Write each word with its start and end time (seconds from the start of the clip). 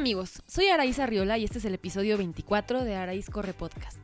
amigos, 0.00 0.42
soy 0.46 0.68
Araíz 0.68 0.98
Arriola 0.98 1.36
y 1.36 1.44
este 1.44 1.58
es 1.58 1.64
el 1.66 1.74
episodio 1.74 2.16
24 2.16 2.84
de 2.84 2.96
Araíz 2.96 3.28
Corre 3.28 3.52
Podcast. 3.52 3.98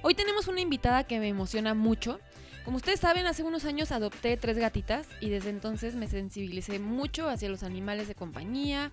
Hoy 0.00 0.14
tenemos 0.14 0.48
una 0.48 0.62
invitada 0.62 1.04
que 1.04 1.20
me 1.20 1.28
emociona 1.28 1.74
mucho. 1.74 2.20
Como 2.64 2.78
ustedes 2.78 3.00
saben, 3.00 3.26
hace 3.26 3.42
unos 3.42 3.66
años 3.66 3.92
adopté 3.92 4.38
tres 4.38 4.56
gatitas 4.56 5.06
y 5.20 5.28
desde 5.28 5.50
entonces 5.50 5.94
me 5.94 6.08
sensibilicé 6.08 6.78
mucho 6.78 7.28
hacia 7.28 7.50
los 7.50 7.64
animales 7.64 8.08
de 8.08 8.14
compañía 8.14 8.92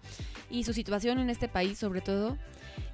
y 0.50 0.66
su 0.66 0.74
situación 0.74 1.20
en 1.20 1.30
este 1.30 1.48
país 1.48 1.78
sobre 1.78 2.02
todo. 2.02 2.38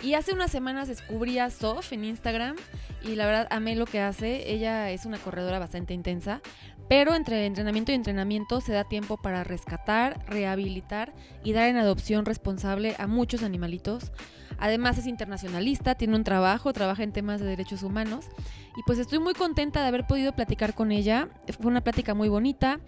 Y 0.03 0.13
hace 0.13 0.33
unas 0.33 0.51
semanas 0.51 0.87
descubrí 0.87 1.39
a 1.39 1.49
Sof 1.49 1.91
en 1.91 2.05
Instagram 2.05 2.57
y 3.01 3.15
la 3.15 3.25
verdad 3.25 3.47
amé 3.49 3.75
lo 3.75 3.87
que 3.87 3.99
hace. 3.99 4.51
Ella 4.51 4.91
es 4.91 5.07
una 5.07 5.17
corredora 5.17 5.57
bastante 5.57 5.95
intensa, 5.95 6.39
pero 6.87 7.15
entre 7.15 7.45
entrenamiento 7.45 7.91
y 7.91 7.95
entrenamiento 7.95 8.61
se 8.61 8.73
da 8.73 8.83
tiempo 8.83 9.17
para 9.17 9.43
rescatar, 9.43 10.23
rehabilitar 10.27 11.13
y 11.43 11.53
dar 11.53 11.69
en 11.69 11.77
adopción 11.77 12.25
responsable 12.25 12.95
a 12.99 13.07
muchos 13.07 13.43
animalitos. 13.43 14.11
Además 14.57 14.97
es 14.97 15.07
internacionalista, 15.07 15.95
tiene 15.95 16.15
un 16.15 16.23
trabajo, 16.23 16.71
trabaja 16.73 17.03
en 17.03 17.11
temas 17.11 17.41
de 17.41 17.47
derechos 17.47 17.83
humanos 17.83 18.25
y 18.77 18.83
pues 18.85 18.99
estoy 18.99 19.19
muy 19.19 19.33
contenta 19.33 19.81
de 19.81 19.87
haber 19.87 20.05
podido 20.05 20.33
platicar 20.33 20.73
con 20.73 20.91
ella. 20.91 21.29
Fue 21.59 21.71
una 21.71 21.81
plática 21.81 22.13
muy 22.13 22.29
bonita. 22.29 22.79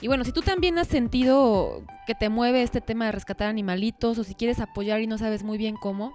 Y 0.00 0.08
bueno, 0.08 0.24
si 0.24 0.32
tú 0.32 0.42
también 0.42 0.78
has 0.78 0.88
sentido 0.88 1.82
que 2.06 2.14
te 2.14 2.28
mueve 2.28 2.62
este 2.62 2.80
tema 2.80 3.06
de 3.06 3.12
rescatar 3.12 3.48
animalitos 3.48 4.18
o 4.18 4.24
si 4.24 4.34
quieres 4.34 4.60
apoyar 4.60 5.00
y 5.00 5.06
no 5.06 5.18
sabes 5.18 5.42
muy 5.42 5.58
bien 5.58 5.76
cómo, 5.76 6.12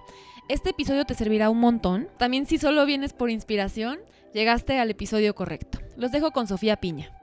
este 0.48 0.70
episodio 0.70 1.04
te 1.04 1.14
servirá 1.14 1.50
un 1.50 1.60
montón. 1.60 2.08
También 2.18 2.46
si 2.46 2.58
solo 2.58 2.86
vienes 2.86 3.12
por 3.12 3.30
inspiración, 3.30 3.98
llegaste 4.32 4.78
al 4.78 4.90
episodio 4.90 5.34
correcto. 5.34 5.78
Los 5.96 6.12
dejo 6.12 6.30
con 6.30 6.46
Sofía 6.46 6.76
Piña. 6.76 7.21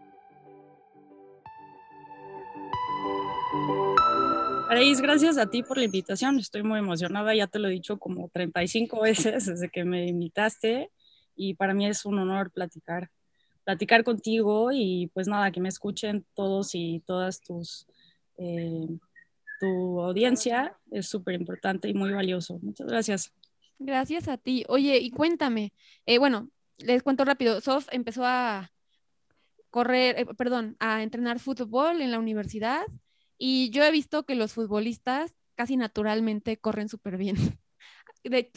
Araís, 4.69 5.01
gracias 5.01 5.39
a 5.39 5.49
ti 5.49 5.63
por 5.63 5.79
la 5.79 5.85
invitación. 5.85 6.37
Estoy 6.37 6.61
muy 6.61 6.77
emocionada, 6.77 7.33
ya 7.33 7.47
te 7.47 7.57
lo 7.57 7.69
he 7.69 7.71
dicho 7.71 7.97
como 7.97 8.29
35 8.29 9.01
veces 9.01 9.47
desde 9.47 9.67
que 9.67 9.83
me 9.83 10.05
invitaste 10.05 10.91
y 11.35 11.55
para 11.55 11.73
mí 11.73 11.87
es 11.87 12.05
un 12.05 12.19
honor 12.19 12.51
platicar, 12.51 13.09
platicar 13.63 14.03
contigo 14.03 14.69
y 14.71 15.09
pues 15.11 15.27
nada, 15.27 15.49
que 15.49 15.59
me 15.59 15.69
escuchen 15.69 16.23
todos 16.35 16.75
y 16.75 17.01
todas 17.07 17.41
tus, 17.41 17.87
eh, 18.37 18.87
tu 19.59 20.01
audiencia 20.01 20.77
es 20.91 21.07
súper 21.07 21.33
importante 21.33 21.89
y 21.89 21.95
muy 21.95 22.11
valioso. 22.11 22.59
Muchas 22.61 22.85
gracias. 22.85 23.33
Gracias 23.79 24.27
a 24.27 24.37
ti. 24.37 24.65
Oye, 24.67 24.99
y 24.99 25.09
cuéntame, 25.09 25.73
eh, 26.05 26.19
bueno, 26.19 26.47
les 26.77 27.01
cuento 27.01 27.25
rápido, 27.25 27.59
Sof 27.59 27.87
empezó 27.91 28.23
a 28.23 28.71
correr, 29.71 30.19
eh, 30.19 30.25
perdón, 30.37 30.75
a 30.79 31.01
entrenar 31.01 31.39
fútbol 31.39 32.03
en 32.03 32.11
la 32.11 32.19
universidad 32.19 32.85
y 33.39 33.71
yo 33.71 33.83
he 33.83 33.91
visto 33.91 34.25
que 34.25 34.35
los 34.35 34.53
futbolistas 34.53 35.33
casi 35.55 35.77
naturalmente 35.77 36.57
corren 36.57 36.89
súper 36.89 37.17
bien. 37.17 37.35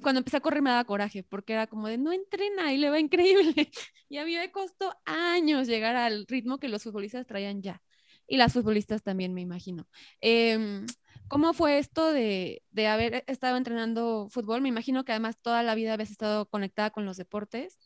cuando 0.03 0.19
empecé 0.19 0.37
a 0.37 0.41
correr 0.41 0.61
me 0.61 0.71
daba 0.71 0.85
coraje 0.85 1.23
porque 1.23 1.53
era 1.53 1.69
como 1.69 1.87
de 1.87 1.97
no 1.97 2.13
entrena 2.13 2.73
y 2.73 2.79
le 2.79 2.91
va 2.91 3.01
increíble. 3.01 3.71
Y 4.09 4.19
a 4.19 4.27
mí 4.27 4.37
me 4.37 4.53
costó 4.53 4.95
años 5.07 5.67
llegar 5.67 5.97
al 5.97 6.27
ritmo 6.27 6.59
que 6.59 6.69
los 6.69 6.83
futbolistas 6.83 7.27
traían 7.27 7.63
ya. 7.63 7.83
Y 8.27 8.37
las 8.37 8.53
futbolistas 8.53 9.03
también, 9.03 9.33
me 9.33 9.41
imagino. 9.41 9.89
Em, 10.21 10.85
¿Cómo 11.29 11.55
fue 11.55 11.79
esto 11.79 12.13
de, 12.13 12.63
de, 12.71 12.89
haber 12.89 13.25
estado 13.27 13.57
entrenando 13.57 14.29
fútbol? 14.29 14.61
Me 14.61 14.69
imagino 14.69 15.05
que 15.05 15.13
además 15.13 15.39
toda 15.41 15.63
la 15.63 15.75
vida 15.75 15.95
habías 15.95 16.11
estado 16.11 16.45
conectada 16.47 16.91
con 16.91 17.07
los 17.07 17.17
deportes, 17.17 17.79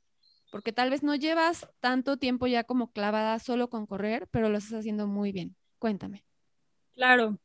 porque 0.50 0.72
tal 0.72 0.90
vez 0.90 1.04
no 1.04 1.14
llevas 1.14 1.68
tanto 1.78 2.16
tiempo 2.16 2.48
ya 2.48 2.64
como 2.64 2.90
clavada 2.90 3.38
solo 3.38 3.70
con 3.70 3.86
correr, 3.86 4.28
pero 4.32 4.48
lo 4.48 4.58
estás 4.58 4.80
haciendo 4.80 5.06
muy 5.06 5.30
bien. 5.30 5.54
Cuéntame. 5.78 6.25
Claro, 6.96 7.38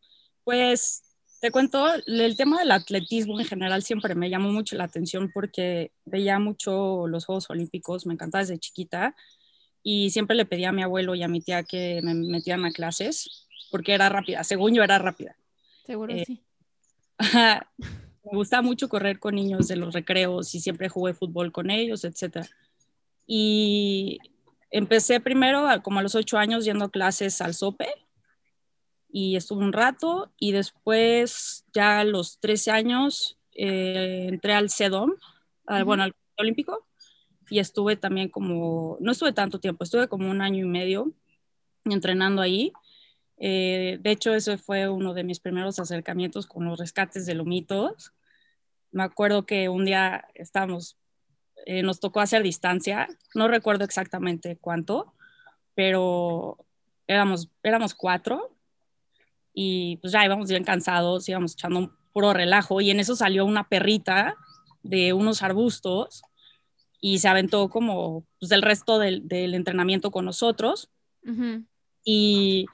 pues 0.43 1.03
te 1.41 1.51
cuento, 1.51 1.87
el 2.05 2.37
tema 2.37 2.59
del 2.59 2.71
atletismo 2.71 3.39
en 3.39 3.45
general 3.45 3.83
siempre 3.83 4.15
me 4.15 4.29
llamó 4.29 4.51
mucho 4.51 4.75
la 4.75 4.85
atención 4.85 5.29
porque 5.33 5.91
veía 6.05 6.39
mucho 6.39 7.07
los 7.07 7.25
Juegos 7.25 7.49
Olímpicos, 7.49 8.05
me 8.05 8.13
encantaba 8.13 8.43
desde 8.43 8.59
chiquita 8.59 9.15
y 9.83 10.11
siempre 10.11 10.35
le 10.35 10.45
pedía 10.45 10.69
a 10.69 10.71
mi 10.71 10.83
abuelo 10.83 11.15
y 11.15 11.23
a 11.23 11.27
mi 11.27 11.41
tía 11.41 11.63
que 11.63 11.99
me 12.03 12.13
metieran 12.13 12.65
a 12.65 12.71
clases 12.71 13.47
porque 13.71 13.93
era 13.93 14.07
rápida, 14.07 14.43
según 14.43 14.73
yo 14.73 14.83
era 14.83 14.99
rápida. 14.99 15.35
Seguro 15.85 16.13
eh, 16.13 16.23
sí. 16.25 16.43
me 18.23 18.37
gusta 18.37 18.61
mucho 18.61 18.87
correr 18.87 19.19
con 19.19 19.35
niños 19.35 19.67
de 19.67 19.75
los 19.75 19.93
recreos 19.93 20.53
y 20.55 20.59
siempre 20.59 20.89
jugué 20.89 21.13
fútbol 21.13 21.51
con 21.51 21.71
ellos, 21.71 22.03
etc. 22.03 22.45
Y 23.25 24.19
empecé 24.69 25.19
primero, 25.19 25.67
como 25.83 25.99
a 25.99 26.03
los 26.03 26.15
ocho 26.15 26.37
años, 26.37 26.65
yendo 26.65 26.85
a 26.85 26.91
clases 26.91 27.41
al 27.41 27.53
SOPE, 27.53 27.89
y 29.11 29.35
estuve 29.35 29.63
un 29.63 29.73
rato 29.73 30.31
y 30.37 30.51
después 30.51 31.65
ya 31.73 31.99
a 31.99 32.03
los 32.03 32.39
13 32.39 32.71
años 32.71 33.37
eh, 33.53 34.27
entré 34.29 34.53
al 34.53 34.69
CEDOM, 34.69 35.13
bueno, 35.85 36.03
al 36.03 36.15
Olímpico 36.37 36.87
y 37.49 37.59
estuve 37.59 37.97
también 37.97 38.29
como, 38.29 38.97
no 39.01 39.11
estuve 39.11 39.33
tanto 39.33 39.59
tiempo, 39.59 39.83
estuve 39.83 40.07
como 40.07 40.31
un 40.31 40.41
año 40.41 40.65
y 40.65 40.69
medio 40.69 41.13
entrenando 41.83 42.41
ahí. 42.41 42.71
Eh, 43.37 43.97
de 44.01 44.11
hecho, 44.11 44.33
ese 44.33 44.57
fue 44.57 44.87
uno 44.87 45.13
de 45.13 45.25
mis 45.25 45.41
primeros 45.41 45.77
acercamientos 45.79 46.47
con 46.47 46.65
los 46.65 46.79
rescates 46.79 47.25
de 47.25 47.35
lomitos. 47.35 48.13
Me 48.91 49.03
acuerdo 49.03 49.45
que 49.45 49.67
un 49.67 49.83
día 49.83 50.25
estábamos, 50.33 50.97
eh, 51.65 51.83
nos 51.83 51.99
tocó 51.99 52.21
hacer 52.21 52.41
distancia, 52.41 53.07
no 53.35 53.49
recuerdo 53.49 53.83
exactamente 53.83 54.57
cuánto, 54.57 55.13
pero 55.75 56.57
éramos, 57.07 57.49
éramos 57.63 57.95
cuatro 57.95 58.55
y 59.53 59.97
pues 59.97 60.13
ya 60.13 60.25
íbamos 60.25 60.49
bien 60.49 60.63
cansados, 60.63 61.27
íbamos 61.27 61.53
echando 61.53 61.79
un 61.79 61.91
puro 62.13 62.33
relajo 62.33 62.81
y 62.81 62.91
en 62.91 62.99
eso 62.99 63.15
salió 63.15 63.45
una 63.45 63.67
perrita 63.67 64.35
de 64.83 65.13
unos 65.13 65.43
arbustos 65.43 66.23
y 66.99 67.19
se 67.19 67.27
aventó 67.27 67.69
como 67.69 68.25
pues, 68.39 68.51
el 68.51 68.61
resto 68.61 68.99
del, 68.99 69.27
del 69.27 69.55
entrenamiento 69.55 70.11
con 70.11 70.25
nosotros. 70.25 70.89
y, 72.03 72.65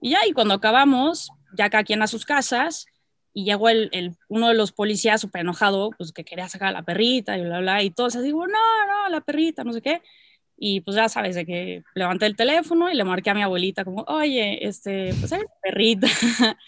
y, 0.00 0.10
ya, 0.10 0.18
y 0.26 0.32
cuando 0.32 0.54
acabamos, 0.54 1.30
ya 1.56 1.70
cada 1.70 1.84
quien 1.84 2.02
a 2.02 2.06
sus 2.06 2.24
casas, 2.24 2.86
y 3.32 3.44
llegó 3.44 3.68
el, 3.68 3.88
el 3.92 4.16
uno 4.28 4.48
de 4.48 4.54
los 4.54 4.72
policías 4.72 5.20
súper 5.20 5.42
enojado, 5.42 5.90
pues 5.96 6.12
que 6.12 6.24
quería 6.24 6.48
sacar 6.48 6.68
a 6.68 6.72
la 6.72 6.82
perrita 6.82 7.38
y 7.38 7.42
bla, 7.42 7.60
bla, 7.60 7.82
y 7.82 7.90
todos 7.90 8.16
así, 8.16 8.32
no, 8.32 8.46
no, 8.46 9.08
la 9.10 9.20
perrita, 9.20 9.64
no 9.64 9.72
sé 9.72 9.82
qué. 9.82 10.02
Y 10.60 10.80
pues 10.80 10.96
ya 10.96 11.08
sabes, 11.08 11.36
de 11.36 11.46
que 11.46 11.84
levanté 11.94 12.26
el 12.26 12.36
teléfono 12.36 12.90
y 12.90 12.94
le 12.94 13.04
marqué 13.04 13.30
a 13.30 13.34
mi 13.34 13.42
abuelita 13.42 13.84
como, 13.84 14.02
oye, 14.08 14.66
este, 14.66 15.14
pues 15.20 15.32
hay 15.32 15.42
perrita, 15.62 16.08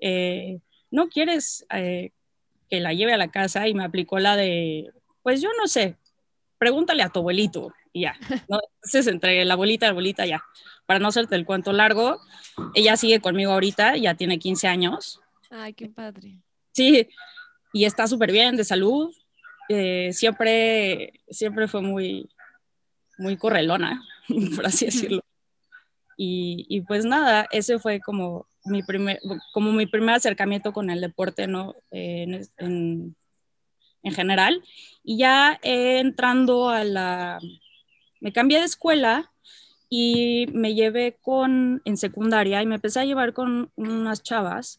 eh, 0.00 0.58
¿no 0.90 1.08
quieres 1.08 1.64
eh, 1.72 2.10
que 2.68 2.80
la 2.80 2.92
lleve 2.92 3.12
a 3.12 3.18
la 3.18 3.30
casa? 3.30 3.68
Y 3.68 3.74
me 3.74 3.84
aplicó 3.84 4.18
la 4.18 4.34
de, 4.34 4.90
pues 5.22 5.40
yo 5.40 5.48
no 5.58 5.68
sé, 5.68 5.96
pregúntale 6.58 7.04
a 7.04 7.08
tu 7.08 7.20
abuelito. 7.20 7.72
Y 7.92 8.02
ya, 8.02 8.16
entonces 8.20 9.06
entre 9.06 9.44
la 9.44 9.54
abuelita 9.54 9.86
y 9.86 9.88
la 9.88 9.92
abuelita 9.92 10.26
ya. 10.26 10.44
Para 10.86 10.98
no 10.98 11.08
hacerte 11.08 11.36
el 11.36 11.46
cuento 11.46 11.72
largo, 11.72 12.20
ella 12.74 12.96
sigue 12.96 13.20
conmigo 13.20 13.52
ahorita, 13.52 13.96
ya 13.96 14.14
tiene 14.14 14.40
15 14.40 14.66
años. 14.66 15.20
Ay, 15.50 15.72
qué 15.72 15.88
padre. 15.88 16.38
Sí, 16.72 17.08
y 17.72 17.84
está 17.84 18.06
súper 18.06 18.32
bien 18.32 18.56
de 18.56 18.64
salud. 18.64 19.14
Eh, 19.68 20.10
siempre, 20.12 21.12
siempre 21.28 21.68
fue 21.68 21.80
muy, 21.80 22.28
muy 23.20 23.36
correlona, 23.36 24.02
por 24.56 24.66
así 24.66 24.86
decirlo. 24.86 25.20
Y, 26.16 26.66
y, 26.68 26.82
pues 26.82 27.04
nada, 27.04 27.46
ese 27.50 27.78
fue 27.78 28.00
como 28.00 28.46
mi 28.64 28.82
primer, 28.82 29.20
como 29.54 29.72
mi 29.72 29.86
primer 29.86 30.16
acercamiento 30.16 30.72
con 30.72 30.90
el 30.90 31.00
deporte, 31.00 31.46
¿no? 31.46 31.74
en, 31.90 32.46
en, 32.58 33.16
en, 34.02 34.12
general. 34.12 34.62
Y 35.02 35.18
ya 35.18 35.58
entrando 35.62 36.68
a 36.68 36.84
la... 36.84 37.38
Me 38.20 38.32
cambié 38.32 38.58
de 38.58 38.66
escuela 38.66 39.32
y 39.88 40.46
me 40.52 40.74
llevé 40.74 41.16
con, 41.22 41.80
en 41.84 41.96
secundaria, 41.96 42.62
y 42.62 42.66
me 42.66 42.74
empecé 42.76 43.00
a 43.00 43.04
llevar 43.06 43.32
con 43.32 43.72
unas 43.76 44.22
chavas 44.22 44.78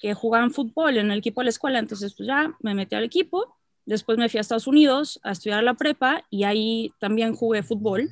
que 0.00 0.14
jugaban 0.14 0.52
fútbol 0.52 0.96
en 0.96 1.10
el 1.10 1.18
equipo 1.18 1.40
de 1.40 1.46
la 1.46 1.50
escuela. 1.50 1.78
Entonces, 1.78 2.14
pues 2.14 2.26
ya 2.26 2.56
me 2.60 2.74
metí 2.74 2.94
al 2.94 3.04
equipo 3.04 3.56
Después 3.86 4.18
me 4.18 4.28
fui 4.28 4.38
a 4.38 4.40
Estados 4.40 4.66
Unidos 4.66 5.20
a 5.22 5.30
estudiar 5.30 5.62
la 5.62 5.74
prepa 5.74 6.24
y 6.28 6.42
ahí 6.42 6.92
también 6.98 7.34
jugué 7.34 7.62
fútbol 7.62 8.10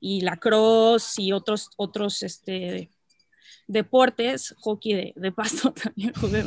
y 0.00 0.20
lacrosse 0.20 1.22
y 1.22 1.32
otros, 1.32 1.70
otros 1.76 2.24
este, 2.24 2.90
deportes, 3.68 4.54
hockey 4.58 5.12
de, 5.14 5.32
pasto 5.32 5.72
también 5.82 6.12
jugué. 6.14 6.44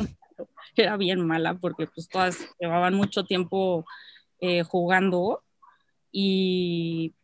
Era 0.76 0.96
bien 0.98 1.26
mala 1.26 1.54
porque 1.54 1.86
pues 1.86 2.08
todas 2.08 2.38
llevaban 2.60 2.94
mucho 2.94 3.24
tiempo 3.24 3.84
eh, 4.40 4.62
jugando 4.62 5.42
y, 6.12 7.14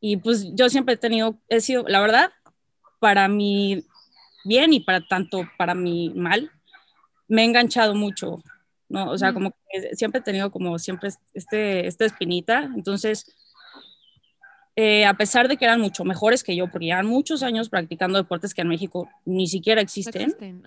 y 0.00 0.18
pues 0.18 0.54
yo 0.54 0.68
siempre 0.68 0.94
he 0.94 0.98
tenido, 0.98 1.36
he 1.48 1.60
sido, 1.60 1.84
la 1.88 2.00
verdad, 2.00 2.32
para 3.00 3.26
mi 3.28 3.84
bien 4.44 4.72
y 4.72 4.80
para 4.80 5.06
tanto 5.06 5.48
para 5.58 5.74
mi 5.74 6.10
mal, 6.10 6.50
me 7.28 7.42
he 7.42 7.44
enganchado 7.44 7.94
mucho 7.94 8.42
¿no? 8.90 9.10
O 9.10 9.16
sea, 9.16 9.32
como 9.32 9.52
que 9.52 9.96
siempre 9.96 10.20
he 10.20 10.22
tenido 10.22 10.50
como 10.50 10.78
siempre 10.78 11.10
este, 11.32 11.86
esta 11.86 12.04
espinita, 12.04 12.70
entonces 12.76 13.24
eh, 14.76 15.04
a 15.04 15.14
pesar 15.14 15.48
de 15.48 15.56
que 15.56 15.64
eran 15.64 15.80
mucho 15.80 16.04
mejores 16.04 16.44
que 16.44 16.54
yo, 16.54 16.68
porque 16.68 16.86
llevan 16.86 17.06
muchos 17.06 17.42
años 17.42 17.68
practicando 17.68 18.18
deportes 18.18 18.54
que 18.54 18.62
en 18.62 18.68
México 18.68 19.08
ni 19.24 19.46
siquiera 19.46 19.80
existen, 19.80 20.62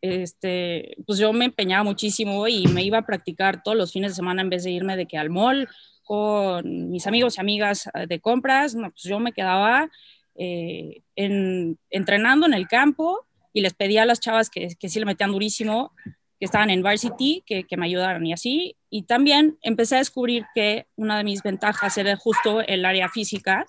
Este, 0.00 0.96
pues 1.06 1.18
yo 1.18 1.32
me 1.32 1.44
empeñaba 1.46 1.84
muchísimo 1.84 2.46
y 2.48 2.66
me 2.68 2.84
iba 2.84 2.98
a 2.98 3.06
practicar 3.06 3.62
todos 3.62 3.76
los 3.76 3.92
fines 3.92 4.12
de 4.12 4.16
semana 4.16 4.42
en 4.42 4.50
vez 4.50 4.64
de 4.64 4.70
irme 4.70 4.96
de 4.96 5.06
que 5.06 5.18
al 5.18 5.30
mall 5.30 5.68
con 6.04 6.90
mis 6.90 7.06
amigos 7.06 7.36
y 7.36 7.40
amigas 7.40 7.90
eh, 7.92 8.06
de 8.06 8.20
compras, 8.20 8.74
no, 8.74 8.90
pues 8.90 9.02
yo 9.02 9.18
me 9.18 9.32
quedaba 9.32 9.90
eh, 10.36 11.02
en, 11.16 11.78
entrenando 11.90 12.46
en 12.46 12.54
el 12.54 12.66
campo 12.66 13.26
y 13.52 13.60
les 13.60 13.74
pedía 13.74 14.02
a 14.02 14.06
las 14.06 14.20
chavas 14.20 14.48
que, 14.48 14.68
que 14.78 14.88
sí 14.88 15.00
le 15.00 15.06
metían 15.06 15.32
durísimo 15.32 15.92
que 16.38 16.44
estaban 16.44 16.70
en 16.70 16.82
Varsity, 16.82 17.42
que, 17.44 17.64
que 17.64 17.76
me 17.76 17.86
ayudaron 17.86 18.24
y 18.24 18.32
así. 18.32 18.76
Y 18.90 19.02
también 19.02 19.58
empecé 19.62 19.96
a 19.96 19.98
descubrir 19.98 20.44
que 20.54 20.86
una 20.96 21.18
de 21.18 21.24
mis 21.24 21.42
ventajas 21.42 21.98
era 21.98 22.16
justo 22.16 22.60
el 22.60 22.84
área 22.84 23.08
física, 23.08 23.66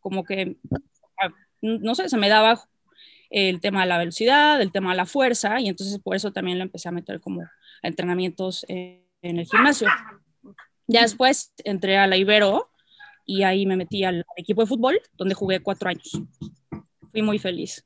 como 0.00 0.24
que, 0.24 0.56
ah, 1.22 1.30
no 1.62 1.94
sé, 1.94 2.08
se 2.08 2.16
me 2.16 2.28
daba 2.28 2.62
el 3.30 3.60
tema 3.60 3.82
de 3.82 3.86
la 3.86 3.98
velocidad, 3.98 4.60
el 4.60 4.72
tema 4.72 4.90
de 4.90 4.96
la 4.96 5.06
fuerza, 5.06 5.60
y 5.60 5.68
entonces 5.68 5.98
por 6.00 6.16
eso 6.16 6.32
también 6.32 6.58
lo 6.58 6.64
empecé 6.64 6.88
a 6.88 6.92
meter 6.92 7.20
como 7.20 7.42
entrenamientos 7.82 8.66
en, 8.68 9.00
el 9.22 9.46
gimnasio. 9.46 9.88
Ya 10.86 11.02
después 11.02 11.52
entré 11.64 11.98
a 11.98 12.06
la 12.06 12.16
Ibero 12.16 12.70
y 13.24 13.44
ahí 13.44 13.66
me 13.66 13.76
metí 13.76 14.02
al 14.02 14.24
equipo 14.36 14.62
de 14.62 14.66
fútbol, 14.66 15.00
donde 15.12 15.34
jugué 15.34 15.60
cuatro 15.60 15.88
años. 15.88 16.10
Fui 17.12 17.22
muy 17.22 17.38
feliz. 17.38 17.84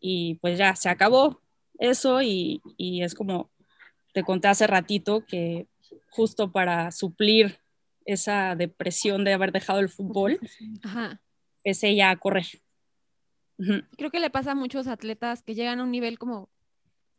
Y 0.00 0.36
pues 0.36 0.58
ya 0.58 0.74
se 0.74 0.88
acabó 0.88 1.40
eso 1.78 2.22
y, 2.22 2.62
y 2.76 3.02
es 3.02 3.14
como 3.14 3.50
te 4.12 4.22
conté 4.22 4.48
hace 4.48 4.66
ratito 4.66 5.24
que 5.26 5.66
justo 6.10 6.50
para 6.52 6.90
suplir 6.90 7.58
esa 8.04 8.56
depresión 8.56 9.24
de 9.24 9.32
haber 9.32 9.52
dejado 9.52 9.80
el 9.80 9.88
fútbol, 9.88 10.40
empecé 11.64 11.94
ya 11.94 12.10
a 12.10 12.16
correr. 12.16 12.46
Creo 13.96 14.10
que 14.10 14.20
le 14.20 14.30
pasa 14.30 14.52
a 14.52 14.54
muchos 14.54 14.86
atletas 14.86 15.42
que 15.42 15.54
llegan 15.54 15.80
a 15.80 15.84
un 15.84 15.90
nivel 15.90 16.18
como, 16.18 16.48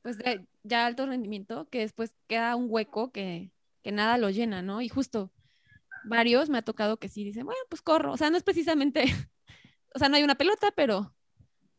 pues, 0.01 0.17
de 0.17 0.45
ya 0.63 0.85
alto 0.85 1.05
rendimiento, 1.05 1.69
que 1.69 1.79
después 1.79 2.13
queda 2.27 2.55
un 2.55 2.65
hueco 2.67 3.11
que, 3.11 3.51
que 3.83 3.91
nada 3.91 4.17
lo 4.17 4.29
llena, 4.29 4.61
¿no? 4.61 4.81
Y 4.81 4.89
justo 4.89 5.31
varios 6.03 6.49
me 6.49 6.57
ha 6.57 6.63
tocado 6.63 6.97
que 6.97 7.09
sí 7.09 7.23
dicen, 7.23 7.45
bueno, 7.45 7.61
pues 7.69 7.81
corro. 7.81 8.11
O 8.11 8.17
sea, 8.17 8.29
no 8.29 8.37
es 8.37 8.43
precisamente, 8.43 9.03
o 9.93 9.99
sea, 9.99 10.09
no 10.09 10.17
hay 10.17 10.23
una 10.23 10.35
pelota, 10.35 10.71
pero 10.75 11.13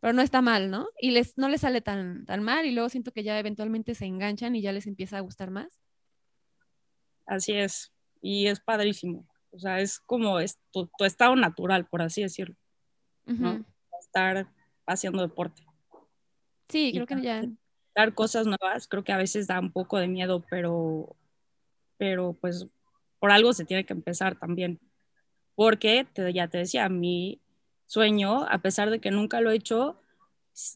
pero 0.03 0.15
no 0.15 0.23
está 0.23 0.43
mal, 0.43 0.69
¿no? 0.69 0.89
Y 1.01 1.13
les, 1.13 1.39
no 1.39 1.49
les 1.49 1.61
sale 1.61 1.81
tan, 1.81 2.27
tan 2.27 2.43
mal 2.43 2.67
y 2.67 2.73
luego 2.73 2.89
siento 2.89 3.13
que 3.13 3.23
ya 3.23 3.39
eventualmente 3.39 3.95
se 3.95 4.05
enganchan 4.05 4.57
y 4.57 4.61
ya 4.61 4.73
les 4.73 4.89
empieza 4.89 5.17
a 5.17 5.21
gustar 5.21 5.53
más. 5.53 5.79
Así 7.25 7.53
es, 7.53 7.93
y 8.21 8.49
es 8.49 8.59
padrísimo. 8.59 9.29
O 9.53 9.61
sea, 9.61 9.79
es 9.79 10.01
como 10.01 10.41
es 10.41 10.59
tu, 10.73 10.91
estado 11.05 11.37
natural, 11.37 11.87
por 11.87 12.03
así 12.03 12.21
decirlo. 12.21 12.57
Estar 14.01 14.49
haciendo 14.87 15.23
deporte. 15.23 15.63
Sí, 16.69 16.91
creo 16.93 17.07
que 17.07 17.23
ya. 17.23 17.45
Dar 17.95 18.13
cosas 18.13 18.45
nuevas, 18.45 18.89
creo 18.89 19.05
que 19.05 19.13
a 19.13 19.19
veces 19.19 19.47
da 19.47 19.61
un 19.61 19.71
poco 19.71 19.99
de 19.99 20.09
miedo, 20.09 20.45
pero, 20.51 21.15
pero 21.97 22.33
pues 22.41 22.67
por 23.21 23.31
algo 23.31 23.53
se 23.53 23.65
tiene 23.65 23.87
que 23.87 23.93
empezar 23.93 24.37
también. 24.37 24.81
Porque 25.55 26.09
ya 26.35 26.49
te 26.49 26.59
decía, 26.59 26.87
a 26.87 26.89
mí 26.89 27.42
sueño, 27.87 28.45
a 28.49 28.59
pesar 28.59 28.91
de 28.91 29.01
que 29.01 29.11
nunca 29.11 29.41
lo 29.41 29.51
he 29.51 29.57
hecho, 29.57 30.01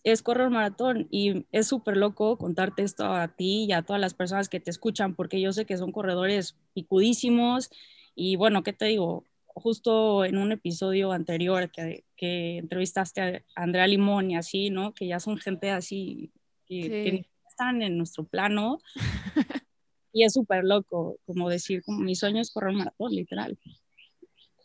es 0.05 0.23
correr 0.23 0.47
un 0.47 0.55
maratón 0.55 1.07
y 1.11 1.47
es 1.53 1.67
súper 1.67 1.97
loco 1.97 2.39
contarte 2.39 2.83
esto 2.83 3.05
a 3.05 3.29
ti 3.29 3.65
y 3.69 3.73
a 3.73 3.83
todas 3.83 4.01
las 4.01 4.15
personas 4.15 4.49
que 4.49 4.61
te 4.61 4.71
escuchan, 4.71 5.15
porque 5.15 5.41
yo 5.41 5.53
sé 5.53 5.67
que 5.67 5.77
son 5.77 5.93
corredores 5.93 6.57
picudísimos 6.73 7.71
y 8.15 8.37
bueno, 8.37 8.63
¿qué 8.63 8.73
te 8.73 8.87
digo? 8.87 9.25
Justo 9.47 10.25
en 10.25 10.39
un 10.39 10.53
episodio 10.53 11.13
anterior 11.13 11.71
que, 11.71 12.05
que 12.17 12.59
entrevistaste 12.59 13.21
a 13.21 13.43
Andrea 13.55 13.87
Limón 13.87 14.31
y 14.31 14.37
así, 14.37 14.71
¿no? 14.71 14.95
Que 14.95 15.07
ya 15.07 15.21
son 15.21 15.39
gente 15.39 15.71
así 15.71 16.33
que, 16.67 17.27
están 17.49 17.83
en 17.83 17.97
nuestro 17.97 18.25
plano. 18.25 18.79
y 20.13 20.25
es 20.25 20.35
súper 20.35 20.65
loco, 20.65 21.19
como 21.25 21.49
decir, 21.49 21.83
como 21.85 21.99
mi 22.01 22.15
sueño 22.15 22.41
es 22.41 22.51
correr 22.51 22.71
un 22.71 22.79
maratón, 22.79 23.13
literal. 23.13 23.59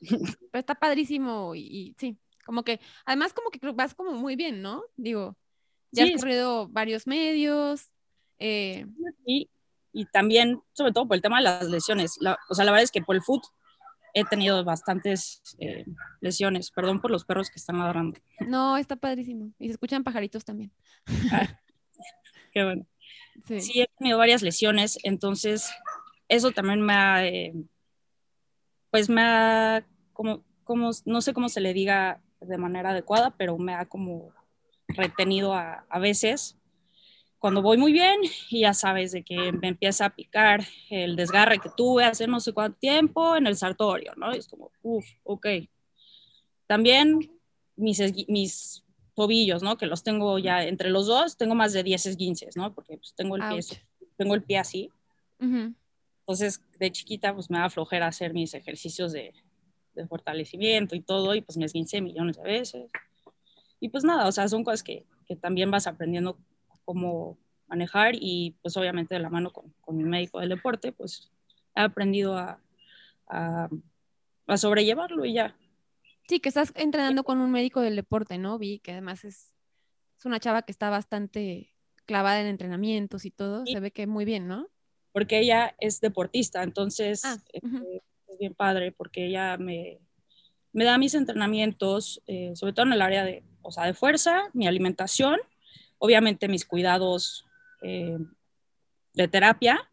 Pero 0.02 0.60
está 0.60 0.76
padrísimo 0.76 1.56
y 1.56 1.96
sí, 1.98 2.18
como 2.46 2.64
que, 2.64 2.80
además 3.06 3.34
como 3.34 3.50
que 3.50 3.60
vas 3.72 3.94
como 3.94 4.12
muy 4.14 4.36
bien, 4.36 4.62
¿no? 4.62 4.84
Digo, 4.96 5.38
ya 5.92 6.06
has 6.06 6.22
corrido 6.22 6.68
varios 6.68 7.08
medios. 7.08 7.92
Eh... 8.40 8.86
Y, 9.26 9.50
y, 9.94 10.06
también, 10.06 10.62
sobre 10.74 10.92
todo 10.92 11.08
por 11.08 11.16
el 11.16 11.22
tema 11.22 11.38
de 11.38 11.44
las 11.44 11.70
lesiones. 11.70 12.18
o 12.50 12.56
sea, 12.56 12.66
la 12.66 12.72
verdad 12.72 12.84
es 12.84 12.92
que 12.92 13.02
por 13.02 13.16
el 13.16 13.22
foot 13.22 13.44
he 14.14 14.24
tenido 14.26 14.64
bastantes 14.64 15.42
eh, 15.60 15.86
lesiones. 16.20 16.72
Perdón 16.72 17.02
por 17.02 17.12
los 17.12 17.26
perros 17.26 17.50
que 17.50 17.60
están 17.60 17.80
ladrando. 17.80 18.20
No, 18.40 18.78
está 18.78 18.96
padrísimo. 18.96 19.52
Y 19.60 19.68
se 19.68 19.74
escuchan 19.74 20.04
pajaritos 20.04 20.44
también. 20.44 20.72
Ah, 21.32 21.60
qué 22.54 22.64
bueno. 22.64 22.86
Sí. 23.46 23.82
he 23.82 23.88
tenido 23.98 24.18
varias 24.18 24.42
lesiones, 24.42 25.00
entonces 25.04 25.72
eso 26.28 26.52
también 26.52 26.82
me 26.82 26.94
ha, 26.94 27.26
eh, 27.26 27.54
pues 28.90 29.10
me 29.10 29.22
ha, 29.22 29.88
como, 30.14 30.44
como, 30.64 30.92
no 31.06 31.22
sé 31.22 31.34
cómo 31.34 31.50
se 31.50 31.62
le 31.62 31.74
diga 31.74 32.22
de 32.42 32.58
manera 32.58 32.92
adecuada, 32.92 33.32
pero 33.38 33.58
me 33.58 33.74
ha 33.74 33.86
como 33.86 34.32
retenido 34.88 35.54
a, 35.54 35.86
a 35.90 36.00
veces 36.00 36.58
cuando 37.42 37.64
voy 37.64 37.76
muy 37.76 37.92
bien 37.92 38.22
y 38.52 38.62
ya 38.62 38.76
sabes 38.76 39.12
de 39.12 39.24
que 39.24 39.52
me 39.52 39.70
empieza 39.70 40.06
a 40.06 40.16
picar 40.16 40.64
el 40.92 41.16
desgarre 41.16 41.58
que 41.58 41.72
tuve 41.76 42.06
hace 42.06 42.28
no 42.28 42.40
sé 42.40 42.54
cuánto 42.54 42.78
tiempo 42.78 43.36
en 43.36 43.48
el 43.48 43.58
sartorio, 43.58 44.14
¿no? 44.16 44.32
es 44.32 44.48
como, 44.48 44.72
uff, 44.84 45.06
ok. 45.24 45.48
También 46.68 47.32
mis, 47.76 48.00
mis 48.30 48.84
tobillos, 49.16 49.64
¿no? 49.64 49.76
Que 49.76 49.88
los 49.88 50.04
tengo 50.04 50.38
ya 50.38 50.64
entre 50.64 50.92
los 50.92 51.08
dos, 51.08 51.36
tengo 51.36 51.56
más 51.56 51.74
de 51.74 51.82
10 51.82 52.06
esguinces, 52.06 52.56
¿no? 52.56 52.76
Porque 52.76 52.98
pues, 52.98 53.16
tengo, 53.16 53.36
el 53.36 53.42
pie, 53.50 53.60
tengo 54.18 54.36
el 54.36 54.44
pie 54.44 54.60
así. 54.60 54.92
Entonces, 55.40 56.62
de 56.78 56.92
chiquita, 56.92 57.34
pues 57.34 57.50
me 57.50 57.58
da 57.58 57.72
flojera 57.72 58.06
hacer 58.06 58.34
mis 58.34 58.54
ejercicios 58.54 59.14
de, 59.14 59.34
de 59.94 60.08
fortalecimiento 60.08 60.96
y 60.96 61.02
todo, 61.02 61.36
y 61.36 61.42
pues 61.42 61.58
me 61.58 61.66
esguincé 61.66 62.02
millones 62.02 62.38
de 62.38 62.44
veces. 62.44 62.92
Y 63.80 63.90
pues 63.90 64.04
nada, 64.04 64.28
o 64.28 64.32
sea, 64.32 64.48
son 64.48 64.64
cosas 64.64 64.84
que, 64.84 65.06
que 65.26 65.36
también 65.36 65.72
vas 65.72 65.88
aprendiendo 65.88 66.38
cómo 66.86 67.38
manejar 67.68 68.16
y 68.16 68.56
pues 68.62 68.76
obviamente 68.76 69.16
de 69.16 69.22
la 69.22 69.30
mano 69.30 69.52
con, 69.52 69.74
con 69.82 69.98
mi 69.98 70.04
médico 70.04 70.40
del 70.40 70.50
deporte, 70.50 70.92
pues 70.92 71.32
he 71.76 71.82
aprendido 71.82 72.38
a, 72.38 72.62
a, 73.28 73.70
a, 74.48 74.58
sobrellevarlo 74.58 75.26
y 75.26 75.34
ya. 75.34 75.56
Sí, 76.28 76.40
que 76.40 76.50
estás 76.50 76.74
entrenando 76.76 77.24
con 77.24 77.40
un 77.40 77.50
médico 77.50 77.82
del 77.82 77.96
deporte, 77.96 78.38
¿no? 78.38 78.58
Vi 78.58 78.80
que 78.80 78.92
además 78.92 79.24
es, 79.24 79.54
es 80.20 80.26
una 80.26 80.40
chava 80.40 80.64
que 80.64 80.72
está 80.72 80.90
bastante 80.90 81.74
clavada 82.06 82.42
en 82.42 82.48
entrenamientos 82.48 83.26
y 83.26 83.32
todo, 83.32 83.66
se 83.66 83.80
ve 83.80 83.92
que 83.92 84.06
muy 84.06 84.26
bien, 84.26 84.48
¿no? 84.48 84.68
Porque 85.14 85.40
ella 85.40 85.76
es 85.80 86.02
deportista, 86.02 86.64
entonces 86.64 87.24
ah, 87.26 87.38
este, 87.54 88.02
bien 88.42 88.56
padre 88.56 88.92
porque 88.92 89.28
ella 89.28 89.56
me, 89.58 90.00
me 90.74 90.84
da 90.84 90.98
mis 90.98 91.14
entrenamientos, 91.14 92.22
eh, 92.28 92.52
sobre 92.56 92.74
todo 92.74 92.88
en 92.88 92.94
el 92.94 93.02
área 93.02 93.24
de, 93.24 93.44
o 93.62 93.72
sea, 93.72 93.86
de 93.86 93.94
fuerza, 93.94 94.50
mi 94.54 94.68
alimentación, 94.68 95.40
obviamente 96.00 96.48
mis 96.48 96.66
cuidados 96.66 97.46
eh, 97.84 98.18
de 99.14 99.28
terapia, 99.28 99.88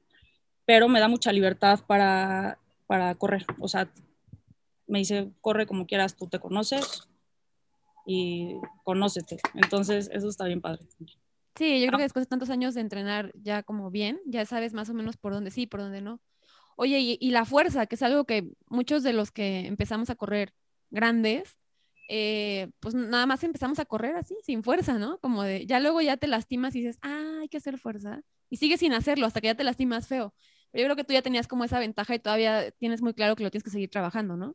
pero 0.65 0.89
me 0.89 1.01
da 1.01 1.09
mucha 1.09 1.31
libertad 1.31 1.81
para, 1.87 2.59
para 2.87 3.15
correr. 3.15 3.45
O 3.61 3.69
sea, 3.69 3.91
me 4.87 5.01
dice, 5.01 5.31
corre 5.41 5.67
como 5.67 5.87
quieras, 5.87 6.17
tú 6.17 6.27
te 6.27 6.39
conoces 6.39 7.07
y 8.07 8.55
conócete. 8.83 9.37
Entonces, 9.55 10.11
eso 10.13 10.29
está 10.29 10.47
bien 10.47 10.63
padre. 10.63 10.87
Sí, 11.57 11.81
yo 11.81 11.89
creo 11.89 11.99
que 11.99 12.05
después 12.05 12.25
de 12.25 12.31
tantos 12.31 12.51
años 12.51 12.75
de 12.75 12.81
entrenar 12.81 13.33
ya 13.35 13.63
como 13.63 13.91
bien, 13.91 14.21
ya 14.25 14.47
sabes 14.47 14.73
más 14.73 14.89
o 14.89 14.95
menos 14.95 15.19
por 15.19 15.33
dónde 15.33 15.51
sí, 15.51 15.67
por 15.67 15.81
dónde 15.81 16.01
no. 16.01 16.21
Oye, 16.81 17.19
y, 17.19 17.31
la 17.33 17.45
fuerza, 17.45 17.87
que 17.87 17.97
es 17.97 18.03
algo 18.05 18.25
que 18.25 18.53
muchos 18.69 19.03
de 19.03 19.13
los 19.13 19.33
que 19.33 19.67
empezamos 19.67 20.11
a 20.11 20.15
correr 20.15 20.55
grandes, 20.91 21.59
eh, 22.09 22.71
pues 22.79 22.95
nada 22.95 23.27
más 23.27 23.43
empezamos 23.43 23.81
a 23.81 23.85
correr 23.85 24.15
así, 24.15 24.37
sin 24.45 24.63
fuerza, 24.63 24.97
¿no? 24.97 25.19
Como 25.19 25.43
de, 25.43 25.67
ya 25.67 25.81
luego 25.81 26.01
ya 26.03 26.17
te 26.17 26.29
lastimas 26.29 26.77
y 26.77 26.83
dices, 26.83 27.01
ah, 27.03 27.39
hay 27.41 27.49
que 27.49 27.57
hacer 27.57 27.79
fuerza. 27.79 28.21
Y 28.49 28.59
sigues 28.59 28.79
sin 28.79 28.93
hacerlo 28.93 29.27
hasta 29.27 29.41
que 29.41 29.49
ya 29.49 29.57
te 29.57 29.65
lastimas 29.65 30.07
feo. 30.07 30.33
Pero 30.71 30.83
yo 30.83 30.87
creo 30.87 30.95
que 30.95 31.03
tú 31.03 31.15
ya 31.15 31.23
tenías 31.23 31.49
como 31.49 31.65
esa 31.65 31.81
ventaja 31.81 32.15
y 32.15 32.21
todavía 32.21 32.71
tienes 32.71 33.03
muy 33.03 33.13
claro 33.13 33.35
que 33.35 33.43
lo 33.43 33.51
tienes 33.51 33.65
que 33.65 33.71
seguir 33.71 33.91
trabajando, 33.91 34.37
¿no? 34.37 34.55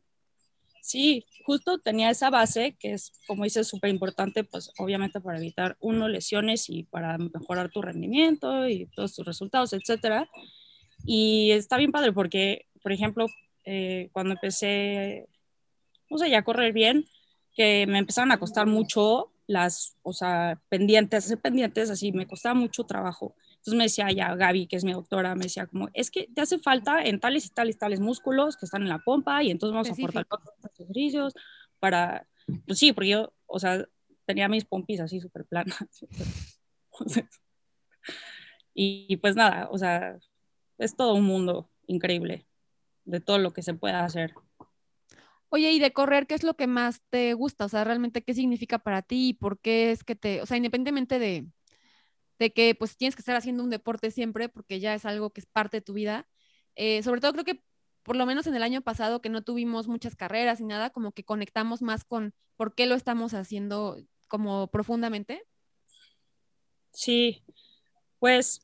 Sí, 0.80 1.26
justo 1.44 1.78
tenía 1.78 2.08
esa 2.08 2.30
base 2.30 2.74
que 2.80 2.94
es, 2.94 3.12
como 3.26 3.44
dices, 3.44 3.68
súper 3.68 3.90
importante, 3.90 4.44
pues 4.44 4.72
obviamente 4.78 5.20
para 5.20 5.36
evitar, 5.36 5.76
uno, 5.78 6.08
lesiones 6.08 6.70
y 6.70 6.84
para 6.84 7.18
mejorar 7.18 7.70
tu 7.70 7.82
rendimiento 7.82 8.66
y 8.66 8.86
todos 8.96 9.14
tus 9.14 9.26
resultados, 9.26 9.74
etcétera. 9.74 10.26
Y 11.04 11.50
está 11.52 11.76
bien 11.76 11.92
padre 11.92 12.12
porque, 12.12 12.66
por 12.82 12.92
ejemplo, 12.92 13.26
eh, 13.64 14.08
cuando 14.12 14.32
empecé, 14.32 15.28
no 16.10 16.18
sé, 16.18 16.30
ya 16.30 16.38
a 16.38 16.44
correr 16.44 16.72
bien, 16.72 17.06
que 17.54 17.86
me 17.86 17.98
empezaron 17.98 18.32
a 18.32 18.38
costar 18.38 18.66
mucho 18.66 19.30
las, 19.46 19.96
o 20.02 20.12
sea, 20.12 20.60
pendientes, 20.68 21.26
hacer 21.26 21.38
pendientes, 21.38 21.90
así, 21.90 22.12
me 22.12 22.26
costaba 22.26 22.54
mucho 22.54 22.84
trabajo. 22.84 23.34
Entonces 23.56 23.74
me 23.74 23.84
decía 23.84 24.10
ya 24.10 24.34
Gaby, 24.34 24.66
que 24.66 24.76
es 24.76 24.84
mi 24.84 24.92
doctora, 24.92 25.34
me 25.34 25.44
decía 25.44 25.66
como, 25.66 25.88
es 25.94 26.10
que 26.10 26.28
te 26.34 26.40
hace 26.40 26.58
falta 26.58 27.02
en 27.02 27.20
tales 27.20 27.46
y 27.46 27.50
tales, 27.50 27.78
tales 27.78 28.00
músculos 28.00 28.56
que 28.56 28.66
están 28.66 28.82
en 28.82 28.88
la 28.88 28.98
pompa 28.98 29.42
y 29.42 29.50
entonces 29.50 29.72
vamos 29.72 29.90
a 29.90 29.92
aportar 29.92 30.26
los 30.28 30.72
ejercicios 30.78 31.34
para, 31.78 32.26
pues 32.66 32.78
sí, 32.78 32.92
porque 32.92 33.10
yo, 33.10 33.32
o 33.46 33.58
sea, 33.58 33.86
tenía 34.26 34.48
mis 34.48 34.64
pompis 34.64 35.00
así 35.00 35.20
súper 35.20 35.44
planas. 35.44 35.78
y 38.74 39.16
pues 39.18 39.36
nada, 39.36 39.68
o 39.70 39.78
sea, 39.78 40.18
es 40.78 40.96
todo 40.96 41.14
un 41.14 41.24
mundo 41.24 41.70
increíble 41.86 42.46
de 43.04 43.20
todo 43.20 43.38
lo 43.38 43.52
que 43.52 43.62
se 43.62 43.74
puede 43.74 43.94
hacer. 43.94 44.34
Oye, 45.48 45.70
y 45.72 45.78
de 45.78 45.92
correr, 45.92 46.26
¿qué 46.26 46.34
es 46.34 46.42
lo 46.42 46.54
que 46.54 46.66
más 46.66 47.02
te 47.10 47.32
gusta? 47.34 47.66
O 47.66 47.68
sea, 47.68 47.84
realmente, 47.84 48.22
¿qué 48.24 48.34
significa 48.34 48.78
para 48.78 49.02
ti 49.02 49.28
y 49.28 49.34
por 49.34 49.60
qué 49.60 49.92
es 49.92 50.02
que 50.02 50.16
te, 50.16 50.42
o 50.42 50.46
sea, 50.46 50.56
independientemente 50.56 51.18
de, 51.18 51.46
de 52.38 52.52
que 52.52 52.74
pues 52.74 52.96
tienes 52.96 53.14
que 53.14 53.20
estar 53.20 53.36
haciendo 53.36 53.62
un 53.62 53.70
deporte 53.70 54.10
siempre, 54.10 54.48
porque 54.48 54.80
ya 54.80 54.94
es 54.94 55.04
algo 55.04 55.30
que 55.30 55.40
es 55.40 55.46
parte 55.46 55.76
de 55.76 55.82
tu 55.82 55.92
vida, 55.92 56.26
eh, 56.74 57.02
sobre 57.02 57.20
todo 57.20 57.32
creo 57.32 57.44
que 57.44 57.62
por 58.02 58.16
lo 58.16 58.26
menos 58.26 58.46
en 58.46 58.54
el 58.54 58.62
año 58.62 58.82
pasado 58.82 59.22
que 59.22 59.30
no 59.30 59.42
tuvimos 59.42 59.88
muchas 59.88 60.16
carreras 60.16 60.60
y 60.60 60.64
nada, 60.64 60.90
como 60.90 61.12
que 61.12 61.24
conectamos 61.24 61.82
más 61.82 62.04
con 62.04 62.34
por 62.56 62.74
qué 62.74 62.86
lo 62.86 62.94
estamos 62.94 63.32
haciendo 63.32 63.96
como 64.28 64.68
profundamente. 64.70 65.42
Sí, 66.92 67.42
pues 68.18 68.60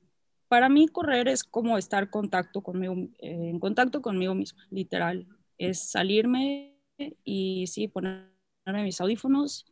para 0.50 0.69
mí 0.69 0.88
correr 0.88 1.28
es 1.28 1.45
como 1.45 1.78
estar 1.78 2.11
contacto 2.11 2.61
conmigo, 2.61 2.95
eh, 3.21 3.50
en 3.50 3.61
contacto 3.61 4.02
conmigo 4.02 4.35
mismo, 4.35 4.59
literal. 4.71 5.26
Es 5.59 5.90
salirme 5.90 6.75
y 7.25 7.66
sí, 7.69 7.87
ponerme 7.87 8.33
mis 8.66 9.00
audífonos, 9.00 9.64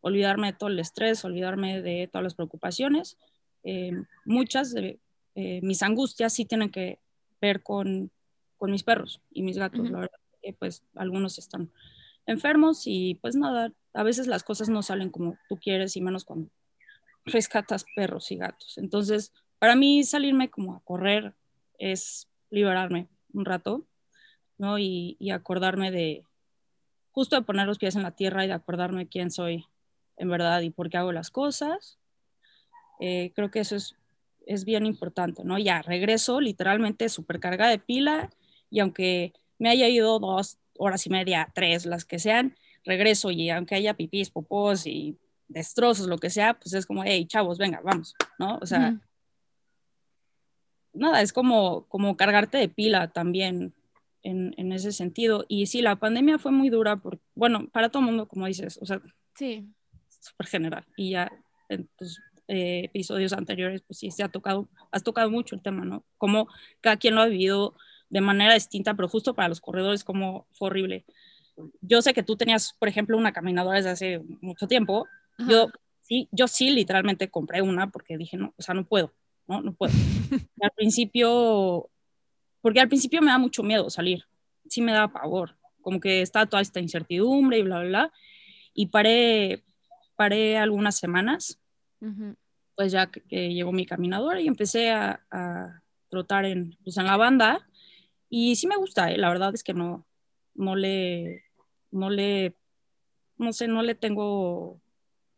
olvidarme 0.00 0.48
de 0.48 0.58
todo 0.58 0.70
el 0.70 0.78
estrés, 0.78 1.24
olvidarme 1.24 1.82
de 1.82 2.08
todas 2.10 2.24
las 2.24 2.34
preocupaciones. 2.34 3.18
Eh, 3.62 3.92
muchas 4.24 4.72
de 4.72 4.98
eh, 5.34 5.60
mis 5.62 5.82
angustias 5.82 6.32
sí 6.32 6.46
tienen 6.46 6.70
que 6.70 6.98
ver 7.40 7.62
con 7.62 8.10
con 8.62 8.70
mis 8.70 8.84
perros 8.84 9.20
y 9.32 9.42
mis 9.42 9.58
gatos. 9.58 9.90
La 9.90 9.98
verdad 9.98 10.20
que 10.40 10.52
pues 10.52 10.84
algunos 10.94 11.36
están 11.36 11.72
enfermos 12.26 12.84
y 12.86 13.16
pues 13.16 13.34
nada, 13.34 13.72
a 13.92 14.02
veces 14.04 14.28
las 14.28 14.44
cosas 14.44 14.68
no 14.68 14.82
salen 14.82 15.10
como 15.10 15.36
tú 15.48 15.56
quieres 15.56 15.96
y 15.96 16.00
menos 16.00 16.24
cuando 16.24 16.48
rescatas 17.24 17.84
perros 17.96 18.30
y 18.30 18.36
gatos. 18.36 18.78
Entonces, 18.78 19.32
para 19.62 19.76
mí 19.76 20.02
salirme 20.02 20.50
como 20.50 20.74
a 20.74 20.80
correr 20.80 21.34
es 21.78 22.28
liberarme 22.50 23.06
un 23.32 23.44
rato, 23.44 23.86
¿no? 24.58 24.76
Y, 24.80 25.16
acordarme 25.32 25.92
de, 25.92 26.24
justo 27.12 27.36
de 27.36 27.42
poner 27.42 27.68
los 27.68 27.78
pies 27.78 27.94
en 27.94 28.02
la 28.02 28.10
tierra 28.10 28.44
y 28.44 28.48
de 28.48 28.54
acordarme 28.54 29.06
quién 29.06 29.30
soy 29.30 29.64
en 30.16 30.28
verdad 30.30 30.62
y 30.62 30.70
por 30.70 30.90
qué 30.90 30.96
hago 30.96 31.12
las 31.12 31.30
cosas. 31.30 32.00
Eh, 32.98 33.30
creo 33.36 33.52
que 33.52 33.60
eso 33.60 33.76
es, 33.76 33.94
es 34.48 34.64
bien 34.64 34.84
importante, 34.84 35.44
¿no? 35.44 35.56
Ya 35.60 35.80
regreso 35.80 36.40
literalmente 36.40 37.08
supercarga 37.08 37.68
de 37.68 37.78
pila 37.78 38.30
y 38.68 38.80
aunque 38.80 39.32
me 39.60 39.68
haya 39.68 39.86
ido 39.86 40.18
dos 40.18 40.58
horas 40.76 41.06
y 41.06 41.10
media, 41.10 41.52
tres, 41.54 41.86
las 41.86 42.04
que 42.04 42.18
sean, 42.18 42.56
regreso 42.82 43.30
y 43.30 43.48
aunque 43.50 43.76
haya 43.76 43.94
pipís, 43.94 44.28
popós 44.28 44.88
y 44.88 45.16
destrozos, 45.46 46.08
lo 46.08 46.18
que 46.18 46.30
sea, 46.30 46.54
pues 46.54 46.74
es 46.74 46.84
como, 46.84 47.04
hey, 47.04 47.26
chavos, 47.26 47.58
venga, 47.58 47.80
vamos, 47.84 48.16
¿no? 48.40 48.58
O 48.60 48.66
sea, 48.66 49.00
nada, 50.92 51.22
es 51.22 51.32
como, 51.32 51.86
como 51.88 52.16
cargarte 52.16 52.58
de 52.58 52.68
pila 52.68 53.12
también 53.12 53.74
en, 54.22 54.54
en, 54.56 54.72
ese 54.72 54.92
sentido. 54.92 55.44
Y 55.48 55.66
sí, 55.66 55.82
la 55.82 55.96
pandemia 55.96 56.38
fue 56.38 56.52
muy 56.52 56.70
dura, 56.70 56.96
por, 56.96 57.18
bueno, 57.34 57.68
para 57.72 57.88
todo 57.88 58.00
el 58.00 58.06
mundo, 58.06 58.26
como 58.26 58.46
dices, 58.46 58.78
o 58.80 58.86
sea, 58.86 59.00
sí. 59.34 59.68
súper 60.08 60.46
general. 60.46 60.86
Y 60.96 61.10
ya 61.10 61.30
en 61.68 61.88
tus 61.96 62.20
eh, 62.48 62.84
episodios 62.84 63.32
anteriores, 63.32 63.82
pues 63.82 63.98
sí, 63.98 64.10
se 64.10 64.22
ha 64.22 64.28
tocado, 64.28 64.68
has 64.90 65.02
tocado 65.02 65.30
mucho 65.30 65.54
el 65.54 65.62
tema, 65.62 65.84
¿no? 65.84 66.04
Como 66.18 66.48
cada 66.80 66.96
quien 66.96 67.14
lo 67.14 67.22
ha 67.22 67.26
vivido 67.26 67.74
de 68.10 68.20
manera 68.20 68.54
distinta, 68.54 68.94
pero 68.94 69.08
justo 69.08 69.34
para 69.34 69.48
los 69.48 69.60
corredores 69.60 70.04
como 70.04 70.46
fue 70.52 70.68
horrible. 70.68 71.04
Yo 71.80 72.02
sé 72.02 72.14
que 72.14 72.22
tú 72.22 72.36
tenías, 72.36 72.74
por 72.78 72.88
ejemplo, 72.88 73.16
una 73.16 73.32
caminadora 73.32 73.78
desde 73.78 73.90
hace 73.90 74.22
mucho 74.40 74.66
tiempo. 74.66 75.06
Yo 75.48 75.70
sí, 76.02 76.28
yo 76.30 76.46
sí 76.46 76.70
literalmente 76.70 77.30
compré 77.30 77.62
una 77.62 77.90
porque 77.90 78.18
dije, 78.18 78.36
no, 78.36 78.54
o 78.56 78.62
sea, 78.62 78.74
no 78.74 78.84
puedo, 78.84 79.12
no, 79.46 79.62
no 79.62 79.72
puedo. 79.72 79.92
al 80.60 80.70
principio, 80.76 81.90
porque 82.60 82.80
al 82.80 82.88
principio 82.88 83.20
me 83.22 83.30
da 83.30 83.38
mucho 83.38 83.62
miedo 83.62 83.90
salir, 83.90 84.24
sí 84.68 84.82
me 84.82 84.92
da 84.92 85.08
pavor, 85.08 85.56
como 85.80 86.00
que 86.00 86.22
está 86.22 86.46
toda 86.46 86.62
esta 86.62 86.80
incertidumbre 86.80 87.58
y 87.58 87.62
bla, 87.62 87.80
bla, 87.80 87.88
bla. 87.88 88.12
Y 88.74 88.86
paré, 88.86 89.62
paré 90.16 90.56
algunas 90.58 90.96
semanas, 90.96 91.58
pues 92.74 92.92
ya 92.92 93.06
que, 93.10 93.52
llegó 93.52 93.72
mi 93.72 93.86
caminadora 93.86 94.40
y 94.40 94.48
empecé 94.48 94.90
a, 94.90 95.24
a 95.30 95.82
trotar 96.08 96.44
en, 96.44 96.76
pues 96.84 96.96
en 96.96 97.06
la 97.06 97.16
banda 97.16 97.66
y 98.34 98.56
sí 98.56 98.66
me 98.66 98.76
gusta, 98.76 99.12
¿eh? 99.12 99.18
la 99.18 99.28
verdad 99.28 99.54
es 99.54 99.62
que 99.62 99.74
no, 99.74 100.06
no 100.54 100.74
le, 100.74 101.44
no 101.90 102.08
le, 102.08 102.56
no 103.36 103.52
sé, 103.52 103.68
no 103.68 103.82
le 103.82 103.94
tengo 103.94 104.80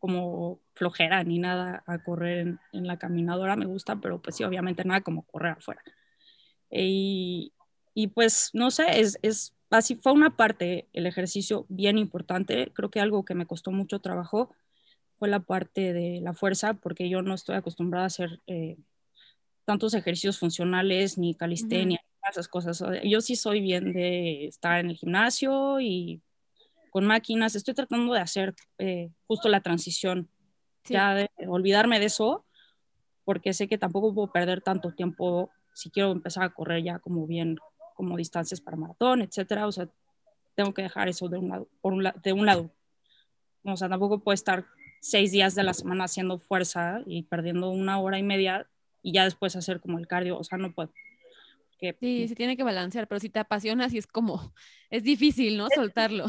como 0.05 0.61
flojera 0.75 1.23
ni 1.23 1.39
nada 1.39 1.83
a 1.87 1.97
correr 1.97 2.59
en, 2.71 2.87
la 2.87 2.99
caminadora, 2.99 3.55
me 3.55 3.65
gusta, 3.65 3.95
pero 3.95 4.21
pues 4.21 4.35
sí, 4.35 4.43
obviamente 4.43 4.85
nada 4.85 5.01
como 5.01 5.23
correr 5.23 5.53
afuera. 5.53 5.81
Y, 6.69 7.53
y 7.95 8.09
pues 8.09 8.51
no 8.53 8.69
sé, 8.69 8.99
es, 8.99 9.17
es 9.23 9.55
así, 9.71 9.95
fue 9.95 10.11
una 10.11 10.37
parte, 10.37 10.87
el 10.93 11.07
ejercicio 11.07 11.65
bien 11.69 11.97
importante, 11.97 12.71
creo 12.71 12.91
que 12.91 12.99
algo 12.99 13.25
que 13.25 13.33
me 13.33 13.47
costó 13.47 13.71
mucho 13.71 13.97
trabajo 13.97 14.53
fue 15.17 15.27
la 15.27 15.39
parte 15.39 15.91
de 15.91 16.21
la 16.21 16.35
fuerza, 16.35 16.75
porque 16.75 17.09
yo 17.09 17.23
no 17.23 17.33
estoy 17.33 17.55
acostumbrada 17.55 18.03
a 18.03 18.07
hacer 18.07 18.41
eh, 18.45 18.77
tantos 19.65 19.95
ejercicios 19.95 20.37
funcionales 20.37 21.17
ni 21.17 21.33
calistenia, 21.33 21.99
esas 22.29 22.47
cosas. 22.47 22.83
Yo 23.03 23.21
sí 23.21 23.35
soy 23.35 23.59
bien 23.59 23.91
de 23.91 24.45
estar 24.45 24.79
en 24.79 24.91
el 24.91 24.97
gimnasio 24.97 25.79
y 25.79 26.21
con 26.95 27.05
máquinas. 27.05 27.57
Estoy 27.57 27.73
tratando 27.73 28.13
de 28.13 28.21
hacer 28.21 28.55
eh, 28.77 29.11
justo 29.27 29.49
la 29.49 29.59
transición, 29.59 30.29
ya 30.85 31.13
de 31.13 31.29
olvidarme 31.45 31.99
de 31.99 32.05
eso, 32.05 32.45
porque 33.25 33.51
sé 33.51 33.67
que 33.67 33.77
tampoco 33.77 34.13
puedo 34.13 34.31
perder 34.31 34.61
tanto 34.61 34.93
tiempo 34.93 35.51
si 35.73 35.89
quiero 35.89 36.13
empezar 36.13 36.43
a 36.43 36.53
correr 36.53 36.81
ya 36.83 36.99
como 36.99 37.27
bien, 37.27 37.57
como 37.95 38.15
distancias 38.15 38.61
para 38.61 38.77
maratón, 38.77 39.21
etcétera. 39.21 39.67
O 39.67 39.73
sea, 39.73 39.89
tengo 40.55 40.73
que 40.73 40.83
dejar 40.83 41.09
eso 41.09 41.27
de 41.27 41.37
un 41.37 41.49
lado, 41.49 41.67
por 41.81 41.91
un 41.91 42.09
de 42.23 42.31
un 42.31 42.45
lado. 42.45 42.71
O 43.65 43.75
sea, 43.75 43.89
tampoco 43.89 44.19
puedo 44.19 44.33
estar 44.33 44.63
seis 45.01 45.33
días 45.33 45.53
de 45.53 45.63
la 45.63 45.73
semana 45.73 46.05
haciendo 46.05 46.39
fuerza 46.39 47.01
y 47.05 47.23
perdiendo 47.23 47.71
una 47.71 47.99
hora 47.99 48.19
y 48.19 48.23
media 48.23 48.69
y 49.03 49.11
ya 49.11 49.25
después 49.25 49.57
hacer 49.57 49.81
como 49.81 49.99
el 49.99 50.07
cardio. 50.07 50.39
O 50.39 50.45
sea, 50.45 50.57
no 50.57 50.71
puedo 50.71 50.93
sí, 51.99 52.27
se 52.27 52.35
tiene 52.35 52.57
que 52.57 52.63
balancear, 52.63 53.07
pero 53.07 53.19
si 53.19 53.29
te 53.29 53.39
apasionas 53.39 53.93
y 53.93 53.97
es 53.97 54.07
como, 54.07 54.53
es 54.89 55.03
difícil, 55.03 55.57
¿no? 55.57 55.67
Soltarlo. 55.73 56.25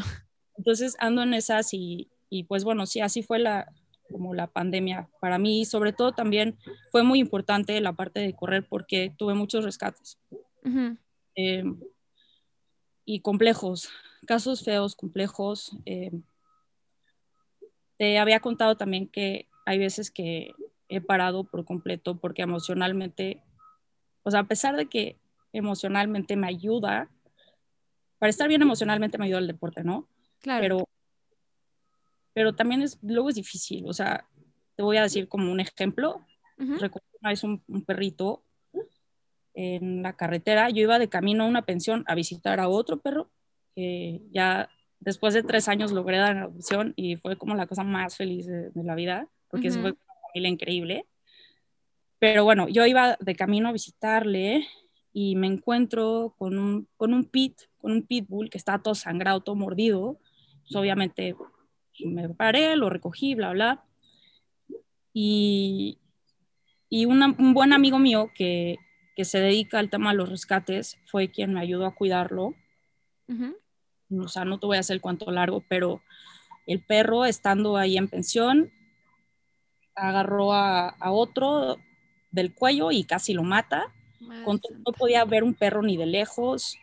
Entonces 0.57 0.95
ando 0.99 1.23
en 1.23 1.33
esas 1.33 1.73
y, 1.73 2.09
y 2.29 2.43
pues 2.43 2.63
bueno, 2.63 2.85
sí, 2.85 3.01
así 3.01 3.23
fue 3.23 3.39
la, 3.39 3.71
como 4.09 4.33
la 4.33 4.47
pandemia. 4.47 5.09
Para 5.19 5.37
mí, 5.37 5.65
sobre 5.65 5.93
todo 5.93 6.11
también 6.11 6.57
fue 6.91 7.03
muy 7.03 7.19
importante 7.19 7.79
la 7.81 7.93
parte 7.93 8.19
de 8.19 8.33
correr 8.33 8.65
porque 8.67 9.13
tuve 9.17 9.33
muchos 9.33 9.63
rescates. 9.63 10.17
Eh, 11.35 11.63
y 13.05 13.21
complejos, 13.21 13.89
casos 14.25 14.63
feos, 14.63 14.95
complejos. 14.95 15.77
Eh, 15.85 16.11
te 17.97 18.19
había 18.19 18.39
contado 18.39 18.75
también 18.75 19.07
que 19.07 19.47
hay 19.65 19.79
veces 19.79 20.11
que 20.11 20.51
he 20.89 21.01
parado 21.01 21.43
por 21.43 21.65
completo 21.65 22.17
porque 22.19 22.41
emocionalmente, 22.41 23.41
o 24.23 24.31
sea, 24.31 24.41
a 24.41 24.47
pesar 24.47 24.75
de 24.75 24.87
que 24.87 25.17
emocionalmente 25.53 26.35
me 26.35 26.47
ayuda, 26.47 27.09
para 28.19 28.29
estar 28.29 28.47
bien 28.47 28.61
emocionalmente 28.61 29.17
me 29.17 29.25
ayuda 29.25 29.39
el 29.39 29.47
deporte, 29.47 29.83
¿no? 29.83 30.07
Claro. 30.41 30.61
Pero, 30.61 30.89
pero 32.33 32.55
también 32.55 32.81
es, 32.81 32.99
luego 33.01 33.29
es 33.29 33.35
difícil, 33.35 33.87
o 33.87 33.93
sea, 33.93 34.27
te 34.75 34.83
voy 34.83 34.97
a 34.97 35.03
decir 35.03 35.27
como 35.27 35.51
un 35.51 35.59
ejemplo. 35.59 36.25
Recuerdo 36.57 37.07
una 37.21 37.29
vez 37.29 37.43
un, 37.43 37.61
perrito 37.85 38.43
en 39.53 40.01
la 40.01 40.13
carretera, 40.13 40.69
yo 40.69 40.83
iba 40.83 40.99
de 40.99 41.09
camino 41.09 41.43
a 41.43 41.47
una 41.47 41.63
pensión 41.63 42.03
a 42.07 42.15
visitar 42.15 42.59
a 42.59 42.69
otro 42.69 42.99
perro 42.99 43.29
que 43.75 44.21
ya 44.31 44.69
después 44.99 45.33
de 45.33 45.43
tres 45.43 45.67
años 45.67 45.91
logré 45.91 46.17
dar 46.17 46.37
adopción 46.37 46.93
y 46.95 47.15
fue 47.17 47.37
como 47.37 47.55
la 47.55 47.67
cosa 47.67 47.83
más 47.83 48.17
feliz 48.17 48.47
de, 48.47 48.71
la 48.83 48.95
vida, 48.95 49.27
porque 49.49 49.71
fue 49.71 49.91
una 49.91 49.97
familia 50.27 50.49
increíble. 50.49 51.05
Pero 52.19 52.43
bueno, 52.43 52.67
yo 52.67 52.85
iba 52.85 53.17
de 53.19 53.35
camino 53.35 53.69
a 53.69 53.73
visitarle 53.73 54.65
y 55.13 55.35
me 55.35 55.47
encuentro 55.47 56.35
con 56.37 56.57
un, 56.57 56.87
con 56.97 57.13
un 57.13 57.25
pit, 57.25 57.61
con 57.79 57.91
un 57.91 58.03
pitbull 58.03 58.49
que 58.49 58.57
está 58.57 58.79
todo 58.79 58.95
sangrado, 58.95 59.41
todo 59.41 59.55
mordido. 59.55 60.19
Pues 60.67 60.75
obviamente 60.75 61.35
me 62.05 62.29
paré, 62.29 62.75
lo 62.75 62.89
recogí, 62.89 63.35
bla, 63.35 63.51
bla. 63.51 63.83
Y, 65.13 65.97
y 66.89 67.05
un 67.05 67.53
buen 67.53 67.73
amigo 67.73 67.99
mío 67.99 68.29
que, 68.35 68.77
que, 69.15 69.25
se 69.25 69.39
dedica 69.39 69.79
al 69.79 69.89
tema 69.89 70.11
de 70.11 70.17
los 70.17 70.29
rescates 70.29 70.99
fue 71.05 71.29
quien 71.29 71.53
me 71.53 71.61
ayudó 71.61 71.85
a 71.85 71.95
cuidarlo. 71.95 72.53
O 74.09 74.27
sea, 74.27 74.45
no 74.45 74.59
te 74.59 74.67
voy 74.67 74.77
a 74.77 74.81
hacer 74.81 74.95
el 74.95 75.01
cuento 75.01 75.31
largo, 75.31 75.63
pero 75.67 76.01
el 76.65 76.81
perro 76.81 77.25
estando 77.25 77.77
ahí 77.77 77.97
en 77.97 78.09
pensión 78.09 78.71
agarró 79.95 80.53
a, 80.53 80.89
a 80.89 81.11
otro 81.11 81.77
del 82.31 82.53
cuello 82.53 82.91
y 82.91 83.03
casi 83.05 83.33
lo 83.33 83.43
mata. 83.43 83.93
No 84.85 84.91
podía 84.97 85.23
ver 85.25 85.43
un 85.43 85.53
perro 85.53 85.81
ni 85.81 85.97
de 85.97 86.05
lejos, 86.05 86.77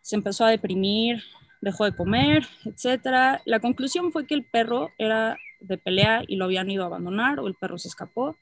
se 0.00 0.16
empezó 0.16 0.44
a 0.44 0.50
deprimir, 0.50 1.22
dejó 1.64 1.86
de 1.86 1.96
comer, 1.96 2.46
etcétera. 2.66 3.40
La 3.46 3.58
conclusión 3.58 4.12
fue 4.12 4.26
que 4.26 4.34
el 4.34 4.44
perro 4.44 4.90
era 4.98 5.38
de 5.60 5.78
pelea 5.78 6.22
y 6.28 6.36
lo 6.36 6.44
habían 6.44 6.70
ido 6.70 6.84
a 6.84 6.86
abandonar 6.86 7.40
o 7.40 7.48
el 7.48 7.54
perro 7.54 7.78
se 7.78 7.88
escapó 7.88 8.36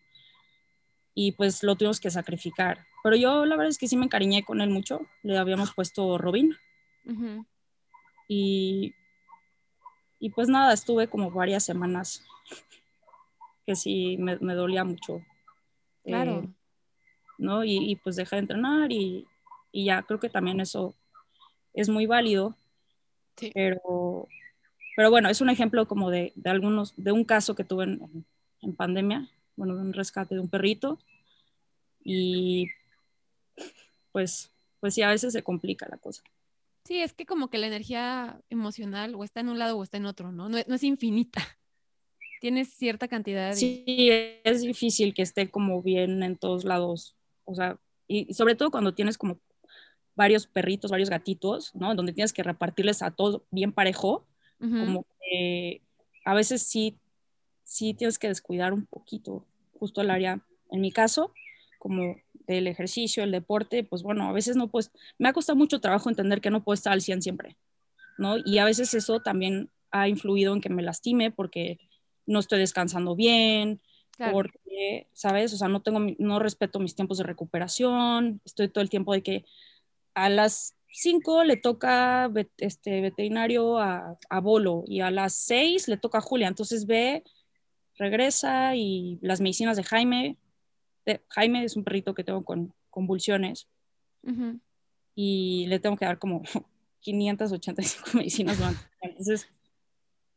y 1.14 1.33
pues 1.33 1.62
lo 1.62 1.76
tuvimos 1.76 2.00
que 2.00 2.11
sacrificar. 2.11 2.85
Pero 3.05 3.14
yo 3.17 3.47
la 3.47 3.57
verdad 3.57 3.71
es 3.71 3.79
que 3.79 3.87
sí 3.87 3.97
me 3.97 4.07
encariñé 4.07 4.45
con 4.45 4.61
él 4.61 4.71
mucho. 4.71 5.07
Le 5.23 5.38
habíamos 5.38 5.73
puesto 5.73 6.19
Robin. 6.19 6.57
y, 8.26 8.93
y 10.19 10.31
pues 10.31 10.49
nada, 10.49 10.73
estuve 10.73 11.07
como 11.07 11.31
varias 11.31 11.64
semanas 11.64 12.25
que 13.64 13.76
sí 13.76 14.17
me, 14.19 14.37
dolía 14.55 14.83
mucho. 14.83 15.21
Claro. 16.05 16.43
Eh, 16.43 16.49
¿no? 17.38 17.62
Y, 17.64 17.95
pues 18.02 18.17
dejé 18.17 18.37
de 18.37 18.41
entrenar 18.41 18.91
y, 18.91 19.29
y, 19.71 19.85
ya 19.85 20.02
creo 20.02 20.19
que 20.19 20.29
también 20.29 20.59
eso 20.59 20.97
es 21.73 21.88
muy 21.88 22.07
válido. 22.07 22.57
Sí. 23.37 23.51
Pero, 23.55 24.29
pero 24.97 25.11
bueno, 25.11 25.29
es 25.29 25.41
un 25.41 25.51
ejemplo 25.51 25.87
como 25.87 26.11
de, 26.11 26.33
de 26.35 26.51
algunos, 26.51 26.95
de 26.97 27.12
un 27.12 27.25
caso 27.25 27.55
que 27.55 27.65
tuve 27.65 27.85
en, 27.85 28.27
en 28.62 28.77
pandemia, 28.77 29.29
bueno, 29.57 29.75
de 29.77 29.83
un 29.83 29.93
rescate 29.93 30.35
de 30.35 30.41
un 30.41 30.49
perrito. 30.49 30.99
Y 32.05 32.69
pues, 34.12 34.53
pues 34.81 34.95
sí, 34.95 35.03
a 35.03 35.09
veces 35.09 35.33
se 35.33 35.43
complica 35.43 35.89
la 35.89 35.99
cosa. 35.99 36.23
Sí, 36.85 37.01
es 37.01 37.12
que 37.12 37.27
como 37.27 37.49
que 37.49 37.59
la 37.59 37.69
energía 37.69 38.41
emocional 38.51 39.15
o 39.15 39.25
está 39.25 39.41
en 39.41 39.49
un 39.49 39.59
lado 39.59 39.79
o 39.79 39.83
está 39.83 39.99
en 39.99 40.07
otro, 40.07 40.33
¿no? 40.33 40.49
No, 40.49 40.59
no 40.67 40.75
es 40.75 40.83
infinita. 40.83 41.41
Tienes 42.41 42.75
cierta 42.75 43.07
cantidad 43.07 43.51
de... 43.51 43.57
Sí, 43.57 44.09
es 44.43 44.62
difícil 44.62 45.15
que 45.15 45.23
esté 45.23 45.49
como 45.49 45.81
bien 45.81 46.23
en 46.25 46.37
todos 46.37 46.65
lados. 46.65 47.17
O 47.45 47.55
sea, 47.55 47.79
y 48.09 48.35
sobre 48.35 48.57
todo 48.57 48.73
cuando 48.73 48.95
tienes 48.95 49.17
como 49.17 49.39
varios 50.23 50.47
perritos, 50.47 50.93
varios 50.93 51.11
gatitos, 51.11 51.75
¿no? 51.75 51.95
Donde 51.97 52.12
tienes 52.12 52.33
que 52.33 52.45
repartirles 52.45 53.02
a 53.02 53.11
todos 53.11 53.43
bien 53.50 53.73
parejo, 53.73 54.25
como 54.61 55.05
que 55.21 55.83
a 56.25 56.35
veces 56.35 56.62
sí, 56.62 56.97
sí 57.64 57.95
tienes 57.95 58.21
que 58.21 58.29
descuidar 58.29 58.73
un 58.73 58.87
poquito 58.87 59.45
justo 59.81 60.00
el 60.00 60.11
área, 60.11 60.41
en 60.71 60.81
mi 60.81 60.93
caso, 60.93 61.33
como 61.81 62.14
del 62.47 62.69
ejercicio, 62.69 63.25
el 63.25 63.33
deporte, 63.33 63.83
pues 63.83 64.05
bueno, 64.05 64.29
a 64.29 64.33
veces 64.33 64.55
no 64.55 64.69
puedes, 64.69 64.93
me 65.19 65.29
ha 65.29 65.33
costado 65.33 65.57
mucho 65.57 65.81
trabajo 65.81 66.09
entender 66.09 66.41
que 66.41 66.50
no 66.50 66.62
puedo 66.62 66.75
estar 66.75 66.93
al 66.93 67.02
100 67.02 67.23
siempre, 67.23 67.57
¿no? 68.19 68.37
Y 68.45 68.59
a 68.59 68.64
veces 68.64 68.95
eso 68.95 69.19
también 69.19 69.69
ha 69.91 70.07
influido 70.07 70.55
en 70.55 70.61
que 70.61 70.71
me 70.71 70.83
lastime 70.83 71.33
porque 71.33 71.81
no 72.25 72.38
estoy 72.38 72.61
descansando 72.61 73.17
bien, 73.17 73.81
porque, 74.31 75.09
¿sabes? 75.12 75.52
O 75.52 75.57
sea, 75.57 75.67
no 75.67 75.83
tengo, 75.83 75.99
no 76.19 76.38
respeto 76.38 76.79
mis 76.79 76.95
tiempos 76.95 77.19
de 77.19 77.25
recuperación, 77.25 78.41
estoy 78.45 78.69
todo 78.69 78.83
el 78.83 78.91
tiempo 78.91 79.12
de 79.12 79.23
que 79.25 79.45
a 80.14 80.28
las 80.28 80.76
5 80.88 81.45
le 81.45 81.57
toca 81.57 82.31
este, 82.59 83.00
veterinario 83.00 83.78
a, 83.78 84.19
a, 84.28 84.40
Bolo 84.40 84.85
y 84.87 85.00
a 85.00 85.11
las 85.11 85.35
6 85.35 85.88
le 85.88 85.97
toca 85.97 86.19
a 86.19 86.23
Julia, 86.23 86.49
entonces 86.49 86.87
ve, 86.87 87.25
regresa 87.97 88.76
y 88.76 89.19
las 89.23 89.40
medicinas 89.40 89.76
de 89.76 89.85
Jaime, 89.85 90.38
Jaime 91.28 91.64
es 91.64 91.76
un 91.76 91.85
perrito 91.85 92.14
que 92.14 92.25
tengo 92.25 92.45
con 92.45 92.75
convulsiones 92.90 93.69
y 95.14 95.66
le 95.66 95.78
tengo 95.81 95.97
que 95.97 96.04
dar 96.04 96.19
como 96.19 96.42
585 97.00 98.11
medicinas 98.14 98.59
Entonces, 99.00 99.49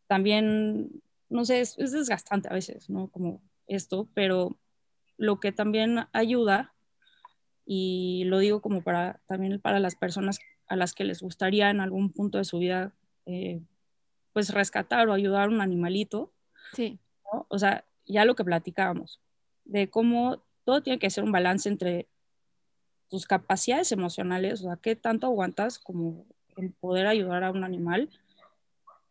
también, 0.07 1.01
no 1.29 1.45
sé, 1.45 1.61
es, 1.61 1.77
es 1.77 1.91
desgastante 1.91 2.49
a 2.49 2.53
veces, 2.53 2.89
¿no? 2.89 3.07
Como 3.09 3.41
esto, 3.67 4.07
pero 4.13 4.57
lo 5.17 5.39
que 5.39 5.51
también 5.51 6.07
ayuda, 6.11 6.74
y 7.65 8.23
lo 8.25 8.39
digo 8.39 8.61
como 8.61 8.81
para 8.81 9.19
también 9.27 9.59
para 9.59 9.79
las 9.79 9.95
personas 9.95 10.39
a 10.67 10.75
las 10.75 10.93
que 10.93 11.03
les 11.03 11.21
gustaría 11.21 11.69
en 11.69 11.79
algún 11.79 12.11
punto 12.11 12.37
de 12.37 12.45
su 12.45 12.59
vida, 12.59 12.93
eh, 13.25 13.61
pues 14.33 14.53
rescatar 14.53 15.07
o 15.07 15.13
ayudar 15.13 15.45
a 15.45 15.51
un 15.51 15.61
animalito. 15.61 16.31
Sí. 16.73 16.99
O 17.49 17.59
sea, 17.59 17.85
ya 18.05 18.25
lo 18.25 18.35
que 18.35 18.43
platicábamos, 18.43 19.19
de 19.63 19.89
cómo 19.89 20.43
todo 20.63 20.81
tiene 20.81 20.99
que 20.99 21.09
ser 21.09 21.23
un 21.23 21.31
balance 21.31 21.67
entre 21.69 22.07
tus 23.09 23.25
capacidades 23.25 23.91
emocionales, 23.91 24.61
o 24.61 24.63
sea, 24.65 24.77
qué 24.77 24.95
tanto 24.95 25.27
aguantas 25.27 25.79
como 25.79 26.25
en 26.57 26.71
poder 26.73 27.07
ayudar 27.07 27.43
a 27.43 27.51
un 27.51 27.63
animal, 27.63 28.09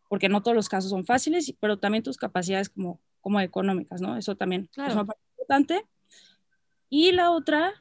porque 0.09 0.29
no 0.29 0.41
todos 0.41 0.55
los 0.55 0.69
casos 0.69 0.89
son 0.89 1.05
fáciles, 1.05 1.53
pero 1.59 1.77
también 1.77 2.03
tus 2.03 2.17
capacidades 2.17 2.69
como 2.69 2.99
como 3.25 3.41
económicas, 3.41 4.01
¿no? 4.01 4.15
Eso 4.17 4.35
también 4.35 4.69
es 4.77 4.93
una 4.93 5.03
parte 5.03 5.23
importante. 5.31 5.87
Y 6.91 7.11
la 7.11 7.31
otra, 7.31 7.73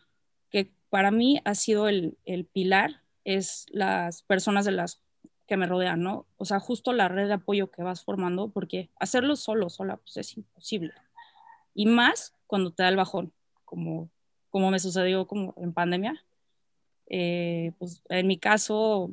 para 0.95 1.11
mí 1.11 1.41
ha 1.45 1.57
sido 1.57 1.89
el, 1.89 2.17
el 2.25 2.45
pilar, 2.45 3.03
es 3.25 3.67
las 3.73 4.23
personas 4.23 4.65
de 4.65 4.71
las 4.71 5.03
que 5.49 5.57
me 5.57 5.67
rodean, 5.67 6.05
¿no? 6.05 6.25
O 6.37 6.45
sea, 6.45 6.61
justo 6.61 6.93
la 6.93 7.09
red 7.09 7.27
de 7.27 7.33
apoyo 7.33 7.69
que 7.69 7.83
vas 7.83 8.05
formando, 8.05 8.51
porque 8.51 8.91
hacerlo 9.01 9.35
solo, 9.35 9.71
sola, 9.71 9.97
pues 9.97 10.19
es 10.19 10.37
imposible. 10.37 10.93
Y 11.75 11.87
más 11.87 12.33
cuando 12.47 12.73
te 12.73 12.85
da 12.85 12.91
el 12.91 12.97
bajón, 12.97 13.33
como, 13.65 14.09
como 14.51 14.71
me 14.71 14.79
sucedió 14.79 15.27
como 15.27 15.53
en 15.57 15.73
pandemia. 15.73 16.25
Eh, 17.09 17.73
pues 17.81 18.01
en 18.09 18.29
mi 18.29 18.39
caso 18.39 19.11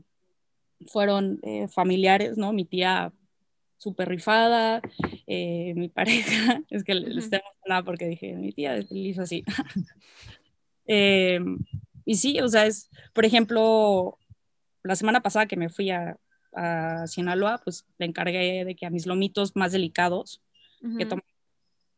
fueron 0.85 1.39
eh, 1.41 1.67
familiares, 1.67 2.37
¿no? 2.37 2.53
Mi 2.53 2.63
tía 2.63 3.11
súper 3.79 4.07
rifada, 4.07 4.83
eh, 5.25 5.73
mi 5.75 5.89
pareja, 5.89 6.61
es 6.69 6.83
que 6.83 6.93
les 6.93 7.31
tengo 7.31 7.43
nada 7.65 7.81
porque 7.81 8.05
dije, 8.05 8.35
mi 8.35 8.51
tía 8.51 8.77
es 8.77 8.85
hizo 8.91 9.23
así. 9.23 9.43
eh, 10.85 11.39
y 12.05 12.15
sí, 12.15 12.39
o 12.41 12.47
sea, 12.47 12.65
es, 12.65 12.89
por 13.13 13.25
ejemplo, 13.25 14.17
la 14.83 14.95
semana 14.95 15.21
pasada 15.21 15.45
que 15.45 15.57
me 15.57 15.69
fui 15.69 15.91
a, 15.91 16.17
a 16.53 17.07
Sinaloa, 17.07 17.61
pues 17.63 17.85
le 17.97 18.05
encargué 18.05 18.65
de 18.65 18.75
que 18.75 18.85
a 18.85 18.89
mis 18.89 19.05
lomitos 19.05 19.55
más 19.55 19.71
delicados, 19.71 20.41
que 20.97 21.05
toman 21.05 21.23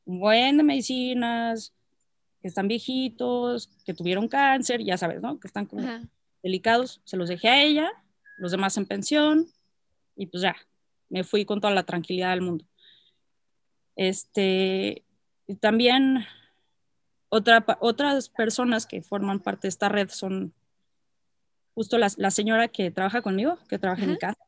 un 0.05 0.19
buen 0.19 0.57
de 0.57 0.63
medicinas, 0.63 1.73
que 2.41 2.49
están 2.49 2.67
viejitos, 2.67 3.69
que 3.85 3.93
tuvieron 3.93 4.27
cáncer, 4.27 4.83
ya 4.83 4.97
sabes, 4.97 5.21
¿no? 5.21 5.39
Que 5.39 5.47
están 5.47 5.65
como 5.65 5.87
delicados, 6.41 7.01
se 7.05 7.15
los 7.15 7.29
dejé 7.29 7.47
a 7.47 7.63
ella, 7.63 7.89
los 8.37 8.51
demás 8.51 8.75
en 8.75 8.85
pensión, 8.85 9.47
y 10.17 10.25
pues 10.25 10.43
ya, 10.43 10.55
me 11.09 11.23
fui 11.23 11.45
con 11.45 11.61
toda 11.61 11.73
la 11.73 11.83
tranquilidad 11.83 12.31
del 12.31 12.41
mundo. 12.41 12.65
Este, 13.95 15.05
también 15.61 16.25
otra, 17.33 17.65
otras 17.79 18.29
personas 18.29 18.85
que 18.85 19.01
forman 19.01 19.39
parte 19.39 19.63
de 19.63 19.69
esta 19.69 19.89
red 19.89 20.09
son 20.09 20.53
justo 21.73 21.97
la, 21.97 22.07
la 22.17 22.29
señora 22.29 22.67
que 22.67 22.91
trabaja 22.91 23.23
conmigo, 23.23 23.57
que 23.67 23.79
trabaja 23.79 24.03
en 24.03 24.11
mi 24.11 24.17
casa. 24.17 24.39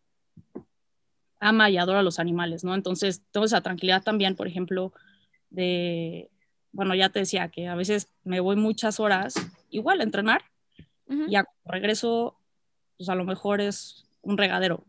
Ama 1.40 1.72
y 1.72 1.78
adora 1.78 2.04
los 2.04 2.20
animales, 2.20 2.64
¿no? 2.64 2.76
Entonces, 2.76 3.24
toda 3.32 3.48
esa 3.48 3.62
tranquilidad 3.62 4.04
también, 4.04 4.36
por 4.36 4.48
ejemplo, 4.48 4.94
de, 5.50 6.30
bueno, 6.72 6.94
ya 6.94 7.10
te 7.10 7.20
decía 7.20 7.50
que 7.50 7.68
a 7.68 7.74
veces 7.74 8.08
me 8.24 8.40
voy 8.40 8.56
muchas 8.56 9.00
horas 9.00 9.34
igual 9.72 10.02
a 10.02 10.04
entrenar 10.04 10.44
y 11.08 11.32
ya 11.32 11.46
regreso, 11.66 12.38
pues 12.98 13.10
a 13.10 13.16
lo 13.16 13.24
mejor 13.26 13.62
es 13.62 14.06
un 14.22 14.38
regadero, 14.38 14.86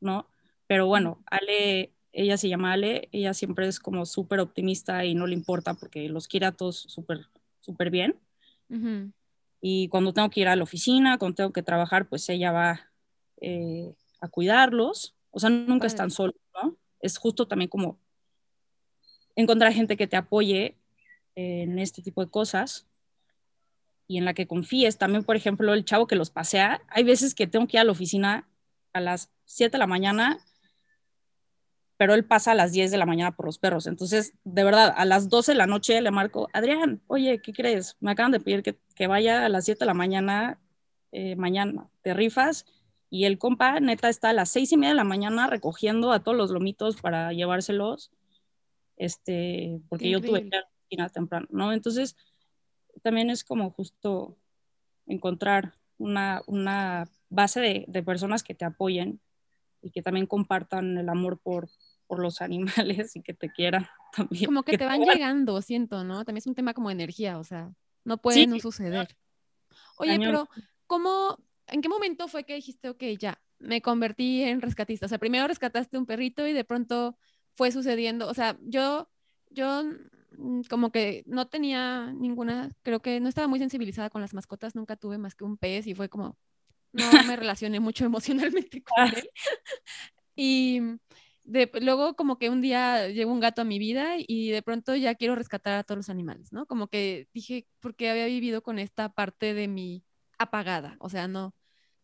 ¿no? 0.00 0.26
Pero 0.66 0.86
bueno, 0.86 1.22
Ale, 1.26 1.93
ella 2.14 2.36
se 2.36 2.48
llama 2.48 2.72
Ale, 2.72 3.08
ella 3.12 3.34
siempre 3.34 3.66
es 3.66 3.80
como 3.80 4.06
súper 4.06 4.40
optimista 4.40 5.04
y 5.04 5.14
no 5.14 5.26
le 5.26 5.34
importa 5.34 5.74
porque 5.74 6.08
los 6.08 6.28
quiere 6.28 6.46
a 6.46 6.52
todos 6.52 6.76
súper, 6.76 7.26
súper 7.60 7.90
bien. 7.90 8.16
Y 9.60 9.88
cuando 9.88 10.12
tengo 10.12 10.30
que 10.30 10.40
ir 10.40 10.48
a 10.48 10.56
la 10.56 10.62
oficina, 10.62 11.18
cuando 11.18 11.36
tengo 11.36 11.52
que 11.52 11.62
trabajar, 11.62 12.08
pues 12.08 12.28
ella 12.28 12.52
va 12.52 12.90
eh, 13.40 13.94
a 14.20 14.28
cuidarlos. 14.28 15.14
O 15.30 15.40
sea, 15.40 15.50
nunca 15.50 15.86
están 15.86 16.10
solos, 16.10 16.36
¿no? 16.54 16.76
Es 17.00 17.18
justo 17.18 17.46
también 17.46 17.68
como 17.68 17.98
encontrar 19.36 19.72
gente 19.72 19.96
que 19.96 20.06
te 20.06 20.16
apoye 20.16 20.76
en 21.34 21.78
este 21.78 22.02
tipo 22.02 22.24
de 22.24 22.30
cosas 22.30 22.86
y 24.06 24.18
en 24.18 24.24
la 24.24 24.34
que 24.34 24.46
confíes. 24.46 24.98
También, 24.98 25.24
por 25.24 25.36
ejemplo, 25.36 25.74
el 25.74 25.84
chavo 25.84 26.06
que 26.06 26.16
los 26.16 26.30
pasea, 26.30 26.82
hay 26.88 27.02
veces 27.02 27.34
que 27.34 27.46
tengo 27.46 27.66
que 27.66 27.76
ir 27.76 27.80
a 27.80 27.84
la 27.84 27.92
oficina 27.92 28.48
a 28.92 29.00
las 29.00 29.32
7 29.46 29.72
de 29.72 29.78
la 29.78 29.86
mañana 29.86 30.38
pero 31.96 32.14
él 32.14 32.24
pasa 32.24 32.52
a 32.52 32.54
las 32.54 32.72
10 32.72 32.90
de 32.90 32.98
la 32.98 33.06
mañana 33.06 33.36
por 33.36 33.46
los 33.46 33.58
perros. 33.58 33.86
Entonces, 33.86 34.34
de 34.44 34.64
verdad, 34.64 34.92
a 34.96 35.04
las 35.04 35.28
12 35.28 35.52
de 35.52 35.58
la 35.58 35.66
noche 35.66 36.00
le 36.00 36.10
marco, 36.10 36.48
Adrián, 36.52 37.00
oye, 37.06 37.40
¿qué 37.40 37.52
crees? 37.52 37.96
Me 38.00 38.10
acaban 38.10 38.32
de 38.32 38.40
pedir 38.40 38.62
que, 38.62 38.76
que 38.94 39.06
vaya 39.06 39.44
a 39.44 39.48
las 39.48 39.64
7 39.64 39.80
de 39.80 39.86
la 39.86 39.94
mañana, 39.94 40.60
eh, 41.12 41.36
mañana, 41.36 41.88
te 42.02 42.14
rifas. 42.14 42.66
Y 43.10 43.26
el 43.26 43.38
compa, 43.38 43.78
neta, 43.78 44.08
está 44.08 44.30
a 44.30 44.32
las 44.32 44.50
6 44.50 44.72
y 44.72 44.76
media 44.76 44.90
de 44.90 44.96
la 44.96 45.04
mañana 45.04 45.46
recogiendo 45.46 46.10
a 46.10 46.20
todos 46.24 46.36
los 46.36 46.50
lomitos 46.50 47.00
para 47.00 47.32
llevárselos, 47.32 48.10
este, 48.96 49.80
porque 49.88 50.10
yo 50.10 50.20
tuve 50.20 50.48
que 50.50 50.60
ir 50.88 51.00
a 51.00 51.08
temprano, 51.08 51.46
¿no? 51.50 51.72
Entonces, 51.72 52.16
también 53.02 53.30
es 53.30 53.44
como 53.44 53.70
justo 53.70 54.36
encontrar 55.06 55.74
una, 55.98 56.42
una 56.46 57.08
base 57.28 57.60
de, 57.60 57.84
de 57.86 58.02
personas 58.02 58.42
que 58.42 58.54
te 58.54 58.64
apoyen 58.64 59.20
y 59.84 59.90
que 59.90 60.02
también 60.02 60.26
compartan 60.26 60.96
el 60.96 61.08
amor 61.08 61.38
por, 61.38 61.68
por 62.06 62.18
los 62.18 62.40
animales 63.06 63.14
y 63.14 63.22
que 63.22 63.34
te 63.34 63.50
quieran 63.50 63.86
también. 64.16 64.46
Como 64.46 64.62
que, 64.62 64.78
te 64.78 64.86
van 64.86 65.02
llegando, 65.02 65.60
siento, 65.62 66.02
¿no? 66.02 66.24
También 66.24 66.38
es 66.38 66.46
un 66.46 66.54
tema 66.54 66.74
como 66.74 66.90
energía, 66.90 67.38
o 67.38 67.44
sea, 67.44 67.72
no 68.04 68.18
puede 68.18 68.46
no 68.46 68.58
suceder. 68.58 69.16
Oye, 69.98 70.18
pero 70.18 70.48
¿cómo, 70.86 71.38
en 71.66 71.82
qué 71.82 71.88
momento 71.88 72.28
fue 72.28 72.44
que 72.44 72.54
dijiste, 72.54 72.88
ok, 72.88 73.02
ya, 73.18 73.40
me 73.58 73.82
convertí 73.82 74.42
en 74.42 74.60
rescatista. 74.60 75.06
O 75.06 75.08
sea, 75.08 75.18
primero 75.18 75.46
rescataste 75.46 75.98
un 75.98 76.06
perrito 76.06 76.46
y 76.46 76.52
de 76.52 76.64
pronto 76.64 77.16
fue 77.52 77.70
sucediendo. 77.70 78.28
O 78.28 78.34
sea, 78.34 78.58
yo, 78.62 79.08
yo 79.50 79.84
mm, 80.38 80.62
como 80.68 80.90
que 80.90 81.24
no 81.26 81.46
tenía 81.46 82.12
ninguna, 82.12 82.70
creo 82.82 83.00
que 83.00 83.20
no 83.20 83.28
estaba 83.28 83.48
muy 83.48 83.58
sensibilizada 83.58 84.10
con 84.10 84.20
las 84.20 84.34
mascotas, 84.34 84.74
nunca 84.74 84.96
tuve 84.96 85.18
más 85.18 85.34
que 85.34 85.44
un 85.44 85.56
pez 85.56 85.86
y 85.86 85.94
fue 85.94 86.08
como, 86.08 86.36
no 86.94 87.10
me 87.24 87.36
relacioné 87.36 87.80
mucho 87.80 88.04
emocionalmente 88.06 88.82
con 88.82 88.94
Ah. 88.98 89.12
él. 89.14 89.28
Y 90.36 90.80
de, 91.44 91.70
luego 91.80 92.16
como 92.16 92.38
que 92.38 92.48
un 92.50 92.60
día 92.60 93.08
llegó 93.08 93.32
un 93.32 93.40
gato 93.40 93.62
a 93.62 93.64
mi 93.64 93.78
vida 93.78 94.14
y 94.18 94.50
de 94.50 94.62
pronto 94.62 94.96
ya 94.96 95.14
quiero 95.14 95.34
rescatar 95.36 95.74
a 95.74 95.84
todos 95.84 95.98
los 95.98 96.08
animales, 96.10 96.52
¿no? 96.52 96.66
Como 96.66 96.88
que 96.88 97.28
dije, 97.34 97.66
porque 97.80 98.10
había 98.10 98.26
vivido 98.26 98.62
con 98.62 98.78
esta 98.78 99.10
parte 99.10 99.54
de 99.54 99.68
mi 99.68 100.04
apagada, 100.38 100.96
o 101.00 101.08
sea, 101.08 101.28
no, 101.28 101.54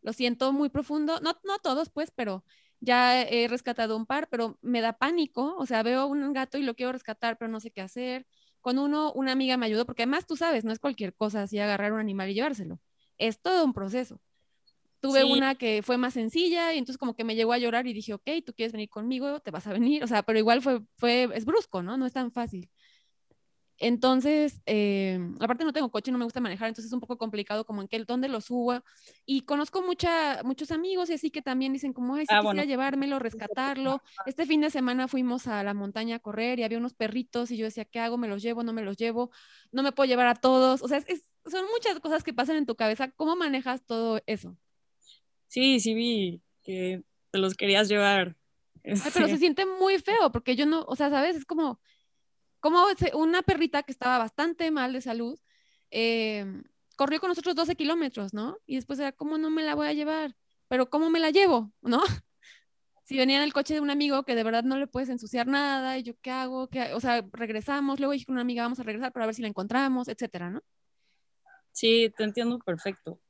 lo 0.02 0.12
siento 0.12 0.52
muy 0.52 0.68
profundo, 0.68 1.20
no, 1.20 1.32
no 1.44 1.58
todos 1.58 1.90
pues, 1.90 2.10
pero 2.14 2.44
ya 2.80 3.22
he 3.22 3.48
rescatado 3.48 3.96
un 3.96 4.06
par, 4.06 4.28
pero 4.30 4.58
me 4.62 4.80
da 4.80 4.94
pánico, 4.94 5.56
o 5.58 5.66
sea, 5.66 5.82
veo 5.82 6.06
un 6.06 6.32
gato 6.32 6.58
y 6.58 6.62
lo 6.62 6.74
quiero 6.74 6.92
rescatar, 6.92 7.36
pero 7.38 7.50
no 7.50 7.60
sé 7.60 7.70
qué 7.70 7.82
hacer. 7.82 8.26
Con 8.60 8.78
uno, 8.78 9.12
una 9.14 9.32
amiga 9.32 9.56
me 9.56 9.66
ayudó, 9.66 9.86
porque 9.86 10.02
además 10.04 10.26
tú 10.26 10.36
sabes, 10.36 10.64
no 10.64 10.72
es 10.72 10.78
cualquier 10.78 11.14
cosa 11.14 11.42
así 11.42 11.58
agarrar 11.58 11.92
un 11.92 12.00
animal 12.00 12.30
y 12.30 12.34
llevárselo, 12.34 12.80
es 13.18 13.40
todo 13.40 13.64
un 13.64 13.72
proceso. 13.74 14.20
Tuve 15.00 15.22
Sí. 15.22 15.32
una 15.32 15.54
que 15.54 15.82
fue 15.82 15.96
más 15.98 16.14
sencilla 16.14 16.74
y 16.74 16.78
entonces 16.78 16.98
como 16.98 17.14
que 17.16 17.24
me 17.24 17.34
llegó 17.34 17.52
a 17.52 17.58
llorar 17.58 17.86
y 17.86 17.92
dije, 17.94 18.12
ok, 18.14 18.28
tú 18.44 18.52
quieres 18.54 18.72
venir 18.72 18.88
conmigo, 18.90 19.40
te 19.40 19.50
vas 19.50 19.66
a 19.66 19.72
venir, 19.72 20.04
o 20.04 20.06
sea, 20.06 20.22
pero 20.22 20.38
igual 20.38 20.60
fue, 20.62 20.82
fue, 20.98 21.28
es 21.34 21.44
brusco, 21.44 21.82
¿no? 21.82 21.96
No 21.96 22.06
es 22.06 22.12
tan 22.12 22.30
fácil. 22.32 22.68
Entonces, 23.82 24.60
eh, 24.66 25.18
aparte 25.40 25.64
no 25.64 25.72
tengo 25.72 25.90
coche, 25.90 26.12
no 26.12 26.18
me 26.18 26.24
gusta 26.24 26.38
manejar, 26.38 26.68
entonces 26.68 26.88
es 26.88 26.92
un 26.92 27.00
poco 27.00 27.16
complicado 27.16 27.64
como 27.64 27.80
en 27.80 27.88
qué, 27.88 28.04
dónde 28.04 28.28
lo 28.28 28.42
subo. 28.42 28.82
Y 29.24 29.40
conozco 29.42 29.80
mucha, 29.80 30.42
muchos 30.44 30.70
amigos 30.70 31.08
y 31.08 31.14
así 31.14 31.30
que 31.30 31.40
también 31.40 31.72
dicen 31.72 31.94
como, 31.94 32.14
ay, 32.14 32.26
si 32.26 32.34
Ah, 32.34 32.40
quisiera 32.40 32.52
bueno. 32.56 32.64
llevármelo, 32.68 33.18
rescatarlo. 33.18 34.02
Este 34.26 34.44
fin 34.44 34.60
de 34.60 34.68
semana 34.68 35.08
fuimos 35.08 35.46
a 35.46 35.62
la 35.62 35.72
montaña 35.72 36.16
a 36.16 36.18
correr 36.18 36.58
y 36.58 36.64
había 36.64 36.76
unos 36.76 36.92
perritos 36.92 37.50
y 37.52 37.56
yo 37.56 37.64
decía, 37.64 37.86
¿qué 37.86 38.00
hago? 38.00 38.18
¿Me 38.18 38.28
los 38.28 38.42
llevo? 38.42 38.62
¿No 38.62 38.74
me 38.74 38.82
los 38.82 38.98
llevo? 38.98 39.30
No 39.72 39.82
me 39.82 39.92
puedo 39.92 40.06
llevar 40.08 40.26
a 40.26 40.34
todos. 40.34 40.82
O 40.82 40.88
sea, 40.88 40.98
es- 40.98 41.30
son 41.46 41.64
muchas 41.72 42.00
cosas 42.00 42.22
que 42.22 42.34
pasan 42.34 42.56
en 42.56 42.66
tu 42.66 42.76
cabeza. 42.76 43.10
¿Cómo 43.12 43.34
manejas 43.34 43.82
todo 43.86 44.20
eso? 44.26 44.58
Sí, 45.50 45.80
sí 45.80 45.94
vi 45.94 46.42
que 46.62 47.02
te 47.32 47.38
los 47.38 47.54
querías 47.54 47.88
llevar. 47.88 48.36
Ay, 48.84 49.10
pero 49.12 49.26
se 49.26 49.32
Este, 49.34 49.38
siente 49.38 49.66
muy 49.66 49.98
feo 49.98 50.30
porque 50.30 50.54
yo 50.54 50.64
no, 50.64 50.84
o 50.84 50.94
sea, 50.94 51.10
¿sabes? 51.10 51.36
Es 51.36 51.44
como, 51.44 51.80
como 52.60 52.86
una 53.14 53.42
perrita 53.42 53.82
que 53.82 53.90
estaba 53.90 54.18
bastante 54.18 54.70
mal 54.70 54.92
de 54.92 55.00
salud, 55.00 55.38
eh, 55.90 56.46
corrió 56.96 57.18
con 57.18 57.30
nosotros 57.30 57.56
12 57.56 57.74
kilómetros, 57.74 58.32
¿no? 58.32 58.58
Y 58.64 58.76
después 58.76 59.00
era, 59.00 59.10
¿cómo 59.10 59.38
no 59.38 59.50
me 59.50 59.64
la 59.64 59.74
voy 59.74 59.88
a 59.88 59.92
llevar? 59.92 60.36
Pero 60.68 60.88
¿cómo 60.88 61.10
me 61.10 61.18
la 61.18 61.30
llevo? 61.30 61.72
¿No? 61.82 62.00
Si 63.04 63.18
venía 63.18 63.38
en 63.38 63.42
el 63.42 63.52
coche 63.52 63.74
de 63.74 63.80
un 63.80 63.90
amigo 63.90 64.22
que 64.22 64.36
de 64.36 64.44
verdad 64.44 64.62
no 64.62 64.78
le 64.78 64.86
puedes 64.86 65.08
ensuciar 65.08 65.48
nada, 65.48 65.98
y 65.98 66.04
yo, 66.04 66.14
¿qué 66.22 66.30
hago? 66.30 66.68
¿Qué 66.68 66.80
ha-?" 66.80 66.96
O 66.96 67.00
sea, 67.00 67.26
regresamos, 67.32 67.98
luego 67.98 68.12
dije 68.12 68.24
con 68.24 68.34
una 68.34 68.42
amiga, 68.42 68.62
vamos 68.62 68.78
a 68.78 68.84
regresar 68.84 69.12
para 69.12 69.26
ver 69.26 69.34
si 69.34 69.42
la 69.42 69.48
encontramos, 69.48 70.06
etcétera, 70.06 70.50
¿no? 70.50 70.62
sí, 71.72 72.12
te 72.16 72.24
entiendo 72.24 72.58
perfecto. 72.60 73.20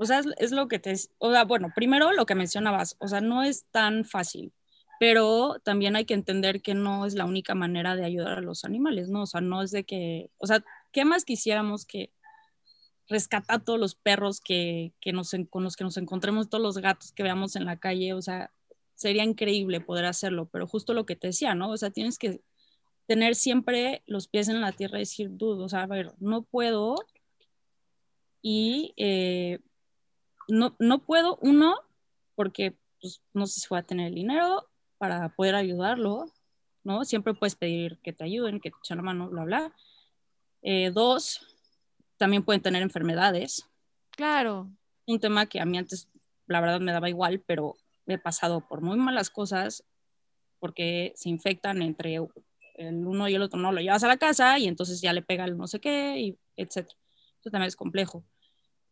O 0.00 0.06
sea, 0.06 0.20
es, 0.20 0.26
es 0.38 0.50
lo 0.50 0.66
que 0.66 0.78
te... 0.78 0.94
O 1.18 1.30
sea, 1.30 1.44
bueno, 1.44 1.72
primero 1.74 2.12
lo 2.12 2.24
que 2.24 2.34
mencionabas, 2.34 2.96
o 3.00 3.06
sea, 3.06 3.20
no 3.20 3.42
es 3.42 3.66
tan 3.70 4.06
fácil, 4.06 4.50
pero 4.98 5.58
también 5.62 5.94
hay 5.94 6.06
que 6.06 6.14
entender 6.14 6.62
que 6.62 6.72
no 6.72 7.04
es 7.04 7.12
la 7.14 7.26
única 7.26 7.54
manera 7.54 7.96
de 7.96 8.06
ayudar 8.06 8.38
a 8.38 8.40
los 8.40 8.64
animales, 8.64 9.10
¿no? 9.10 9.24
O 9.24 9.26
sea, 9.26 9.42
no 9.42 9.62
es 9.62 9.72
de 9.72 9.84
que... 9.84 10.30
O 10.38 10.46
sea, 10.46 10.64
¿qué 10.90 11.04
más 11.04 11.26
quisiéramos 11.26 11.84
que 11.84 12.10
rescatar 13.08 13.56
a 13.56 13.62
todos 13.62 13.78
los 13.78 13.94
perros 13.94 14.40
que, 14.40 14.94
que 15.02 15.12
nos, 15.12 15.36
con 15.50 15.64
los 15.64 15.76
que 15.76 15.84
nos 15.84 15.98
encontremos, 15.98 16.48
todos 16.48 16.62
los 16.62 16.78
gatos 16.78 17.12
que 17.12 17.22
veamos 17.22 17.54
en 17.56 17.66
la 17.66 17.78
calle? 17.78 18.14
O 18.14 18.22
sea, 18.22 18.50
sería 18.94 19.24
increíble 19.24 19.82
poder 19.82 20.06
hacerlo, 20.06 20.48
pero 20.50 20.66
justo 20.66 20.94
lo 20.94 21.04
que 21.04 21.16
te 21.16 21.26
decía, 21.26 21.54
¿no? 21.54 21.70
O 21.70 21.76
sea, 21.76 21.90
tienes 21.90 22.18
que 22.18 22.40
tener 23.06 23.34
siempre 23.34 24.02
los 24.06 24.28
pies 24.28 24.48
en 24.48 24.62
la 24.62 24.72
tierra 24.72 24.96
y 24.96 25.02
decir, 25.02 25.28
dude, 25.30 25.62
o 25.62 25.68
sea, 25.68 25.82
a 25.82 25.86
ver, 25.86 26.14
no 26.20 26.42
puedo 26.42 26.96
y 28.42 28.94
eh, 28.96 29.58
no, 30.50 30.76
no 30.78 31.00
puedo, 31.00 31.38
uno, 31.42 31.76
porque 32.34 32.76
pues, 33.00 33.22
no 33.32 33.46
sé 33.46 33.60
si 33.60 33.66
voy 33.68 33.78
a 33.78 33.84
tener 33.84 34.08
el 34.08 34.14
dinero 34.14 34.68
para 34.98 35.28
poder 35.30 35.54
ayudarlo, 35.54 36.26
¿no? 36.84 37.04
Siempre 37.04 37.34
puedes 37.34 37.56
pedir 37.56 37.98
que 38.02 38.12
te 38.12 38.24
ayuden, 38.24 38.60
que 38.60 38.70
te 38.70 38.76
echen 38.78 38.98
la 38.98 39.02
mano, 39.02 39.28
bla, 39.28 39.44
bla. 39.44 39.74
Eh, 40.62 40.90
dos, 40.92 41.40
también 42.16 42.44
pueden 42.44 42.62
tener 42.62 42.82
enfermedades. 42.82 43.66
Claro, 44.10 44.70
Un 45.06 45.18
tema 45.18 45.46
que 45.46 45.60
a 45.60 45.64
mí 45.64 45.78
antes, 45.78 46.08
la 46.46 46.60
verdad, 46.60 46.80
me 46.80 46.92
daba 46.92 47.08
igual, 47.08 47.42
pero 47.46 47.76
he 48.06 48.18
pasado 48.18 48.66
por 48.68 48.82
muy 48.82 48.98
malas 48.98 49.30
cosas 49.30 49.84
porque 50.58 51.12
se 51.16 51.30
infectan 51.30 51.80
entre 51.80 52.16
el 52.16 53.06
uno 53.06 53.28
y 53.28 53.34
el 53.34 53.42
otro, 53.42 53.58
no 53.58 53.72
lo 53.72 53.80
llevas 53.80 54.04
a 54.04 54.08
la 54.08 54.18
casa 54.18 54.58
y 54.58 54.66
entonces 54.66 55.00
ya 55.00 55.12
le 55.12 55.22
pega 55.22 55.44
el 55.44 55.56
no 55.56 55.66
sé 55.66 55.80
qué, 55.80 56.18
y 56.18 56.38
etcétera. 56.56 56.98
Eso 57.40 57.50
también 57.50 57.68
es 57.68 57.76
complejo. 57.76 58.24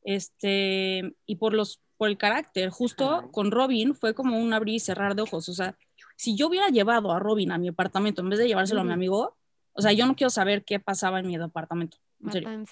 Este, 0.03 1.15
y 1.27 1.37
por 1.37 1.55
los 1.55 1.81
por 1.97 2.09
el 2.09 2.17
carácter, 2.17 2.71
justo 2.71 3.29
con 3.33 3.51
Robin 3.51 3.93
fue 3.93 4.15
como 4.15 4.39
un 4.39 4.53
abrir 4.53 4.77
y 4.77 4.81
cerrar 4.81 5.17
de 5.17 5.23
ojos, 5.23 5.49
o 5.49 5.53
sea, 5.53 5.77
si 6.15 6.37
yo 6.37 6.47
hubiera 6.47 6.69
llevado 6.69 7.11
a 7.11 7.19
Robin 7.19 7.51
a 7.51 7.59
mi 7.59 7.69
apartamento 7.69 8.23
en 8.23 8.29
vez 8.29 8.39
de 8.39 8.47
llevárselo 8.47 8.83
a 8.83 8.85
mi 8.85 8.93
amigo, 8.93 9.37
o 9.73 9.83
sea, 9.83 9.93
yo 9.93 10.07
no 10.07 10.15
quiero 10.15 10.31
saber 10.31 10.65
qué 10.65 10.79
pasaba 10.79 11.19
en 11.19 11.27
mi 11.27 11.37
departamento. 11.37 11.99
En 12.21 12.33
serio. 12.33 12.65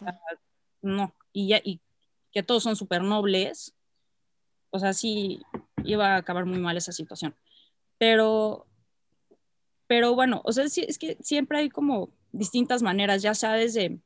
No, 0.80 1.12
y 1.32 1.48
ya 1.48 1.60
y 1.62 1.80
que 2.32 2.44
todos 2.44 2.62
son 2.62 2.76
súper 2.76 3.02
nobles. 3.02 3.74
O 4.70 4.78
sea, 4.78 4.92
sí 4.92 5.40
iba 5.84 6.14
a 6.14 6.16
acabar 6.18 6.44
muy 6.44 6.58
mal 6.58 6.76
esa 6.76 6.92
situación. 6.92 7.34
Pero 7.98 8.66
pero 9.86 10.14
bueno, 10.14 10.42
o 10.44 10.52
sea, 10.52 10.68
sí, 10.68 10.84
es 10.86 10.98
que 10.98 11.16
siempre 11.20 11.58
hay 11.58 11.68
como 11.68 12.10
distintas 12.32 12.82
maneras, 12.82 13.22
ya 13.22 13.34
sea 13.34 13.52
desde, 13.52 14.00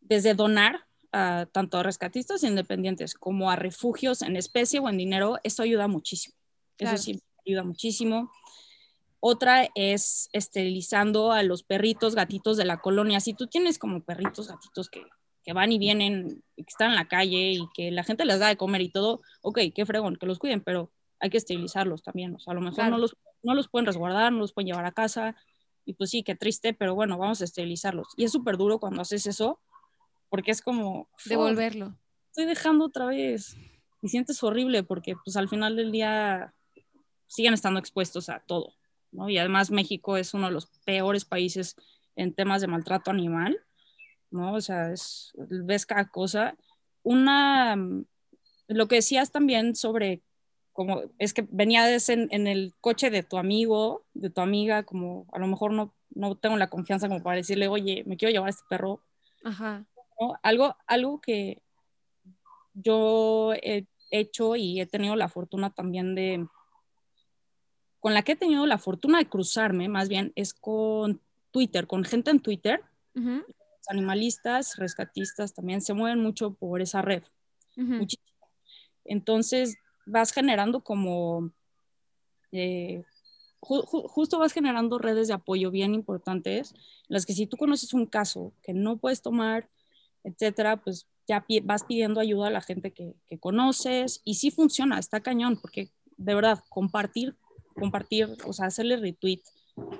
desde 0.00 0.34
donar 0.34 0.86
a, 1.14 1.46
tanto 1.46 1.78
a 1.78 1.82
rescatistas 1.84 2.42
independientes 2.42 3.14
como 3.14 3.50
a 3.50 3.56
refugios 3.56 4.20
en 4.22 4.36
especie 4.36 4.80
o 4.80 4.88
en 4.88 4.98
dinero, 4.98 5.38
eso 5.44 5.62
ayuda 5.62 5.86
muchísimo. 5.86 6.34
Claro. 6.76 6.96
Eso 6.96 7.04
sí 7.04 7.22
ayuda 7.46 7.62
muchísimo. 7.62 8.30
Otra 9.20 9.68
es 9.74 10.28
esterilizando 10.32 11.32
a 11.32 11.42
los 11.42 11.62
perritos, 11.62 12.14
gatitos 12.14 12.56
de 12.56 12.64
la 12.64 12.80
colonia. 12.80 13.20
Si 13.20 13.32
tú 13.32 13.46
tienes 13.46 13.78
como 13.78 14.02
perritos, 14.02 14.48
gatitos 14.48 14.90
que, 14.90 15.02
que 15.44 15.52
van 15.52 15.72
y 15.72 15.78
vienen, 15.78 16.42
que 16.56 16.64
están 16.66 16.90
en 16.90 16.96
la 16.96 17.08
calle 17.08 17.52
y 17.52 17.68
que 17.74 17.90
la 17.90 18.04
gente 18.04 18.24
les 18.24 18.38
da 18.40 18.48
de 18.48 18.56
comer 18.56 18.82
y 18.82 18.90
todo, 18.90 19.22
ok, 19.42 19.60
qué 19.74 19.86
fregón, 19.86 20.16
que 20.16 20.26
los 20.26 20.38
cuiden, 20.38 20.62
pero 20.62 20.90
hay 21.20 21.30
que 21.30 21.38
esterilizarlos 21.38 22.02
también. 22.02 22.34
O 22.34 22.38
sea, 22.40 22.52
a 22.52 22.54
lo 22.54 22.60
mejor 22.60 22.74
Claro. 22.76 22.90
no, 22.90 22.98
los, 22.98 23.16
no 23.42 23.54
los 23.54 23.68
pueden 23.68 23.86
resguardar, 23.86 24.32
no 24.32 24.40
los 24.40 24.52
pueden 24.52 24.66
llevar 24.66 24.84
a 24.84 24.92
casa. 24.92 25.36
Y 25.86 25.94
pues 25.94 26.10
sí, 26.10 26.22
qué 26.22 26.34
triste, 26.34 26.74
pero 26.74 26.94
bueno, 26.94 27.16
vamos 27.16 27.40
a 27.40 27.44
esterilizarlos. 27.44 28.08
Y 28.16 28.24
es 28.24 28.32
súper 28.32 28.56
duro 28.56 28.78
cuando 28.78 29.02
haces 29.02 29.26
eso, 29.26 29.60
porque 30.34 30.50
es 30.50 30.62
como, 30.62 31.06
"Fuck, 31.18 31.28
Devolverlo. 31.30 31.96
estoy 32.26 32.46
dejando 32.46 32.86
otra 32.86 33.06
vez. 33.06 33.56
Y 34.02 34.08
sientes 34.08 34.42
horrible 34.42 34.82
porque 34.82 35.14
pues 35.24 35.36
al 35.36 35.48
final 35.48 35.76
del 35.76 35.92
día 35.92 36.52
siguen 37.28 37.54
estando 37.54 37.78
expuestos 37.78 38.28
a 38.28 38.40
todo, 38.40 38.74
¿no? 39.12 39.28
Y 39.30 39.38
además 39.38 39.70
México 39.70 40.16
es 40.16 40.34
uno 40.34 40.48
de 40.48 40.52
los 40.52 40.66
peores 40.84 41.24
países 41.24 41.76
en 42.16 42.34
temas 42.34 42.62
de 42.62 42.66
maltrato 42.66 43.12
animal, 43.12 43.56
¿no? 44.32 44.54
O 44.54 44.60
sea, 44.60 44.90
es, 44.92 45.30
ves 45.36 45.86
cada 45.86 46.08
cosa. 46.08 46.56
Una, 47.04 47.76
mm, 47.76 48.04
lo 48.66 48.88
que 48.88 48.96
decías 48.96 49.30
también 49.30 49.76
sobre, 49.76 50.20
como, 50.72 51.02
es 51.20 51.32
que 51.32 51.46
venías 51.48 52.08
en, 52.08 52.26
en 52.32 52.48
el 52.48 52.74
coche 52.80 53.08
de 53.08 53.22
tu 53.22 53.38
amigo, 53.38 54.04
de 54.14 54.30
tu 54.30 54.40
amiga, 54.40 54.82
como 54.82 55.28
a 55.32 55.38
lo 55.38 55.46
mejor 55.46 55.72
no, 55.72 55.94
no 56.10 56.34
tengo 56.34 56.56
la 56.56 56.70
confianza 56.70 57.06
como 57.06 57.22
para 57.22 57.36
decirle, 57.36 57.68
oye, 57.68 58.02
me 58.04 58.16
quiero 58.16 58.32
llevar 58.32 58.48
a 58.48 58.50
este 58.50 58.64
perro, 58.68 59.00
Ajá. 59.44 59.84
¿No? 60.20 60.34
Algo, 60.42 60.76
algo 60.86 61.20
que 61.20 61.62
yo 62.74 63.52
he 63.54 63.86
hecho 64.10 64.56
y 64.56 64.80
he 64.80 64.86
tenido 64.86 65.16
la 65.16 65.28
fortuna 65.28 65.70
también 65.70 66.14
de, 66.14 66.46
con 68.00 68.14
la 68.14 68.22
que 68.22 68.32
he 68.32 68.36
tenido 68.36 68.66
la 68.66 68.78
fortuna 68.78 69.18
de 69.18 69.28
cruzarme, 69.28 69.88
más 69.88 70.08
bien, 70.08 70.32
es 70.36 70.54
con 70.54 71.20
Twitter, 71.50 71.86
con 71.86 72.04
gente 72.04 72.30
en 72.30 72.40
Twitter, 72.40 72.80
los 73.78 73.88
animalistas, 73.88 74.76
rescatistas 74.76 75.54
también 75.54 75.80
se 75.80 75.94
mueven 75.94 76.20
mucho 76.20 76.54
por 76.54 76.80
esa 76.82 77.00
red, 77.02 77.22
muchísimo. 77.98 78.48
Entonces 79.04 79.76
vas 80.06 80.32
generando 80.32 80.82
como, 80.82 81.50
eh, 82.52 83.04
ju- 83.60 83.84
ju- 83.84 84.08
justo 84.08 84.38
vas 84.38 84.52
generando 84.52 84.98
redes 84.98 85.28
de 85.28 85.34
apoyo 85.34 85.70
bien 85.70 85.94
importantes, 85.94 86.72
en 86.72 86.78
las 87.08 87.24
que 87.26 87.34
si 87.34 87.46
tú 87.46 87.56
conoces 87.56 87.92
un 87.94 88.06
caso 88.06 88.52
que 88.62 88.72
no 88.74 88.96
puedes 88.96 89.22
tomar, 89.22 89.68
etcétera, 90.24 90.78
pues 90.78 91.06
ya 91.28 91.44
vas 91.62 91.84
pidiendo 91.84 92.20
ayuda 92.20 92.48
a 92.48 92.50
la 92.50 92.60
gente 92.60 92.92
que, 92.92 93.14
que 93.26 93.38
conoces 93.38 94.20
y 94.24 94.34
sí 94.34 94.50
funciona, 94.50 94.98
está 94.98 95.20
cañón, 95.20 95.58
porque 95.60 95.90
de 96.16 96.34
verdad, 96.34 96.62
compartir, 96.68 97.36
compartir, 97.74 98.36
o 98.46 98.52
sea, 98.52 98.66
hacerle 98.66 98.96
retweet 98.96 99.40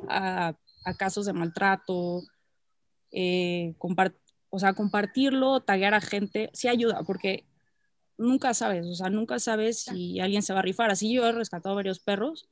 a, 0.08 0.54
a 0.84 0.94
casos 0.94 1.26
de 1.26 1.32
maltrato, 1.32 2.22
eh, 3.10 3.74
compart- 3.78 4.18
o 4.50 4.58
sea, 4.58 4.74
compartirlo, 4.74 5.60
taguear 5.60 5.94
a 5.94 6.00
gente, 6.00 6.50
sí 6.52 6.68
ayuda, 6.68 7.02
porque 7.04 7.44
nunca 8.16 8.54
sabes, 8.54 8.86
o 8.86 8.94
sea, 8.94 9.10
nunca 9.10 9.38
sabes 9.38 9.80
si 9.80 10.20
alguien 10.20 10.42
se 10.42 10.52
va 10.52 10.60
a 10.60 10.62
rifar. 10.62 10.90
Así 10.90 11.12
yo 11.12 11.26
he 11.26 11.32
rescatado 11.32 11.74
varios 11.74 11.98
perros, 12.00 12.48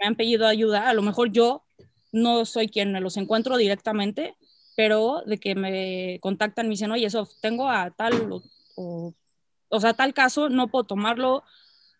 me 0.00 0.06
han 0.06 0.16
pedido 0.16 0.46
ayuda, 0.46 0.88
a 0.88 0.94
lo 0.94 1.02
mejor 1.02 1.30
yo 1.30 1.64
no 2.12 2.44
soy 2.44 2.68
quien 2.68 2.92
me 2.92 3.00
los 3.00 3.16
encuentro 3.16 3.56
directamente, 3.56 4.34
pero 4.78 5.24
de 5.26 5.38
que 5.38 5.56
me 5.56 6.20
contactan, 6.20 6.66
me 6.66 6.70
dicen, 6.70 6.92
oye, 6.92 7.04
eso, 7.04 7.28
tengo 7.40 7.68
a 7.68 7.90
tal, 7.90 8.30
o, 8.76 9.12
o, 9.70 9.80
sea, 9.80 9.92
tal 9.94 10.14
caso, 10.14 10.50
no 10.50 10.68
puedo 10.68 10.84
tomarlo, 10.84 11.42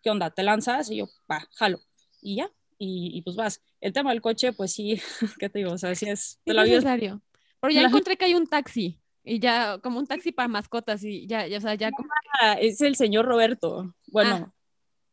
¿qué 0.01 0.09
onda? 0.09 0.29
¿Te 0.29 0.43
lanzas? 0.43 0.89
Y 0.89 0.95
yo, 0.95 1.09
va, 1.29 1.45
jalo, 1.55 1.81
y 2.21 2.37
ya, 2.37 2.49
y, 2.77 3.21
pues 3.23 3.35
vas. 3.35 3.61
El 3.81 3.91
tema 3.91 4.11
del 4.11 4.21
coche, 4.21 4.53
pues 4.53 4.71
sí, 4.71 4.97
¿qué 5.39 5.49
te 5.49 5.59
digo? 5.59 5.73
O 5.73 5.77
sea, 5.77 5.93
sí 5.93 6.07
es... 6.07 6.39
es 6.45 6.55
necesario. 6.55 7.21
Pero 7.59 7.73
ya 7.73 7.81
encontré 7.81 8.15
que 8.15 8.23
hay 8.23 8.35
un 8.35 8.47
taxi. 8.47 8.97
Y 9.25 9.39
ya, 9.39 9.79
como 9.79 9.99
un 9.99 10.07
taxi 10.07 10.31
para 10.31 10.47
mascotas 10.47 11.03
y 11.03 11.27
ya, 11.27 11.47
ya 11.47 11.57
o 11.57 11.61
sea, 11.61 11.75
ya 11.75 11.91
como... 11.91 12.07
Ah, 12.39 12.53
es 12.53 12.79
el 12.79 12.95
señor 12.95 13.25
Roberto. 13.25 13.93
Bueno, 14.07 14.35
ah. 14.35 14.53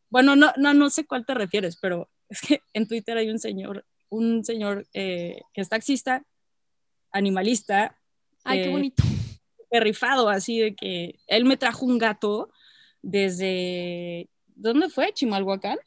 bueno, 0.09 0.37
no, 0.37 0.53
no, 0.55 0.73
no 0.73 0.89
sé 0.89 1.05
cuál 1.05 1.25
te 1.25 1.33
refieres, 1.33 1.77
pero 1.81 2.09
es 2.29 2.39
que 2.39 2.61
en 2.71 2.87
Twitter 2.87 3.17
hay 3.17 3.29
un 3.29 3.39
señor, 3.39 3.85
un 4.07 4.45
señor 4.45 4.87
eh, 4.93 5.41
que 5.53 5.59
es 5.59 5.67
taxista, 5.67 6.23
animalista. 7.17 7.97
Ay, 8.43 8.61
qué 8.61 8.67
eh, 8.67 8.71
bonito. 8.71 9.03
Rifado, 9.69 10.29
así 10.29 10.59
de 10.59 10.75
que 10.75 11.19
él 11.27 11.45
me 11.45 11.57
trajo 11.57 11.85
un 11.85 11.97
gato 11.97 12.49
desde, 13.01 14.29
¿dónde 14.55 14.89
fue? 14.89 15.13
Chimalhuacán. 15.13 15.77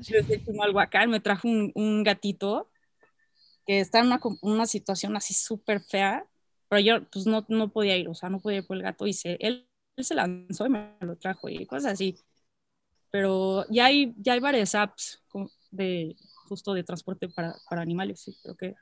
Desde 0.00 0.44
Chimalhuacán 0.44 1.08
me 1.08 1.20
trajo 1.20 1.48
un, 1.48 1.72
un 1.74 2.02
gatito 2.02 2.70
que 3.66 3.80
está 3.80 4.00
en 4.00 4.06
una, 4.06 4.20
una 4.42 4.66
situación 4.66 5.16
así 5.16 5.32
súper 5.32 5.80
fea 5.80 6.26
pero 6.72 6.80
yo 6.80 7.06
pues 7.10 7.26
no, 7.26 7.44
no 7.50 7.70
podía 7.70 7.98
ir, 7.98 8.08
o 8.08 8.14
sea, 8.14 8.30
no 8.30 8.40
podía 8.40 8.60
ir 8.60 8.66
por 8.66 8.78
el 8.78 8.82
gato 8.82 9.06
y 9.06 9.12
se, 9.12 9.36
él, 9.40 9.68
él 9.94 10.04
se 10.06 10.14
lanzó 10.14 10.64
y 10.64 10.70
me 10.70 10.96
lo 11.00 11.16
trajo 11.16 11.50
y 11.50 11.66
cosas 11.66 11.92
así. 11.92 12.16
Pero 13.10 13.66
ya 13.68 13.84
hay, 13.84 14.14
ya 14.16 14.32
hay 14.32 14.40
varias 14.40 14.74
apps 14.74 15.22
de 15.70 16.16
justo 16.48 16.72
de 16.72 16.82
transporte 16.82 17.28
para, 17.28 17.54
para 17.68 17.82
animales, 17.82 18.20
sí, 18.22 18.34
creo 18.42 18.56
que, 18.56 18.74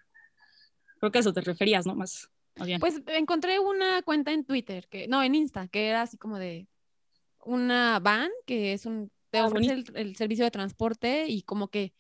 creo 1.01 1.11
que 1.11 1.19
a 1.19 1.21
eso 1.21 1.33
te 1.33 1.41
referías, 1.41 1.87
¿no? 1.87 1.97
Más, 1.97 2.31
bien. 2.65 2.79
Pues 2.79 3.01
encontré 3.07 3.59
una 3.59 4.03
cuenta 4.03 4.33
en 4.33 4.45
Twitter, 4.45 4.87
que, 4.89 5.09
no, 5.09 5.23
en 5.23 5.35
Insta, 5.35 5.67
que 5.69 5.89
era 5.89 6.03
así 6.03 6.17
como 6.17 6.39
de 6.39 6.69
una 7.45 7.99
van, 8.01 8.31
que 8.47 8.73
es 8.73 8.87
un, 8.87 9.11
te 9.31 9.39
ah, 9.39 9.47
ofrece 9.47 9.73
el, 9.73 9.85
el, 9.95 10.17
servicio 10.17 10.45
de 10.45 10.51
transporte 10.51 11.27
y 11.27 11.43
como 11.43 11.69
que 11.69 11.93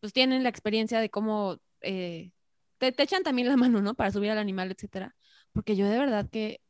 pues 0.00 0.12
tienen 0.12 0.42
la 0.42 0.48
experiencia 0.48 1.00
de 1.00 1.10
cómo 1.10 1.58
eh, 1.80 2.30
te, 2.78 2.92
te, 2.92 3.02
echan 3.02 3.22
también 3.22 3.48
la 3.48 3.56
mano, 3.56 3.82
¿no? 3.82 3.94
Para 3.94 4.12
subir 4.12 4.30
al 4.30 4.38
animal, 4.38 4.70
etcétera 4.70 5.14
porque 5.54 5.76
yo 5.76 5.88
de 5.88 5.98
verdad 5.98 6.28
que 6.28 6.60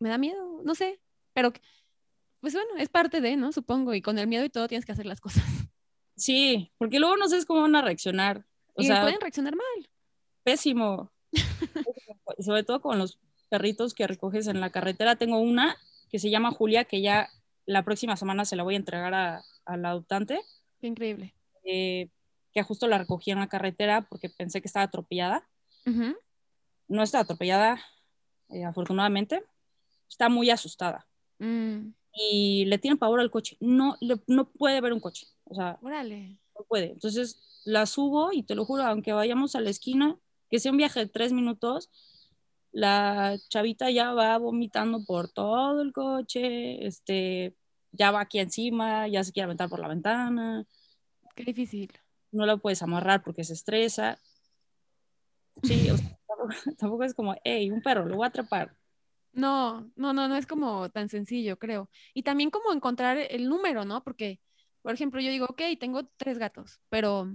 me 0.00 0.08
da 0.08 0.18
miedo, 0.18 0.62
no 0.64 0.74
sé, 0.74 1.00
pero 1.32 1.52
pues 2.40 2.54
bueno, 2.54 2.70
es 2.78 2.88
parte 2.88 3.20
de, 3.20 3.36
¿no? 3.36 3.52
Supongo, 3.52 3.94
y 3.94 4.00
con 4.00 4.18
el 4.18 4.26
miedo 4.26 4.44
y 4.44 4.50
todo 4.50 4.66
tienes 4.66 4.86
que 4.86 4.92
hacer 4.92 5.06
las 5.06 5.20
cosas. 5.20 5.44
Sí, 6.16 6.70
porque 6.76 6.98
luego 6.98 7.16
no 7.16 7.30
sabes 7.30 7.46
cómo 7.46 7.62
van 7.62 7.76
a 7.76 7.80
reaccionar. 7.80 8.44
O 8.74 8.82
y 8.82 8.84
sea, 8.84 9.00
pueden 9.00 9.22
reaccionar 9.22 9.56
mal. 9.56 9.90
Pésimo. 10.42 11.10
Sobre 12.38 12.64
todo 12.64 12.80
con 12.80 12.98
los 12.98 13.18
perritos 13.48 13.94
que 13.94 14.06
recoges 14.06 14.46
en 14.46 14.60
la 14.60 14.70
carretera. 14.70 15.16
Tengo 15.16 15.38
una 15.38 15.76
que 16.10 16.18
se 16.18 16.30
llama 16.30 16.50
Julia, 16.50 16.84
que 16.84 17.00
ya 17.00 17.28
la 17.66 17.84
próxima 17.84 18.16
semana 18.16 18.44
se 18.44 18.56
la 18.56 18.62
voy 18.62 18.74
a 18.74 18.78
entregar 18.78 19.14
a, 19.14 19.44
la 19.76 19.90
adoptante. 19.90 20.40
Qué 20.80 20.86
increíble. 20.86 21.34
Eh, 21.64 22.08
que 22.52 22.62
justo 22.62 22.88
la 22.88 22.98
recogí 22.98 23.30
en 23.30 23.38
la 23.38 23.48
carretera 23.48 24.02
porque 24.08 24.28
pensé 24.28 24.60
que 24.60 24.66
estaba 24.66 24.84
atropellada. 24.84 25.46
No 26.88 27.02
está 27.02 27.20
atropellada, 27.20 27.80
eh, 28.48 28.64
afortunadamente, 28.64 29.44
está 30.08 30.28
muy 30.28 30.50
asustada. 30.50 31.06
Mm. 31.38 31.92
Y 32.12 32.64
le 32.66 32.78
tiene 32.78 32.96
pavor 32.96 33.20
al 33.20 33.30
coche. 33.30 33.56
No, 33.60 33.96
no 34.26 34.50
puede 34.50 34.80
ver 34.80 34.92
un 34.92 35.00
coche. 35.00 35.26
O 35.44 35.54
sea, 35.54 35.78
no 35.82 36.64
puede. 36.68 36.92
Entonces 36.92 37.62
la 37.64 37.86
subo 37.86 38.32
y 38.32 38.42
te 38.42 38.54
lo 38.54 38.64
juro, 38.64 38.84
aunque 38.84 39.12
vayamos 39.12 39.54
a 39.54 39.60
la 39.60 39.70
esquina, 39.70 40.16
que 40.50 40.58
sea 40.58 40.72
un 40.72 40.78
viaje 40.78 41.00
de 41.00 41.06
tres 41.06 41.32
minutos, 41.32 41.90
la 42.72 43.36
chavita 43.48 43.90
ya 43.90 44.12
va 44.12 44.38
vomitando 44.38 45.04
por 45.04 45.28
todo 45.28 45.82
el 45.82 45.92
coche, 45.92 46.86
este, 46.86 47.56
ya 47.92 48.10
va 48.10 48.22
aquí 48.22 48.38
encima, 48.38 49.08
ya 49.08 49.24
se 49.24 49.32
quiere 49.32 49.44
aventar 49.44 49.68
por 49.68 49.80
la 49.80 49.88
ventana. 49.88 50.64
Qué 51.34 51.44
difícil. 51.44 51.90
No 52.32 52.46
la 52.46 52.56
puedes 52.56 52.82
amarrar 52.82 53.22
porque 53.22 53.44
se 53.44 53.54
estresa. 53.54 54.18
Sí, 55.62 55.90
o 55.90 55.96
sea, 55.96 56.18
tampoco, 56.78 57.04
es 57.04 57.14
como, 57.14 57.34
hey, 57.44 57.70
un 57.70 57.82
perro, 57.82 58.06
lo 58.06 58.16
voy 58.16 58.24
a 58.24 58.28
atrapar. 58.28 58.76
No, 59.32 59.90
no, 59.94 60.12
no, 60.12 60.28
no 60.28 60.36
es 60.36 60.46
como 60.46 60.88
tan 60.90 61.08
sencillo, 61.08 61.58
creo. 61.58 61.88
Y 62.14 62.22
también 62.22 62.50
como 62.50 62.72
encontrar 62.72 63.18
el 63.18 63.48
número, 63.48 63.84
¿no? 63.84 64.02
Porque, 64.02 64.40
por 64.82 64.94
ejemplo, 64.94 65.20
yo 65.20 65.30
digo, 65.30 65.46
ok, 65.46 65.62
tengo 65.78 66.04
tres 66.16 66.38
gatos, 66.38 66.80
pero 66.88 67.32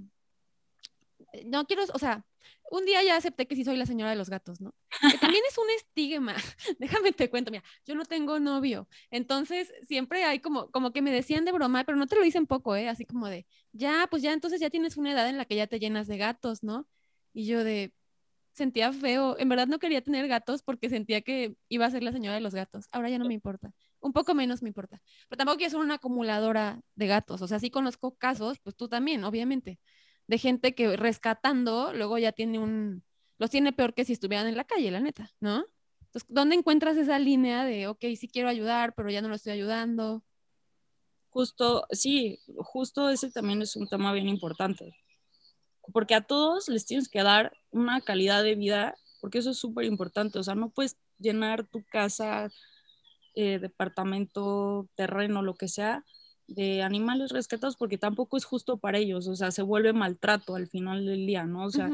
eh, 1.34 1.44
no 1.46 1.66
quiero, 1.66 1.84
o 1.94 2.00
sea, 2.00 2.26
un 2.72 2.86
día 2.86 3.04
ya 3.04 3.16
acepté 3.18 3.48
que 3.48 3.56
sí 3.56 3.64
soy 3.64 3.78
la 3.78 3.86
señora 3.86 4.10
de 4.12 4.16
los 4.16 4.30
gatos, 4.30 4.62
¿no? 4.62 4.74
Que 5.12 5.18
también 5.18 5.44
es 5.48 5.58
un 5.58 5.70
estigma. 5.72 6.36
Déjame 6.80 7.12
te 7.12 7.30
cuento, 7.30 7.52
mira, 7.52 7.64
yo 7.86 7.96
no 7.96 8.06
tengo 8.06 8.40
novio. 8.40 8.88
Entonces, 9.12 9.72
siempre 9.88 10.24
hay 10.24 10.40
como, 10.40 10.72
como 10.72 10.92
que 10.92 11.02
me 11.02 11.12
decían 11.12 11.46
de 11.46 11.52
broma, 11.52 11.84
pero 11.84 11.98
no 11.98 12.08
te 12.08 12.16
lo 12.16 12.24
dicen 12.24 12.48
poco, 12.48 12.76
¿eh? 12.76 12.90
Así 12.90 13.06
como 13.06 13.28
de, 13.28 13.46
ya, 13.72 14.08
pues 14.10 14.22
ya, 14.24 14.34
entonces 14.34 14.60
ya 14.60 14.70
tienes 14.70 14.98
una 14.98 15.12
edad 15.12 15.30
en 15.30 15.38
la 15.38 15.46
que 15.46 15.56
ya 15.56 15.68
te 15.68 15.80
llenas 15.80 16.08
de 16.08 16.18
gatos, 16.18 16.64
¿no? 16.64 16.88
Y 17.34 17.46
yo 17.46 17.64
de, 17.64 17.94
sentía 18.56 18.92
feo. 18.94 19.38
En 19.38 19.50
verdad 19.50 19.68
no 19.68 19.80
quería 19.80 20.02
tener 20.02 20.28
gatos 20.28 20.64
porque 20.64 20.90
sentía 20.90 21.22
que 21.22 21.56
iba 21.70 21.86
a 21.86 21.92
ser 21.92 22.04
la 22.04 22.12
señora 22.12 22.36
de 22.36 22.42
los 22.42 22.56
gatos. 22.56 22.88
Ahora 22.92 23.10
ya 23.10 23.20
no 23.20 23.26
me 23.26 23.34
importa. 23.34 23.74
Un 24.00 24.14
poco 24.14 24.34
menos 24.34 24.62
me 24.62 24.70
importa. 24.70 25.02
Pero 25.30 25.38
tampoco 25.38 25.58
quiero 25.58 25.72
ser 25.72 25.80
una 25.80 25.96
acumuladora 25.96 26.82
de 26.96 27.08
gatos. 27.08 27.42
O 27.42 27.48
sea, 27.48 27.60
sí 27.60 27.70
conozco 27.70 28.16
casos, 28.16 28.60
pues 28.60 28.76
tú 28.76 28.88
también, 28.88 29.24
obviamente, 29.24 29.80
de 30.28 30.38
gente 30.38 30.76
que 30.76 30.96
rescatando 30.98 31.94
luego 31.94 32.18
ya 32.18 32.32
tiene 32.32 32.60
un... 32.60 33.04
Los 33.38 33.50
tiene 33.50 33.74
peor 33.74 33.94
que 33.94 34.06
si 34.06 34.14
estuvieran 34.14 34.48
en 34.48 34.56
la 34.56 34.64
calle, 34.64 34.92
la 34.92 35.02
neta, 35.02 35.34
¿no? 35.40 35.66
Entonces, 36.00 36.26
¿dónde 36.30 36.56
encuentras 36.56 36.96
esa 36.96 37.20
línea 37.20 37.66
de, 37.66 37.88
ok, 37.88 38.06
sí 38.18 38.30
quiero 38.30 38.48
ayudar, 38.48 38.94
pero 38.96 39.10
ya 39.10 39.22
no 39.22 39.28
lo 39.28 39.36
estoy 39.36 39.52
ayudando? 39.52 40.24
Justo, 41.30 41.86
sí, 41.92 42.40
justo 42.60 43.10
ese 43.10 43.30
también 43.30 43.62
es 43.62 43.76
un 43.76 43.88
tema 43.88 44.14
bien 44.14 44.30
importante 44.30 44.96
porque 45.92 46.16
a 46.16 46.22
todos 46.22 46.70
les 46.70 46.86
tienes 46.86 47.10
que 47.10 47.24
dar 47.24 47.54
una 47.72 48.02
calidad 48.02 48.44
de 48.44 48.56
vida, 48.56 48.96
porque 49.22 49.40
eso 49.40 49.52
es 49.52 49.58
súper 49.58 49.86
importante, 49.86 50.40
o 50.40 50.44
sea, 50.44 50.56
no 50.56 50.70
puedes 50.70 50.98
llenar 51.20 51.66
tu 51.66 51.84
casa, 51.86 52.50
eh, 53.36 53.60
departamento, 53.60 54.88
terreno, 54.96 55.42
lo 55.42 55.56
que 55.56 55.68
sea, 55.68 56.06
de 56.48 56.84
animales 56.84 57.32
rescatados 57.32 57.76
porque 57.76 57.98
tampoco 57.98 58.38
es 58.38 58.46
justo 58.46 58.78
para 58.78 58.98
ellos, 58.98 59.28
o 59.28 59.36
sea, 59.36 59.52
se 59.52 59.62
vuelve 59.62 59.94
maltrato 59.94 60.56
al 60.56 60.68
final 60.68 61.06
del 61.06 61.26
día, 61.26 61.46
¿no? 61.46 61.66
O 61.66 61.70
sea, 61.72 61.90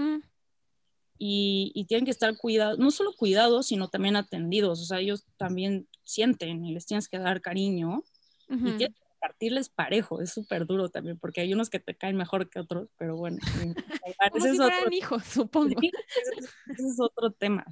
y, 1.17 1.85
tienen 1.87 2.05
que 2.05 2.11
estar 2.11 2.35
cuidados, 2.37 2.79
no 2.79 2.91
solo 2.91 3.13
cuidados, 3.13 3.67
sino 3.67 3.89
también 3.89 4.15
atendidos, 4.15 4.81
o 4.81 4.85
sea, 4.85 4.99
ellos 4.99 5.25
también 5.37 5.87
sienten 6.03 6.65
y 6.65 6.73
les 6.73 6.85
tienes 6.85 7.07
que 7.07 7.19
dar 7.19 7.41
cariño 7.41 8.03
y 8.49 8.71
tienes 8.73 8.97
partirles 9.21 9.69
parejo, 9.69 10.19
es 10.19 10.31
súper 10.31 10.65
duro 10.65 10.89
también, 10.89 11.17
porque 11.19 11.41
hay 11.41 11.53
unos 11.53 11.69
que 11.69 11.79
te 11.79 11.95
caen 11.95 12.17
mejor 12.17 12.49
que 12.49 12.59
otros, 12.59 12.89
pero 12.97 13.15
bueno. 13.15 13.37
Como 14.31 14.45
si 14.45 14.57
fueran 14.57 14.91
hijos, 14.91 15.23
supongo. 15.23 15.79
ese, 15.79 16.83
es 16.83 16.99
otro 16.99 17.31
tema. 17.31 17.63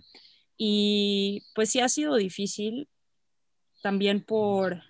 Y 0.55 1.43
pues 1.55 1.71
sí 1.71 1.79
ha 1.79 1.89
sido 1.89 2.15
difícil 2.15 2.87
también 3.81 4.23
por, 4.23 4.83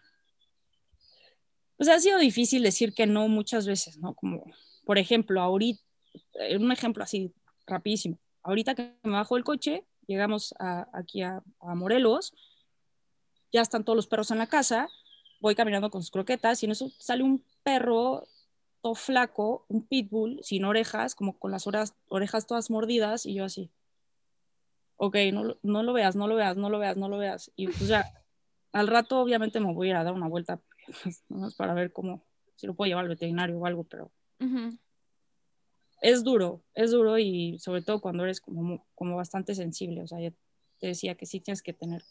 pues 1.79 1.87
ha 1.87 1.97
sido 1.97 2.19
difícil 2.19 2.61
decir 2.61 2.93
que 2.93 3.07
no 3.07 3.29
muchas 3.29 3.65
veces, 3.65 3.97
¿no? 3.99 4.13
Como, 4.13 4.43
por 4.83 4.97
ejemplo, 4.97 5.39
ahorita, 5.39 5.81
eh, 6.33 6.57
un 6.57 6.73
ejemplo 6.73 7.05
así 7.05 7.33
rapidísimo, 7.65 8.19
ahorita 8.43 8.75
que 8.75 8.97
me 9.03 9.13
bajo 9.13 9.37
el 9.37 9.45
coche, 9.45 9.85
llegamos 10.05 10.53
aquí 10.91 11.21
a, 11.21 11.41
a 11.61 11.75
Morelos, 11.75 12.33
ya 13.53 13.61
están 13.61 13.85
todos 13.85 13.95
los 13.95 14.07
perros 14.07 14.29
en 14.31 14.39
la 14.39 14.47
casa, 14.47 14.89
voy 15.39 15.55
caminando 15.55 15.89
con 15.89 16.01
sus 16.01 16.11
croquetas 16.11 16.61
y 16.61 16.65
en 16.65 16.73
eso 16.73 16.91
sale 16.99 17.23
un 17.23 17.45
perro 17.63 18.27
todo 18.81 18.93
flaco, 18.93 19.65
un 19.69 19.87
pitbull 19.87 20.41
sin 20.43 20.65
orejas, 20.65 21.15
como 21.15 21.39
con 21.39 21.51
las 21.51 21.65
orejas 22.09 22.45
todas 22.45 22.69
mordidas 22.69 23.25
y 23.25 23.35
yo 23.35 23.45
así. 23.45 23.71
Ok, 24.97 25.15
no, 25.31 25.55
no 25.63 25.83
lo 25.83 25.93
veas, 25.93 26.17
no 26.17 26.27
lo 26.27 26.35
veas, 26.35 26.57
no 26.57 26.69
lo 26.69 26.77
veas, 26.77 26.97
no 26.97 27.07
lo 27.07 27.17
veas. 27.17 27.53
Y 27.55 27.67
pues 27.67 27.87
ya, 27.87 28.18
al 28.71 28.87
rato 28.87 29.19
obviamente 29.19 29.59
me 29.59 29.73
voy 29.73 29.87
a 29.87 29.89
ir 29.91 29.95
a 29.97 30.03
dar 30.03 30.13
una 30.13 30.27
vuelta 30.27 30.61
pues, 31.03 31.23
para 31.55 31.73
ver 31.73 31.91
cómo, 31.91 32.25
si 32.55 32.67
lo 32.67 32.73
puedo 32.73 32.87
llevar 32.87 33.05
al 33.05 33.09
veterinario 33.09 33.57
o 33.57 33.65
algo, 33.65 33.83
pero 33.83 34.11
es 36.01 36.23
duro, 36.23 36.63
es 36.75 36.91
duro 36.91 37.17
y 37.17 37.59
sobre 37.59 37.81
todo 37.81 37.99
cuando 37.99 38.23
eres 38.23 38.39
como, 38.39 38.85
como 38.95 39.15
bastante 39.15 39.55
sensible, 39.55 40.01
o 40.01 40.07
sea, 40.07 40.19
ya 40.19 40.31
te 40.79 40.87
decía 40.87 41.15
que 41.15 41.25
sí 41.25 41.39
tienes 41.39 41.61
que 41.61 41.73
tener 41.73 42.03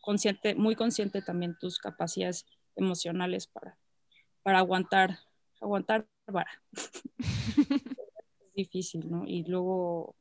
consciente, 0.00 0.54
muy 0.54 0.74
consciente 0.74 1.22
también 1.22 1.56
tus 1.58 1.78
capacidades 1.78 2.44
emocionales 2.76 3.46
para, 3.46 3.78
para 4.42 4.58
aguantar, 4.58 5.18
aguantar 5.60 6.06
vara. 6.26 6.62
es 8.38 8.54
difícil, 8.54 9.10
¿no? 9.10 9.24
Y 9.26 9.44
luego, 9.44 10.16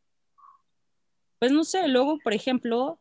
pues 1.39 1.51
no 1.51 1.63
sé, 1.63 1.87
luego, 1.87 2.19
por 2.19 2.33
ejemplo, 2.33 2.99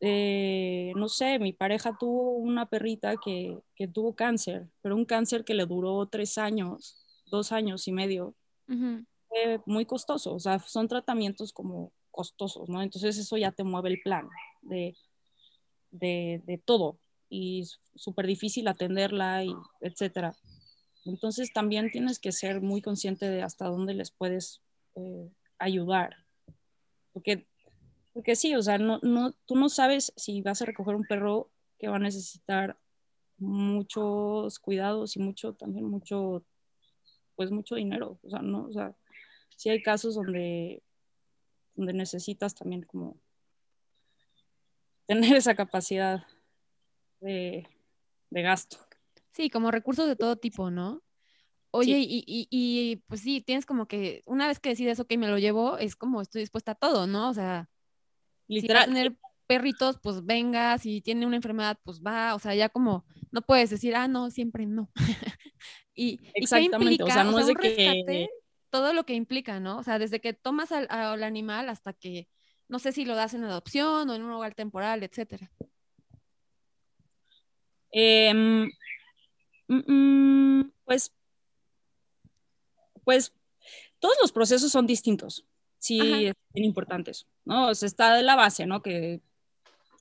eh, 0.00 0.92
no 0.96 1.08
sé, 1.08 1.38
mi 1.38 1.52
pareja 1.52 1.96
tuvo 1.98 2.32
una 2.32 2.66
perrita 2.66 3.14
que, 3.22 3.58
que, 3.74 3.86
tuvo 3.88 4.14
cáncer, 4.14 4.68
pero 4.82 4.96
un 4.96 5.04
cáncer 5.04 5.44
que 5.44 5.54
le 5.54 5.66
duró 5.66 6.06
tres 6.06 6.38
años, 6.38 7.04
dos 7.26 7.52
años 7.52 7.86
y 7.88 7.92
medio. 7.92 8.34
Fue 8.66 9.60
muy 9.66 9.84
costoso, 9.84 10.34
o 10.34 10.40
sea, 10.40 10.58
son 10.60 10.86
tratamientos 10.88 11.52
como 11.52 11.92
costosos, 12.10 12.68
¿no? 12.68 12.82
Entonces 12.82 13.18
eso 13.18 13.36
ya 13.36 13.52
te 13.52 13.64
mueve 13.64 13.90
el 13.90 14.00
plan 14.00 14.28
de, 14.62 14.96
de, 15.90 16.42
de 16.44 16.58
todo 16.58 16.98
y 17.28 17.64
súper 17.94 18.26
difícil 18.26 18.68
atenderla, 18.68 19.44
y 19.44 19.54
etcétera. 19.80 20.36
Entonces 21.04 21.52
también 21.52 21.90
tienes 21.90 22.18
que 22.18 22.32
ser 22.32 22.60
muy 22.60 22.82
consciente 22.82 23.28
de 23.28 23.42
hasta 23.42 23.66
dónde 23.66 23.94
les 23.94 24.10
puedes 24.10 24.60
eh, 24.96 25.30
ayudar. 25.58 26.16
Porque, 27.12 27.46
porque 28.12 28.36
sí, 28.36 28.54
o 28.54 28.62
sea, 28.62 28.78
no, 28.78 28.98
no, 29.02 29.32
tú 29.46 29.56
no 29.56 29.68
sabes 29.68 30.12
si 30.16 30.42
vas 30.42 30.62
a 30.62 30.66
recoger 30.66 30.94
un 30.94 31.04
perro 31.04 31.50
que 31.78 31.88
va 31.88 31.96
a 31.96 32.00
necesitar 32.00 32.78
muchos 33.38 34.58
cuidados 34.58 35.16
y 35.16 35.20
mucho, 35.20 35.54
también 35.54 35.86
mucho, 35.86 36.44
pues 37.36 37.50
mucho 37.50 37.76
dinero. 37.76 38.18
O 38.22 38.30
sea, 38.30 38.40
no, 38.40 38.66
o 38.66 38.72
sea, 38.72 38.94
sí 39.56 39.70
hay 39.70 39.82
casos 39.82 40.14
donde, 40.14 40.82
donde 41.74 41.92
necesitas 41.92 42.54
también 42.54 42.82
como 42.82 43.16
tener 45.06 45.34
esa 45.36 45.54
capacidad 45.54 46.24
de, 47.20 47.66
de 48.30 48.42
gasto. 48.42 48.78
Sí, 49.32 49.48
como 49.50 49.70
recursos 49.70 50.06
de 50.06 50.16
todo 50.16 50.36
tipo, 50.36 50.70
¿no? 50.70 51.02
Oye, 51.72 51.98
y, 52.00 52.24
y, 52.26 52.48
y, 52.50 52.96
pues 53.06 53.20
sí, 53.20 53.40
tienes 53.40 53.64
como 53.64 53.86
que, 53.86 54.22
una 54.26 54.48
vez 54.48 54.58
que 54.58 54.70
decides, 54.70 54.98
ok, 54.98 55.12
me 55.16 55.28
lo 55.28 55.38
llevo, 55.38 55.78
es 55.78 55.94
como 55.94 56.20
estoy 56.20 56.40
dispuesta 56.40 56.72
a 56.72 56.74
todo, 56.74 57.06
¿no? 57.06 57.30
O 57.30 57.34
sea, 57.34 57.70
literal. 58.54 58.84
Si 58.84 58.88
tener 58.90 59.16
perritos, 59.46 59.98
pues 60.02 60.24
venga, 60.24 60.78
si 60.78 61.00
tiene 61.00 61.26
una 61.26 61.36
enfermedad, 61.36 61.78
pues 61.82 62.00
va, 62.00 62.34
o 62.34 62.38
sea, 62.38 62.54
ya 62.54 62.68
como, 62.68 63.04
no 63.30 63.42
puedes 63.42 63.70
decir, 63.70 63.96
ah, 63.96 64.08
no, 64.08 64.30
siempre 64.30 64.66
no. 64.66 64.90
y, 65.94 66.20
Exactamente, 66.34 67.02
o 67.02 67.06
sea, 67.06 67.24
no 67.24 67.38
es 67.38 67.46
de 67.46 67.54
que... 67.54 68.28
Todo 68.70 68.92
lo 68.92 69.04
que 69.04 69.14
implica, 69.14 69.58
¿no? 69.58 69.78
O 69.78 69.82
sea, 69.82 69.98
desde 69.98 70.20
que 70.20 70.32
tomas 70.32 70.70
al, 70.70 70.86
al, 70.90 71.24
animal 71.24 71.68
hasta 71.68 71.92
que, 71.92 72.28
no 72.68 72.78
sé 72.78 72.92
si 72.92 73.04
lo 73.04 73.16
das 73.16 73.34
en 73.34 73.42
adopción 73.42 74.08
o 74.08 74.14
en 74.14 74.22
un 74.22 74.30
hogar 74.30 74.54
temporal, 74.54 75.02
etcétera. 75.02 75.50
Eh, 77.92 78.68
pues 80.84 81.12
pues 83.04 83.32
todos 83.98 84.14
los 84.20 84.30
procesos 84.30 84.70
son 84.70 84.86
distintos, 84.86 85.44
sí, 85.80 85.98
son 86.52 86.64
importantes, 86.64 87.26
¿no? 87.44 87.68
O 87.68 87.74
sea, 87.74 87.86
está 87.86 88.22
la 88.22 88.36
base, 88.36 88.66
¿no? 88.66 88.82
Que 88.82 89.20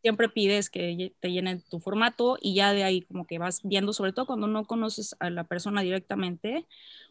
siempre 0.02 0.30
pides 0.30 0.70
que 0.70 1.14
te 1.20 1.32
llenen 1.32 1.62
tu 1.62 1.80
formato 1.80 2.38
y 2.42 2.54
ya 2.54 2.74
de 2.74 2.84
ahí 2.84 3.02
como 3.02 3.26
que 3.26 3.40
vas 3.40 3.62
viendo, 3.64 3.94
sobre 3.94 4.14
todo 4.14 4.28
cuando 4.28 4.48
no 4.48 4.66
conoces 4.66 5.16
a 5.20 5.30
la 5.30 5.46
persona 5.46 5.82
directamente 5.82 6.68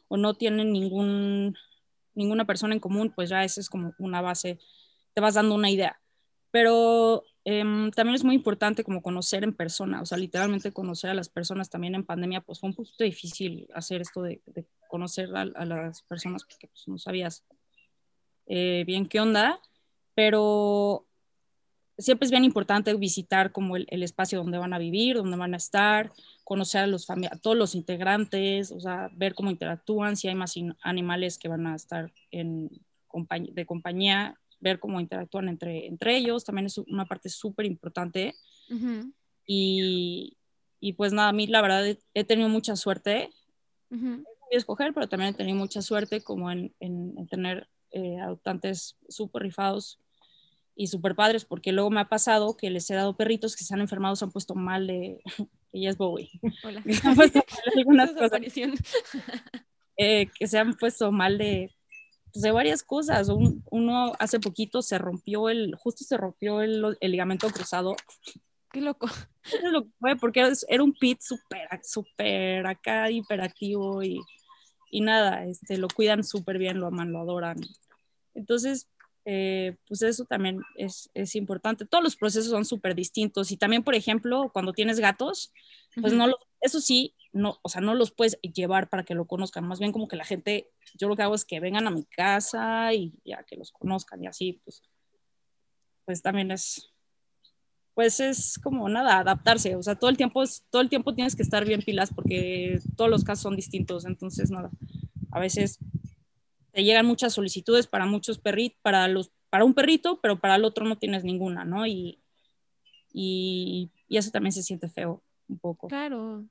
o 0.08 0.16
no 0.16 0.34
tienen 0.34 0.72
ningún, 0.72 1.56
ninguna 2.14 2.46
persona 2.46 2.74
en 2.74 2.80
común, 2.80 3.12
pues 3.14 3.30
ya 3.30 3.44
esa 3.44 3.60
es 3.60 3.68
como 3.68 3.94
una 3.98 4.20
base, 4.20 4.58
te 5.14 5.20
vas 5.20 5.34
dando 5.34 5.54
una 5.54 5.70
idea. 5.70 6.00
Pero 6.50 7.24
em, 7.44 7.90
también 7.90 8.14
es 8.14 8.24
muy 8.24 8.34
importante 8.34 8.84
como 8.84 9.02
conocer 9.02 9.44
en 9.44 9.54
persona, 9.54 10.00
o 10.00 10.06
sea, 10.06 10.16
literalmente 10.16 10.72
conocer 10.72 11.10
a 11.10 11.14
las 11.14 11.28
personas 11.28 11.68
también 11.68 11.94
en 11.94 12.04
pandemia, 12.04 12.40
pues 12.40 12.60
fue 12.60 12.70
un 12.70 12.74
poquito 12.74 13.04
difícil 13.04 13.68
hacer 13.74 14.00
esto 14.00 14.22
de, 14.22 14.40
conocer 14.88 15.28
a, 15.36 15.44
las 15.44 16.02
personas 16.02 16.44
porque 16.44 16.68
pues, 16.68 16.88
no 16.88 16.96
sabías 16.96 17.44
eh, 18.48 18.84
bien 18.86 19.06
qué 19.06 19.20
onda, 19.20 19.60
pero 20.14 21.06
siempre 21.96 22.26
es 22.26 22.30
bien 22.30 22.44
importante 22.44 22.92
visitar 22.94 23.52
como 23.52 23.76
el, 23.76 24.02
espacio 24.02 24.38
donde 24.38 24.58
van 24.58 24.72
a 24.72 24.78
vivir, 24.78 25.16
donde 25.16 25.36
van 25.36 25.54
a 25.54 25.58
estar, 25.58 26.10
conocer 26.44 26.82
a, 26.82 26.86
los 26.86 27.08
a 27.10 27.16
todos 27.40 27.56
los 27.56 27.74
integrantes, 27.74 28.72
o 28.72 28.80
sea, 28.80 29.10
ver 29.14 29.34
cómo 29.34 29.50
interactúan, 29.50 30.16
si 30.16 30.28
hay 30.28 30.34
más 30.34 30.54
animales 30.82 31.38
que 31.38 31.48
van 31.48 31.66
a 31.66 31.76
estar 31.76 32.12
en 32.30 32.70
de 33.50 33.66
compañía, 33.66 34.38
ver 34.60 34.78
cómo 34.78 35.00
interactúan 35.00 35.48
entre, 35.48 35.86
entre 35.86 36.16
ellos, 36.16 36.44
también 36.44 36.66
es 36.66 36.78
una 36.78 37.06
parte 37.06 37.28
súper 37.28 37.66
importante. 37.66 38.34
y, 39.46 40.36
y, 40.80 40.92
pues 40.92 41.12
nada, 41.12 41.28
a 41.28 41.32
mí 41.32 41.46
la 41.46 41.62
verdad 41.62 41.84
he, 42.14 42.24
tenido 42.24 42.48
mucha 42.48 42.76
suerte. 42.76 43.30
Uh 43.90 44.22
escoger, 44.50 44.94
pero 44.94 45.08
también 45.08 45.34
he 45.34 45.36
tenido 45.36 45.58
mucha 45.58 45.82
suerte 45.82 46.22
como 46.22 46.50
en, 46.50 46.74
en, 46.80 47.26
tener 47.28 47.68
eh, 47.92 48.18
adoptantes 48.18 48.96
súper 49.08 49.42
rifados 49.42 49.98
y 50.74 50.86
súper 50.86 51.14
padres, 51.14 51.44
porque 51.44 51.72
luego 51.72 51.90
me 51.90 52.00
ha 52.00 52.08
pasado 52.08 52.56
que 52.56 52.70
les 52.70 52.88
he 52.90 52.94
dado 52.94 53.16
perritos 53.16 53.56
que 53.56 53.64
se 53.64 53.74
han 53.74 53.80
enfermado, 53.80 54.16
se 54.16 54.24
han 54.24 54.30
puesto 54.30 54.54
mal 54.54 54.86
de... 54.86 55.20
Ella 55.72 55.90
es 55.90 55.98
Bowie. 55.98 56.30
Hola. 56.64 56.82
algunas 57.76 58.12
cosas. 58.12 58.40
Eh, 60.00 60.28
que 60.38 60.46
se 60.46 60.56
han 60.56 60.74
puesto 60.74 61.10
mal 61.10 61.38
de 61.38 61.74
pues, 62.32 62.42
de 62.42 62.52
varias 62.52 62.84
cosas. 62.84 63.28
uno 63.28 64.12
hace 64.20 64.38
poquito 64.38 64.80
se 64.80 64.96
rompió 64.96 65.48
el, 65.48 65.74
justo 65.74 66.04
se 66.04 66.16
rompió 66.16 66.60
el, 66.60 66.96
el 67.00 67.10
ligamento 67.10 67.48
cruzado. 67.50 67.96
Qué 68.70 68.80
loco. 68.80 69.08
Lo 69.72 69.86
fue 69.98 70.16
porque 70.16 70.48
era, 70.68 70.82
un 70.82 70.92
pit 70.92 71.20
súper, 71.20 71.68
súper 71.82 72.66
acá 72.66 73.10
hiperactivo 73.10 74.02
y, 74.02 74.20
y 74.90 75.00
nada, 75.00 75.44
este, 75.44 75.78
lo 75.78 75.88
cuidan 75.88 76.24
súper 76.24 76.58
bien, 76.58 76.80
lo 76.80 76.86
aman, 76.86 77.12
lo 77.12 77.20
adoran. 77.20 77.58
Entonces, 78.34 78.88
eh, 79.24 79.76
pues 79.86 80.00
eso 80.02 80.24
también 80.24 80.62
es, 80.76 81.10
es, 81.12 81.34
importante. 81.34 81.84
Todos 81.84 82.02
los 82.02 82.16
procesos 82.16 82.50
son 82.50 82.64
súper 82.64 82.94
distintos 82.94 83.50
y 83.50 83.56
también, 83.56 83.82
por 83.84 83.94
ejemplo, 83.94 84.50
cuando 84.52 84.72
tienes 84.72 85.00
gatos, 85.00 85.52
pues 86.00 86.12
no, 86.12 86.26
lo, 86.26 86.38
eso 86.60 86.80
sí, 86.80 87.14
no, 87.32 87.58
o 87.62 87.68
sea, 87.68 87.80
no 87.80 87.94
los 87.94 88.10
puedes 88.10 88.38
llevar 88.40 88.88
para 88.88 89.04
que 89.04 89.14
lo 89.14 89.26
conozcan, 89.26 89.66
más 89.66 89.80
bien 89.80 89.92
como 89.92 90.08
que 90.08 90.16
la 90.16 90.24
gente, 90.24 90.70
yo 90.94 91.08
lo 91.08 91.16
que 91.16 91.22
hago 91.22 91.34
es 91.34 91.44
que 91.44 91.60
vengan 91.60 91.86
a 91.86 91.90
mi 91.90 92.04
casa 92.04 92.94
y 92.94 93.12
ya 93.24 93.42
que 93.44 93.56
los 93.56 93.70
conozcan 93.70 94.22
y 94.24 94.28
así, 94.28 94.60
pues, 94.64 94.82
pues 96.04 96.22
también 96.22 96.50
es, 96.50 96.90
pues 97.98 98.20
es 98.20 98.60
como 98.62 98.88
nada, 98.88 99.18
adaptarse, 99.18 99.74
o 99.74 99.82
sea, 99.82 99.96
todo 99.96 100.08
el 100.08 100.16
tiempo, 100.16 100.44
todo 100.70 100.82
el 100.82 100.88
tiempo 100.88 101.16
tienes 101.16 101.34
que 101.34 101.42
estar 101.42 101.64
bien 101.64 101.82
pilas 101.82 102.14
porque 102.14 102.78
todos 102.96 103.10
los 103.10 103.24
casos 103.24 103.42
son 103.42 103.56
distintos, 103.56 104.04
entonces 104.04 104.52
nada, 104.52 104.70
a 105.32 105.40
veces 105.40 105.80
te 106.70 106.84
llegan 106.84 107.06
muchas 107.06 107.32
solicitudes 107.32 107.88
para 107.88 108.06
muchos 108.06 108.38
perritos, 108.38 108.78
para 108.82 109.08
los, 109.08 109.32
para 109.50 109.64
un 109.64 109.74
perrito, 109.74 110.20
pero 110.20 110.38
para 110.38 110.54
el 110.54 110.64
otro 110.64 110.86
no 110.86 110.96
tienes 110.96 111.24
ninguna, 111.24 111.64
¿no? 111.64 111.88
Y, 111.88 112.22
y, 113.12 113.90
y 114.06 114.16
eso 114.16 114.30
también 114.30 114.52
se 114.52 114.62
siente 114.62 114.88
feo 114.88 115.24
un 115.48 115.58
poco. 115.58 115.88
Claro, 115.88 116.44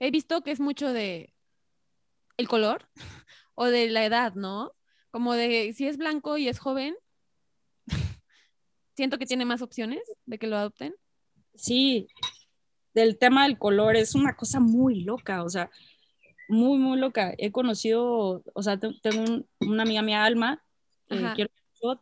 he 0.00 0.10
visto 0.10 0.42
que 0.42 0.52
es 0.52 0.60
mucho 0.60 0.90
de 0.94 1.34
el 2.38 2.48
color 2.48 2.88
o 3.54 3.66
de 3.66 3.90
la 3.90 4.06
edad, 4.06 4.36
¿no? 4.36 4.72
Como 5.10 5.34
de 5.34 5.74
si 5.74 5.86
es 5.86 5.98
blanco 5.98 6.38
y 6.38 6.48
es 6.48 6.58
joven, 6.58 6.94
siento 8.94 9.18
que 9.18 9.26
tiene 9.26 9.44
más 9.44 9.62
opciones 9.62 10.00
de 10.26 10.38
que 10.38 10.46
lo 10.46 10.56
adopten. 10.56 10.94
Sí, 11.54 12.08
del 12.94 13.18
tema 13.18 13.44
del 13.44 13.58
color 13.58 13.96
es 13.96 14.14
una 14.14 14.36
cosa 14.36 14.60
muy 14.60 15.02
loca, 15.02 15.42
o 15.42 15.48
sea, 15.48 15.70
muy, 16.48 16.78
muy 16.78 16.98
loca. 16.98 17.34
He 17.38 17.52
conocido, 17.52 18.42
o 18.54 18.62
sea, 18.62 18.78
tengo 18.78 19.44
una 19.60 19.82
amiga 19.82 20.02
mía, 20.02 20.24
Alma, 20.24 20.62
que 21.08 21.18
quiero, 21.34 21.50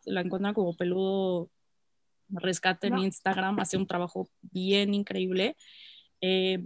la 0.05 0.21
encuentran 0.21 0.53
como 0.53 0.75
peludo 0.75 1.49
rescate 2.29 2.87
en 2.87 2.99
Instagram, 2.99 3.59
hace 3.59 3.77
un 3.77 3.87
trabajo 3.87 4.29
bien 4.41 4.93
increíble. 4.93 5.57
Eh, 6.21 6.63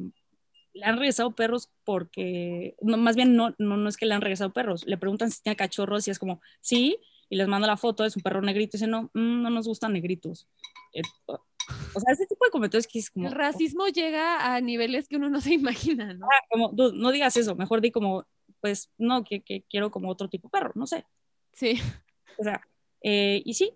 le 0.73 0.85
han 0.85 0.97
regresado 0.97 1.33
perros 1.33 1.71
porque, 1.83 2.75
no, 2.81 2.97
más 2.97 3.15
bien 3.15 3.35
no, 3.35 3.55
no, 3.57 3.77
no 3.77 3.89
es 3.89 3.97
que 3.97 4.05
le 4.05 4.13
han 4.13 4.21
regresado 4.21 4.51
perros, 4.51 4.85
le 4.85 4.97
preguntan 4.97 5.31
si 5.31 5.41
tiene 5.41 5.55
cachorros 5.55 6.07
y 6.07 6.11
es 6.11 6.19
como, 6.19 6.41
sí, 6.59 6.99
y 7.29 7.35
les 7.35 7.47
manda 7.47 7.67
la 7.67 7.77
foto, 7.77 8.05
es 8.05 8.15
un 8.15 8.21
perro 8.21 8.41
negrito 8.41 8.75
y 8.75 8.79
dice, 8.79 8.87
no, 8.87 9.09
mm, 9.13 9.41
no 9.41 9.49
nos 9.49 9.67
gustan 9.67 9.93
negritos. 9.93 10.47
Eh, 10.93 11.01
o 11.27 11.99
sea, 11.99 12.13
ese 12.13 12.25
tipo 12.27 12.45
de 12.45 12.51
comentarios 12.51 12.87
que 12.87 12.99
es 12.99 13.09
como... 13.09 13.27
El 13.27 13.33
racismo 13.33 13.87
llega 13.87 14.53
a 14.53 14.61
niveles 14.61 15.07
que 15.07 15.15
uno 15.15 15.29
no 15.29 15.41
se 15.41 15.53
imagina, 15.53 16.13
¿no? 16.13 16.27
Ah, 16.27 16.45
como, 16.49 16.71
no 16.71 17.11
digas 17.11 17.35
eso, 17.37 17.55
mejor 17.55 17.81
di 17.81 17.91
como, 17.91 18.25
pues, 18.61 18.91
no, 18.97 19.23
que, 19.23 19.41
que, 19.41 19.63
quiero 19.69 19.91
como 19.91 20.09
otro 20.09 20.29
tipo 20.29 20.47
de 20.47 20.51
perro, 20.51 20.71
no 20.75 20.87
sé. 20.87 21.05
Sí. 21.53 21.79
O 22.37 22.43
sea, 22.43 22.61
eh, 23.01 23.41
y 23.45 23.53
sí, 23.53 23.73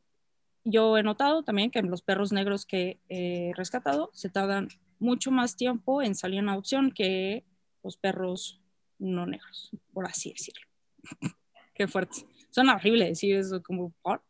yo 0.63 0.97
he 0.97 1.03
notado 1.03 1.43
también 1.43 1.71
que 1.71 1.81
los 1.81 2.01
perros 2.01 2.31
negros 2.31 2.65
que 2.65 2.99
he 3.09 3.51
rescatado 3.55 4.11
se 4.13 4.29
tardan 4.29 4.69
mucho 4.99 5.31
más 5.31 5.55
tiempo 5.55 6.01
en 6.01 6.15
salir 6.15 6.39
en 6.39 6.49
adopción 6.49 6.91
que 6.91 7.45
los 7.83 7.97
perros 7.97 8.61
no 8.97 9.25
negros, 9.25 9.71
por 9.93 10.05
así 10.05 10.31
decirlo. 10.31 10.67
Qué 11.73 11.87
fuerte. 11.87 12.25
Suena 12.49 12.75
horrible 12.75 13.05
decir 13.05 13.35
eso 13.35 13.61
como 13.61 13.91
por. 14.01 14.23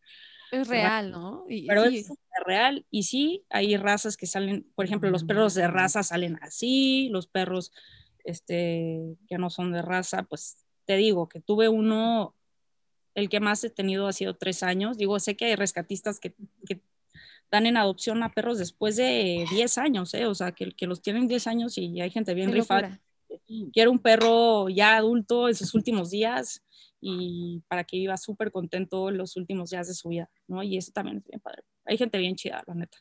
Es 0.51 0.67
real, 0.67 1.11
¿no? 1.11 1.45
pero 1.67 1.83
es 1.83 2.09
real. 2.45 2.85
Y 2.89 3.03
sí, 3.03 3.45
hay 3.49 3.77
razas 3.77 4.17
que 4.17 4.25
salen, 4.25 4.65
por 4.75 4.85
ejemplo, 4.85 5.09
los 5.09 5.23
perros 5.23 5.53
de 5.53 5.67
raza 5.67 6.01
salen 6.01 6.39
así, 6.41 7.09
los 7.11 7.27
perros 7.27 7.71
este, 8.23 9.15
que 9.27 9.37
no 9.37 9.49
son 9.49 9.71
de 9.71 9.81
raza, 9.81 10.23
pues 10.23 10.65
te 10.85 10.97
digo 10.97 11.29
que 11.29 11.39
tuve 11.39 11.69
uno, 11.69 12.35
el 13.13 13.29
que 13.29 13.39
más 13.39 13.63
he 13.63 13.69
tenido 13.69 14.07
ha 14.07 14.13
sido 14.13 14.35
tres 14.35 14.63
años. 14.63 14.97
Digo, 14.97 15.19
sé 15.19 15.37
que 15.37 15.45
hay 15.45 15.55
rescatistas 15.55 16.19
que, 16.19 16.33
que 16.65 16.81
dan 17.51 17.65
en 17.65 17.77
adopción 17.77 18.23
a 18.23 18.33
perros 18.33 18.57
después 18.57 18.95
de 18.95 19.45
10 19.51 19.77
años, 19.77 20.13
¿eh? 20.13 20.25
O 20.25 20.35
sea, 20.35 20.51
que, 20.51 20.71
que 20.71 20.87
los 20.87 21.01
tienen 21.01 21.27
10 21.27 21.47
años 21.47 21.77
y 21.77 22.01
hay 22.01 22.09
gente 22.09 22.33
bien 22.33 22.51
rifada. 22.51 22.99
Quiere 23.71 23.89
un 23.89 23.99
perro 23.99 24.69
ya 24.69 24.97
adulto 24.97 25.47
en 25.47 25.55
sus 25.55 25.75
últimos 25.75 26.09
días 26.09 26.63
y 27.01 27.63
para 27.67 27.83
que 27.83 27.97
viva 27.97 28.17
súper 28.17 28.51
contento 28.51 29.11
los 29.11 29.37
últimos 29.37 29.69
días 29.69 29.87
de 29.87 29.93
su 29.93 30.09
vida, 30.09 30.29
¿no? 30.47 30.63
Y 30.63 30.77
eso 30.77 30.91
también 30.91 31.17
es 31.17 31.25
bien 31.25 31.39
padre. 31.39 31.63
Hay 31.85 31.97
gente 31.97 32.17
bien 32.17 32.35
chida, 32.35 32.63
la 32.67 32.75
neta. 32.75 32.97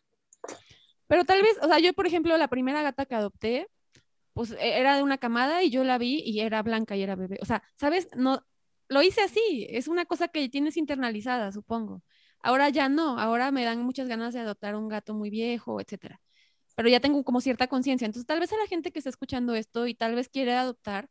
Pero 1.06 1.24
tal 1.24 1.42
vez, 1.42 1.58
o 1.62 1.66
sea, 1.66 1.78
yo, 1.78 1.92
por 1.94 2.06
ejemplo, 2.06 2.36
la 2.36 2.48
primera 2.48 2.82
gata 2.82 3.06
que 3.06 3.14
adopté, 3.14 3.68
pues 4.34 4.52
e, 4.52 4.78
era 4.78 4.96
de 4.96 5.02
una 5.02 5.18
camada 5.18 5.62
y 5.62 5.70
yo 5.70 5.84
la 5.84 5.98
vi 5.98 6.22
y 6.24 6.40
era 6.40 6.62
blanca 6.62 6.96
y 6.96 7.02
era 7.02 7.16
bebé. 7.16 7.38
O 7.42 7.46
sea, 7.46 7.62
¿sabes? 7.76 8.08
No, 8.16 8.44
lo 8.88 9.02
hice 9.02 9.22
así. 9.22 9.66
Es 9.70 9.88
una 9.88 10.04
cosa 10.04 10.28
que 10.28 10.48
tienes 10.48 10.76
internalizada, 10.76 11.52
supongo. 11.52 12.02
Ahora 12.40 12.68
ya 12.70 12.88
no. 12.88 13.18
Ahora 13.18 13.50
me 13.50 13.64
dan 13.64 13.82
muchas 13.82 14.08
ganas 14.08 14.34
de 14.34 14.40
adoptar 14.40 14.76
un 14.76 14.88
gato 14.88 15.14
muy 15.14 15.30
viejo, 15.30 15.80
etcétera. 15.80 16.20
Pero 16.76 16.88
ya 16.88 17.00
tengo 17.00 17.24
como 17.24 17.40
cierta 17.40 17.66
conciencia. 17.68 18.06
Entonces, 18.06 18.26
tal 18.26 18.40
vez 18.40 18.52
a 18.52 18.58
la 18.58 18.66
gente 18.66 18.92
que 18.92 19.00
está 19.00 19.10
escuchando 19.10 19.54
esto 19.54 19.86
y 19.86 19.94
tal 19.94 20.14
vez 20.14 20.28
quiere 20.28 20.52
adoptar, 20.54 21.10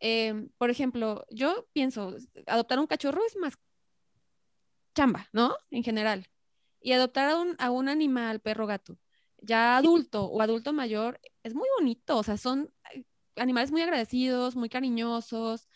em, 0.00 0.48
por 0.58 0.70
ejemplo, 0.70 1.26
yo 1.30 1.68
pienso, 1.72 2.16
adoptar 2.46 2.78
un 2.78 2.86
cachorro 2.86 3.24
es 3.26 3.36
más 3.36 3.54
chamba, 4.94 5.28
¿no? 5.32 5.56
En 5.70 5.82
general. 5.84 6.26
Y 6.80 6.92
adoptar 6.92 7.30
a 7.30 7.36
un, 7.36 7.56
a 7.58 7.70
un 7.70 7.88
animal, 7.88 8.40
perro, 8.40 8.66
gato, 8.66 8.98
ya 9.38 9.76
adulto 9.76 10.24
o 10.24 10.40
adulto 10.42 10.72
mayor, 10.72 11.20
es 11.42 11.54
muy 11.54 11.68
bonito. 11.78 12.18
O 12.18 12.22
sea, 12.22 12.36
son 12.36 12.72
eh, 12.94 13.04
animales 13.36 13.70
muy 13.70 13.82
agradecidos, 13.82 14.56
muy 14.56 14.68
cariñosos, 14.68 15.68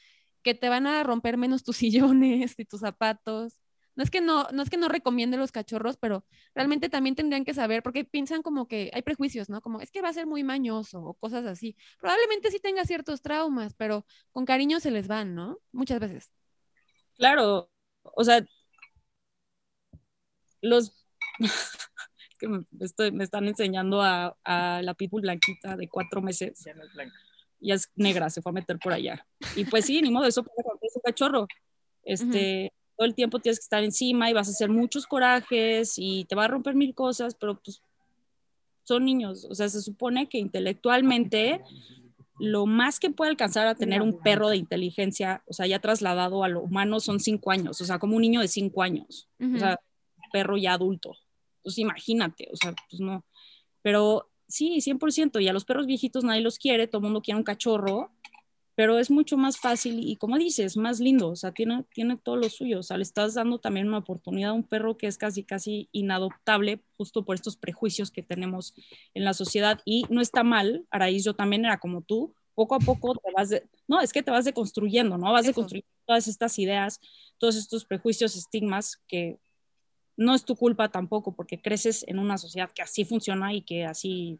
que 0.42 0.54
te 0.54 0.68
van 0.68 0.86
a 0.86 1.02
romper 1.02 1.36
menos 1.36 1.64
tus 1.64 1.76
sillones 1.78 2.54
y 2.58 2.64
tus 2.64 2.80
zapatos. 2.80 3.58
No 3.96 4.02
es 4.02 4.10
que 4.10 4.20
no, 4.20 4.48
no 4.52 4.62
es 4.62 4.70
que 4.70 4.76
no 4.76 4.88
recomiende 4.88 5.36
los 5.36 5.52
cachorros, 5.52 5.96
pero 5.96 6.24
realmente 6.54 6.88
también 6.88 7.14
tendrían 7.14 7.44
que 7.44 7.54
saber, 7.54 7.82
porque 7.82 8.04
piensan 8.04 8.42
como 8.42 8.66
que 8.66 8.90
hay 8.92 9.02
prejuicios, 9.02 9.48
¿no? 9.48 9.60
Como 9.60 9.80
es 9.80 9.90
que 9.90 10.02
va 10.02 10.08
a 10.08 10.12
ser 10.12 10.26
muy 10.26 10.42
mañoso 10.42 11.00
o 11.00 11.14
cosas 11.14 11.46
así. 11.46 11.76
Probablemente 12.00 12.50
sí 12.50 12.58
tenga 12.58 12.84
ciertos 12.84 13.22
traumas, 13.22 13.74
pero 13.74 14.04
con 14.32 14.44
cariño 14.44 14.80
se 14.80 14.90
les 14.90 15.06
van, 15.06 15.34
¿no? 15.34 15.58
Muchas 15.72 16.00
veces. 16.00 16.32
Claro, 17.16 17.70
o 18.02 18.24
sea, 18.24 18.44
los 20.60 21.06
que 22.38 22.48
me, 22.48 22.64
me 23.12 23.24
están 23.24 23.46
enseñando 23.46 24.02
a, 24.02 24.36
la 24.44 24.94
pitbull 24.94 25.22
blanquita 25.22 25.76
de 25.76 25.88
cuatro 25.88 26.20
meses. 26.20 26.62
Ya 26.64 26.74
no 26.74 26.84
es 26.84 26.92
blanca. 26.92 27.14
Ya 27.60 27.74
es 27.74 27.90
negra, 27.94 28.28
se 28.28 28.42
fue 28.42 28.50
a 28.50 28.54
meter 28.54 28.78
por 28.78 28.92
allá. 28.92 29.24
Y 29.56 29.64
pues 29.64 29.86
sí, 29.86 30.02
ni 30.02 30.10
modo, 30.10 30.26
eso 30.26 30.44
es 30.82 30.96
un 30.96 31.02
cachorro. 31.02 31.46
Este, 32.02 32.72
todo 32.96 33.06
el 33.06 33.14
tiempo 33.14 33.38
tienes 33.38 33.58
que 33.58 33.64
estar 33.64 33.82
encima 33.82 34.30
y 34.30 34.32
vas 34.32 34.48
a 34.48 34.52
hacer 34.52 34.70
muchos 34.70 35.06
corajes 35.06 35.94
y 35.96 36.24
te 36.24 36.34
va 36.34 36.44
a 36.44 36.48
romper 36.48 36.74
mil 36.74 36.94
cosas, 36.94 37.34
pero 37.34 37.60
pues 37.60 37.82
son 38.84 39.04
niños. 39.04 39.46
O 39.50 39.54
sea, 39.54 39.68
se 39.68 39.82
supone 39.82 40.28
que 40.28 40.38
intelectualmente 40.38 41.60
lo 42.38 42.66
más 42.66 42.98
que 42.98 43.10
puede 43.10 43.30
alcanzar 43.30 43.66
a 43.66 43.74
tener 43.74 44.02
un 44.02 44.20
perro 44.20 44.48
de 44.48 44.56
inteligencia, 44.56 45.42
o 45.46 45.52
sea, 45.52 45.66
ya 45.66 45.78
trasladado 45.78 46.42
a 46.42 46.48
lo 46.48 46.62
humano 46.62 46.98
son 47.00 47.20
cinco 47.20 47.50
años, 47.50 47.80
o 47.80 47.84
sea, 47.84 47.98
como 47.98 48.16
un 48.16 48.22
niño 48.22 48.40
de 48.40 48.48
cinco 48.48 48.82
años, 48.82 49.28
o 49.40 49.58
sea, 49.58 49.78
perro 50.32 50.56
ya 50.56 50.72
adulto. 50.72 51.16
Pues 51.62 51.78
imagínate, 51.78 52.48
o 52.52 52.56
sea, 52.56 52.74
pues 52.90 53.00
no. 53.00 53.24
Pero 53.82 54.28
sí, 54.48 54.80
100%, 54.80 55.40
y 55.40 55.48
a 55.48 55.52
los 55.52 55.64
perros 55.64 55.86
viejitos 55.86 56.24
nadie 56.24 56.40
los 56.42 56.58
quiere, 56.58 56.88
todo 56.88 56.98
el 56.98 57.04
mundo 57.04 57.22
quiere 57.22 57.38
un 57.38 57.44
cachorro, 57.44 58.10
pero 58.74 58.98
es 58.98 59.10
mucho 59.10 59.36
más 59.36 59.58
fácil 59.58 60.00
y 60.00 60.16
como 60.16 60.36
dices, 60.36 60.76
más 60.76 61.00
lindo, 61.00 61.28
o 61.28 61.36
sea, 61.36 61.52
tiene, 61.52 61.84
tiene 61.92 62.16
todo 62.16 62.36
lo 62.36 62.48
suyo, 62.48 62.80
o 62.80 62.82
sea, 62.82 62.96
le 62.96 63.04
estás 63.04 63.34
dando 63.34 63.58
también 63.58 63.88
una 63.88 63.98
oportunidad 63.98 64.50
a 64.50 64.54
un 64.54 64.64
perro 64.64 64.96
que 64.96 65.06
es 65.06 65.16
casi, 65.16 65.44
casi 65.44 65.88
inadoptable 65.92 66.82
justo 66.96 67.24
por 67.24 67.36
estos 67.36 67.56
prejuicios 67.56 68.10
que 68.10 68.22
tenemos 68.22 68.74
en 69.14 69.24
la 69.24 69.34
sociedad 69.34 69.80
y 69.84 70.06
no 70.10 70.20
está 70.20 70.42
mal, 70.42 70.86
Araíz, 70.90 71.24
yo 71.24 71.34
también 71.34 71.64
era 71.64 71.78
como 71.78 72.02
tú, 72.02 72.34
poco 72.54 72.74
a 72.74 72.78
poco 72.78 73.14
te 73.14 73.32
vas 73.32 73.50
de, 73.50 73.68
no, 73.86 74.00
es 74.00 74.12
que 74.12 74.22
te 74.22 74.30
vas 74.30 74.44
deconstruyendo, 74.44 75.18
¿no? 75.18 75.32
Vas 75.32 75.46
deconstruyendo 75.46 75.88
todas 76.06 76.28
estas 76.28 76.58
ideas, 76.58 77.00
todos 77.38 77.56
estos 77.56 77.84
prejuicios, 77.84 78.36
estigmas 78.36 78.96
que 79.08 79.38
no 80.16 80.34
es 80.34 80.44
tu 80.44 80.56
culpa 80.56 80.90
tampoco 80.90 81.34
porque 81.34 81.60
creces 81.60 82.04
en 82.06 82.18
una 82.18 82.38
sociedad 82.38 82.70
que 82.72 82.82
así 82.82 83.04
funciona 83.04 83.52
y 83.52 83.62
que 83.62 83.84
así, 83.84 84.38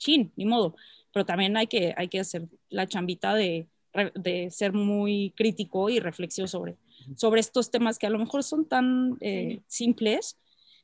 chin, 0.00 0.32
ni 0.34 0.44
modo. 0.44 0.74
Pero 1.12 1.24
también 1.24 1.56
hay 1.56 1.68
que, 1.68 1.94
hay 1.96 2.08
que 2.08 2.20
hacer 2.20 2.48
la 2.70 2.88
chambita 2.88 3.34
de, 3.34 3.68
de 4.14 4.50
ser 4.50 4.72
muy 4.72 5.32
crítico 5.36 5.90
y 5.90 6.00
reflexivo 6.00 6.48
sobre, 6.48 6.76
sobre 7.16 7.40
estos 7.40 7.70
temas 7.70 7.98
que 7.98 8.06
a 8.06 8.10
lo 8.10 8.18
mejor 8.18 8.42
son 8.42 8.64
tan 8.64 9.16
eh, 9.20 9.60
simples. 9.68 10.36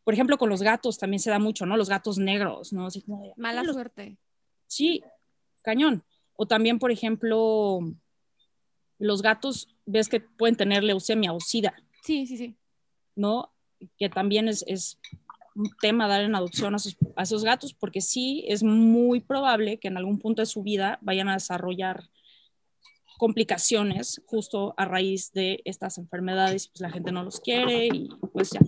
Por 0.05 0.15
ejemplo, 0.15 0.39
con 0.39 0.49
los 0.49 0.63
gatos 0.63 0.99
también 0.99 1.21
se 1.21 1.31
da 1.31 1.39
mucho, 1.39 1.67
¿no? 1.67 1.77
Los 1.77 1.89
gatos 1.89 2.19
negros, 2.19 2.73
¿no? 2.73 2.87
Así 2.87 3.03
como 3.03 3.35
Mala 3.37 3.65
suerte. 3.65 4.17
Sí, 4.69 5.03
cañón. 5.63 6.05
O 6.37 6.47
también, 6.47 6.79
por 6.79 6.93
ejemplo, 6.93 7.81
los 8.99 9.23
gatos, 9.23 9.69
ves 9.87 10.09
que 10.09 10.21
pueden 10.21 10.57
tener 10.57 10.85
leucemia 10.85 11.33
o 11.33 11.41
sida. 11.41 11.75
Sí, 12.03 12.27
sí, 12.27 12.37
sí. 12.37 12.55
¿No? 13.17 13.51
que 13.99 14.09
también 14.09 14.49
es, 14.49 14.65
es 14.67 14.99
un 15.57 15.71
tema 15.81 16.07
dar 16.07 16.23
en 16.23 16.35
adopción 16.35 16.75
a, 16.75 16.79
a, 17.17 17.23
esos 17.23 17.45
gatos, 17.45 17.75
porque 17.75 18.01
sí 18.01 18.45
es 18.47 18.63
muy 18.63 19.21
probable 19.21 19.79
que 19.79 19.89
en 19.89 19.97
algún 19.97 20.19
punto 20.19 20.43
de 20.43 20.47
su 20.47 20.63
vida 20.63 20.99
vayan 21.01 21.29
a 21.29 21.35
desarrollar 21.35 22.05
complicaciones 23.19 24.23
justo 24.27 24.75
a 24.77 24.85
raíz 24.85 25.33
de 25.33 25.63
estas 25.65 25.99
enfermedades, 25.99 26.69
pues 26.69 26.81
la 26.83 26.91
gente 26.91 27.13
no 27.13 27.25
los 27.25 27.41
quiere 27.41 27.87
y 27.87 28.09
pues 28.33 28.51
ya 28.51 28.61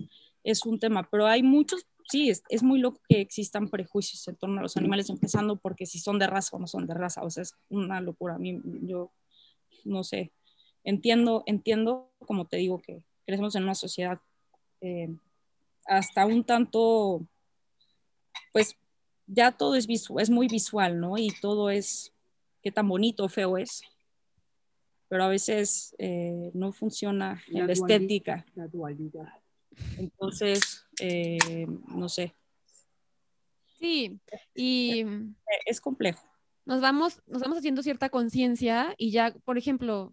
es 0.50 0.64
un 0.64 0.78
tema, 0.78 1.08
pero 1.10 1.26
hay 1.26 1.42
muchos, 1.42 1.86
sí, 2.08 2.30
es, 2.30 2.42
es 2.48 2.62
muy 2.62 2.78
loco 2.78 3.00
que 3.08 3.20
existan 3.20 3.68
prejuicios 3.68 4.26
en 4.28 4.36
torno 4.36 4.60
a 4.60 4.62
los 4.62 4.76
animales, 4.76 5.10
empezando 5.10 5.56
porque 5.56 5.84
si 5.84 5.98
son 5.98 6.18
de 6.18 6.26
raza 6.26 6.56
o 6.56 6.58
no 6.58 6.66
son 6.66 6.86
de 6.86 6.94
raza, 6.94 7.22
o 7.22 7.30
sea, 7.30 7.42
es 7.42 7.54
una 7.68 8.00
locura, 8.00 8.36
a 8.36 8.38
mí 8.38 8.60
yo 8.82 9.12
no 9.84 10.04
sé, 10.04 10.32
entiendo, 10.84 11.42
entiendo, 11.46 12.10
como 12.26 12.46
te 12.46 12.56
digo, 12.56 12.80
que 12.80 13.02
crecemos 13.26 13.54
en 13.56 13.64
una 13.64 13.74
sociedad 13.74 14.20
eh, 14.80 15.14
hasta 15.88 16.26
un 16.26 16.44
tanto, 16.44 17.26
pues 18.52 18.76
ya 19.26 19.52
todo 19.52 19.74
es, 19.74 19.86
visual, 19.86 20.22
es 20.22 20.30
muy 20.30 20.48
visual, 20.48 21.00
¿no? 21.00 21.18
Y 21.18 21.32
todo 21.40 21.70
es 21.70 22.12
qué 22.62 22.70
tan 22.70 22.88
bonito 22.88 23.24
o 23.24 23.28
feo 23.28 23.58
es. 23.58 23.82
Pero 25.08 25.24
a 25.24 25.28
veces 25.28 25.94
eh, 25.98 26.50
no 26.52 26.72
funciona 26.72 27.42
en 27.48 27.66
la 27.66 27.72
estética. 27.72 28.44
Entonces, 29.96 30.84
eh, 31.00 31.66
no 31.88 32.08
sé. 32.08 32.34
Sí, 33.78 34.18
y 34.54 35.04
es 35.64 35.80
complejo. 35.80 36.22
Nos 36.66 36.82
vamos, 36.82 37.22
nos 37.26 37.40
vamos 37.40 37.58
haciendo 37.58 37.82
cierta 37.82 38.10
conciencia 38.10 38.94
y 38.98 39.10
ya, 39.10 39.32
por 39.44 39.56
ejemplo, 39.56 40.12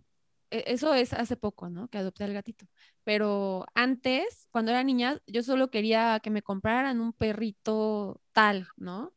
eso 0.68 0.94
es 0.94 1.14
hace 1.14 1.36
poco, 1.38 1.70
¿no? 1.70 1.88
Que 1.90 1.98
adopté 1.98 2.24
al 2.24 2.34
gatito. 2.34 2.66
Pero 3.04 3.66
antes, 3.74 4.48
cuando 4.52 4.72
era 4.72 4.84
niña, 4.84 5.22
yo 5.28 5.44
solo 5.44 5.70
quería 5.70 6.20
que 6.22 6.30
me 6.30 6.42
compraran 6.42 7.00
un 7.00 7.14
perrito 7.14 8.22
tal, 8.34 8.68
¿no? 8.78 9.14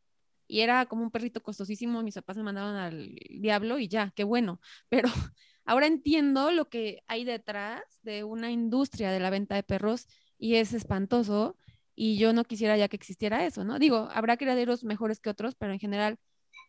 Y 0.46 0.60
era 0.60 0.86
como 0.86 1.02
un 1.02 1.10
perrito 1.10 1.42
costosísimo, 1.42 2.02
mis 2.02 2.14
papás 2.14 2.36
me 2.36 2.42
mandaban 2.42 2.76
al 2.76 3.16
diablo 3.30 3.78
y 3.78 3.88
ya, 3.88 4.12
qué 4.16 4.24
bueno. 4.24 4.60
Pero 4.88 5.08
ahora 5.64 5.86
entiendo 5.86 6.50
lo 6.52 6.68
que 6.68 7.02
hay 7.06 7.24
detrás 7.24 7.82
de 8.02 8.24
una 8.24 8.50
industria 8.50 9.10
de 9.10 9.20
la 9.20 9.30
venta 9.30 9.54
de 9.54 9.62
perros 9.62 10.06
y 10.38 10.56
es 10.56 10.72
espantoso 10.72 11.56
y 11.94 12.16
yo 12.18 12.32
no 12.32 12.44
quisiera 12.44 12.76
ya 12.76 12.88
que 12.88 12.96
existiera 12.96 13.44
eso, 13.44 13.64
¿no? 13.64 13.78
Digo, 13.78 14.08
habrá 14.12 14.36
criaderos 14.36 14.84
mejores 14.84 15.20
que 15.20 15.30
otros, 15.30 15.54
pero 15.56 15.72
en 15.72 15.80
general 15.80 16.18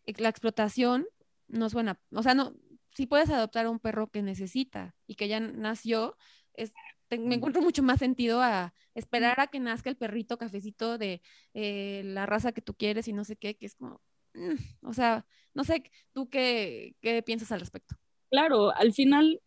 eh, 0.05 0.13
la 0.17 0.30
explotación 0.30 1.07
no 1.47 1.70
suena, 1.70 1.99
o 2.11 2.24
sea, 2.24 2.34
no, 2.34 2.53
si 2.93 3.05
puedes 3.07 3.29
adoptar 3.29 3.65
a 3.65 3.69
un 3.69 3.79
perro 3.79 4.07
que 4.07 4.21
necesita 4.21 4.95
y 5.07 5.15
que 5.15 5.27
ya 5.27 5.39
nació, 5.39 6.17
es, 6.53 6.73
me 7.09 7.35
encuentro 7.35 7.61
mucho 7.61 7.83
más 7.83 7.99
sentido 7.99 8.41
a 8.41 8.73
esperar 8.93 9.39
a 9.39 9.47
que 9.47 9.59
nazca 9.59 9.89
el 9.89 9.97
perrito 9.97 10.37
cafecito 10.37 10.97
de 10.97 11.21
eh, 11.53 12.01
la 12.05 12.25
raza 12.25 12.51
que 12.51 12.61
tú 12.61 12.73
quieres 12.75 13.07
y 13.07 13.13
no 13.13 13.23
sé 13.23 13.35
qué, 13.35 13.55
que 13.55 13.65
es 13.65 13.75
como, 13.75 14.01
mm, 14.33 14.87
o 14.87 14.93
sea, 14.93 15.25
no 15.53 15.63
sé, 15.63 15.83
¿tú 16.13 16.29
qué, 16.29 16.95
qué 17.01 17.23
piensas 17.23 17.51
al 17.51 17.59
respecto? 17.59 17.95
Claro, 18.29 18.75
al 18.75 18.93
final 18.93 19.41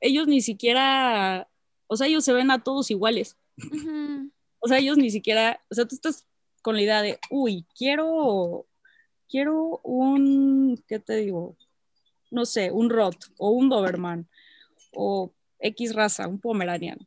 ellos 0.00 0.26
ni 0.26 0.40
siquiera, 0.40 1.48
o 1.86 1.96
sea, 1.96 2.06
ellos 2.06 2.24
se 2.24 2.32
ven 2.32 2.50
a 2.50 2.62
todos 2.62 2.90
iguales. 2.90 3.36
O 4.64 4.66
sea, 4.66 4.78
ellos 4.78 4.96
ni 4.96 5.10
siquiera, 5.10 5.60
o 5.70 5.74
sea, 5.74 5.84
tú 5.84 5.94
estás 5.94 6.26
con 6.62 6.74
la 6.74 6.80
idea 6.80 7.02
de, 7.02 7.18
uy, 7.28 7.66
quiero, 7.76 8.66
quiero 9.28 9.80
un, 9.82 10.82
¿qué 10.88 10.98
te 10.98 11.16
digo? 11.16 11.58
No 12.34 12.44
sé, 12.44 12.70
un 12.70 12.90
Rot 12.90 13.16
o 13.38 13.50
un 13.50 13.68
Doberman 13.68 14.28
o 14.92 15.32
X 15.58 15.94
raza, 15.94 16.28
un 16.28 16.40
Pomeranian. 16.40 16.98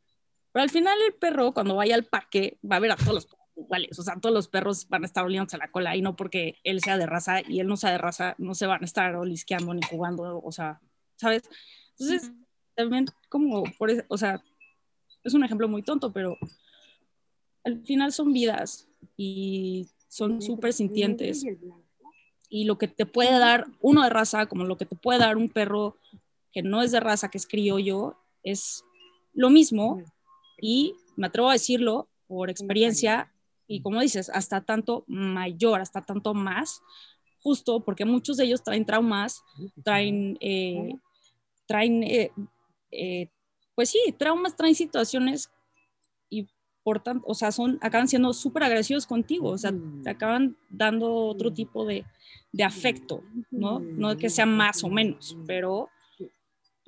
Pero 0.52 0.62
al 0.62 0.70
final 0.70 0.98
el 1.06 1.14
perro, 1.14 1.52
cuando 1.52 1.76
vaya 1.76 1.94
al 1.94 2.04
parque, 2.04 2.58
va 2.68 2.76
a 2.76 2.80
ver 2.80 2.92
a 2.92 2.96
todos 2.96 3.14
los 3.14 3.26
perros 3.26 3.48
iguales. 3.56 3.98
O 3.98 4.02
sea, 4.02 4.16
todos 4.20 4.34
los 4.34 4.48
perros 4.48 4.88
van 4.88 5.02
a 5.02 5.06
estar 5.06 5.24
oliéndose 5.24 5.58
la 5.58 5.70
cola 5.70 5.94
y 5.96 6.02
no 6.02 6.16
porque 6.16 6.56
él 6.64 6.80
sea 6.80 6.96
de 6.96 7.06
raza 7.06 7.40
y 7.46 7.60
él 7.60 7.66
no 7.66 7.76
sea 7.76 7.90
de 7.90 7.98
raza, 7.98 8.34
no 8.38 8.54
se 8.54 8.66
van 8.66 8.82
a 8.82 8.86
estar 8.86 9.14
olisqueando 9.16 9.74
ni 9.74 9.82
jugando, 9.82 10.40
o 10.42 10.52
sea, 10.52 10.80
¿sabes? 11.16 11.42
Entonces, 11.98 12.32
también 12.74 13.06
como, 13.28 13.64
por 13.78 13.90
eso, 13.90 14.02
o 14.08 14.16
sea, 14.16 14.42
es 15.24 15.34
un 15.34 15.44
ejemplo 15.44 15.68
muy 15.68 15.82
tonto, 15.82 16.12
pero 16.12 16.36
al 17.64 17.84
final 17.84 18.12
son 18.12 18.32
vidas 18.32 18.88
y 19.16 19.88
son 20.08 20.40
súper 20.40 20.72
sintientes. 20.72 21.44
Y 22.48 22.64
lo 22.64 22.78
que 22.78 22.88
te 22.88 23.06
puede 23.06 23.38
dar 23.38 23.66
uno 23.80 24.02
de 24.02 24.10
raza, 24.10 24.46
como 24.46 24.64
lo 24.64 24.76
que 24.76 24.86
te 24.86 24.96
puede 24.96 25.18
dar 25.18 25.36
un 25.36 25.48
perro 25.48 25.96
que 26.52 26.62
no 26.62 26.82
es 26.82 26.92
de 26.92 27.00
raza, 27.00 27.30
que 27.30 27.38
es 27.38 27.46
criollo, 27.46 28.16
es 28.42 28.84
lo 29.34 29.50
mismo. 29.50 30.02
Y 30.60 30.94
me 31.16 31.26
atrevo 31.26 31.50
a 31.50 31.54
decirlo 31.54 32.08
por 32.26 32.50
experiencia, 32.50 33.32
y 33.66 33.82
como 33.82 34.00
dices, 34.00 34.30
hasta 34.30 34.62
tanto 34.62 35.04
mayor, 35.06 35.80
hasta 35.80 36.02
tanto 36.02 36.34
más, 36.34 36.80
justo 37.42 37.80
porque 37.80 38.04
muchos 38.04 38.36
de 38.36 38.44
ellos 38.44 38.62
traen 38.62 38.84
traumas, 38.84 39.42
traen, 39.84 40.36
eh, 40.40 40.94
traen 41.66 42.02
eh, 42.02 42.32
eh, 42.90 43.28
pues 43.74 43.90
sí, 43.90 44.14
traumas, 44.18 44.56
traen 44.56 44.74
situaciones 44.74 45.50
y 46.88 46.92
por 46.92 47.00
tanto, 47.00 47.24
o 47.26 47.34
sea, 47.34 47.52
son, 47.52 47.78
acaban 47.82 48.08
siendo 48.08 48.32
súper 48.32 48.64
agresivos 48.64 49.06
contigo, 49.06 49.50
o 49.50 49.58
sea, 49.58 49.72
te 50.02 50.10
acaban 50.10 50.56
dando 50.70 51.12
otro 51.12 51.52
tipo 51.52 51.84
de, 51.84 52.04
de 52.52 52.64
afecto, 52.64 53.22
¿no? 53.50 53.78
No 53.80 54.16
que 54.16 54.30
sea 54.30 54.46
más 54.46 54.82
o 54.84 54.88
menos, 54.88 55.36
pero 55.46 55.90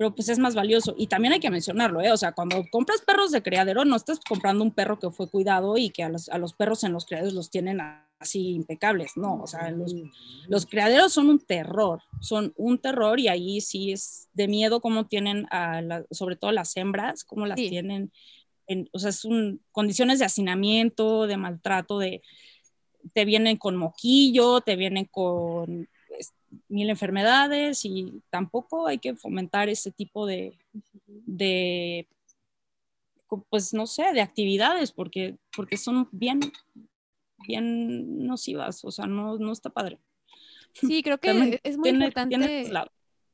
pero 0.01 0.15
pues 0.15 0.29
es 0.29 0.39
más 0.39 0.55
valioso. 0.55 0.95
Y 0.97 1.05
también 1.05 1.33
hay 1.33 1.39
que 1.39 1.51
mencionarlo, 1.51 2.01
¿eh? 2.01 2.11
O 2.11 2.17
sea, 2.17 2.31
cuando 2.31 2.65
compras 2.71 3.03
perros 3.05 3.29
de 3.29 3.43
criadero, 3.43 3.85
no 3.85 3.95
estás 3.95 4.19
comprando 4.27 4.63
un 4.63 4.71
perro 4.71 4.97
que 4.97 5.11
fue 5.11 5.29
cuidado 5.29 5.77
y 5.77 5.91
que 5.91 6.01
a 6.01 6.09
los, 6.09 6.27
a 6.29 6.39
los 6.39 6.53
perros 6.53 6.83
en 6.83 6.91
los 6.91 7.05
criaderos 7.05 7.35
los 7.35 7.51
tienen 7.51 7.79
así 8.19 8.53
impecables, 8.53 9.11
no, 9.15 9.41
o 9.41 9.45
sea, 9.45 9.69
los, 9.69 9.93
los, 10.47 10.65
criaderos 10.65 11.13
son 11.13 11.29
un 11.29 11.39
terror, 11.39 12.01
son 12.19 12.51
un 12.55 12.79
terror 12.79 13.19
y 13.19 13.27
ahí 13.27 13.61
sí 13.61 13.91
es 13.91 14.27
de 14.33 14.47
miedo 14.47 14.81
cómo 14.81 15.05
tienen, 15.05 15.45
a 15.51 15.81
la, 15.83 16.03
sobre 16.09 16.35
todo 16.35 16.51
las 16.51 16.75
hembras, 16.77 17.23
cómo 17.23 17.45
las 17.45 17.57
tienen, 17.57 18.11
en, 18.67 18.89
o 18.91 18.99
sea, 18.99 19.11
son 19.11 19.61
condiciones 19.71 20.19
de 20.19 20.25
hacinamiento, 20.25 21.27
de 21.27 21.37
maltrato, 21.37 21.99
de, 21.99 22.21
te 23.13 23.25
vienen 23.25 23.57
con 23.57 23.75
moquillo, 23.75 24.61
te 24.61 24.75
vienen 24.75 25.05
con 25.05 25.87
mil 26.67 26.89
enfermedades 26.89 27.85
y 27.85 28.21
tampoco 28.29 28.87
hay 28.87 28.99
que 28.99 29.15
fomentar 29.15 29.69
ese 29.69 29.91
tipo 29.91 30.25
de, 30.25 30.57
de 31.07 32.07
pues 33.49 33.73
no 33.73 33.87
sé, 33.87 34.11
de 34.13 34.21
actividades 34.21 34.91
porque, 34.91 35.37
porque 35.55 35.77
son 35.77 36.09
bien, 36.11 36.39
bien 37.47 38.25
nocivas, 38.25 38.83
o 38.83 38.91
sea, 38.91 39.05
no, 39.05 39.37
no 39.37 39.51
está 39.51 39.69
padre. 39.69 39.99
Sí, 40.73 41.03
creo 41.03 41.17
que 41.17 41.59
es 41.63 41.77
muy 41.77 41.89
importante 41.89 42.69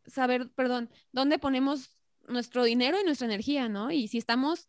saber, 0.06 0.50
perdón, 0.52 0.90
dónde 1.12 1.40
ponemos 1.40 1.92
nuestro 2.28 2.64
dinero 2.64 3.00
y 3.00 3.04
nuestra 3.04 3.26
energía, 3.26 3.70
¿no? 3.70 3.92
Y 3.92 4.08
si 4.08 4.18
estamos 4.18 4.68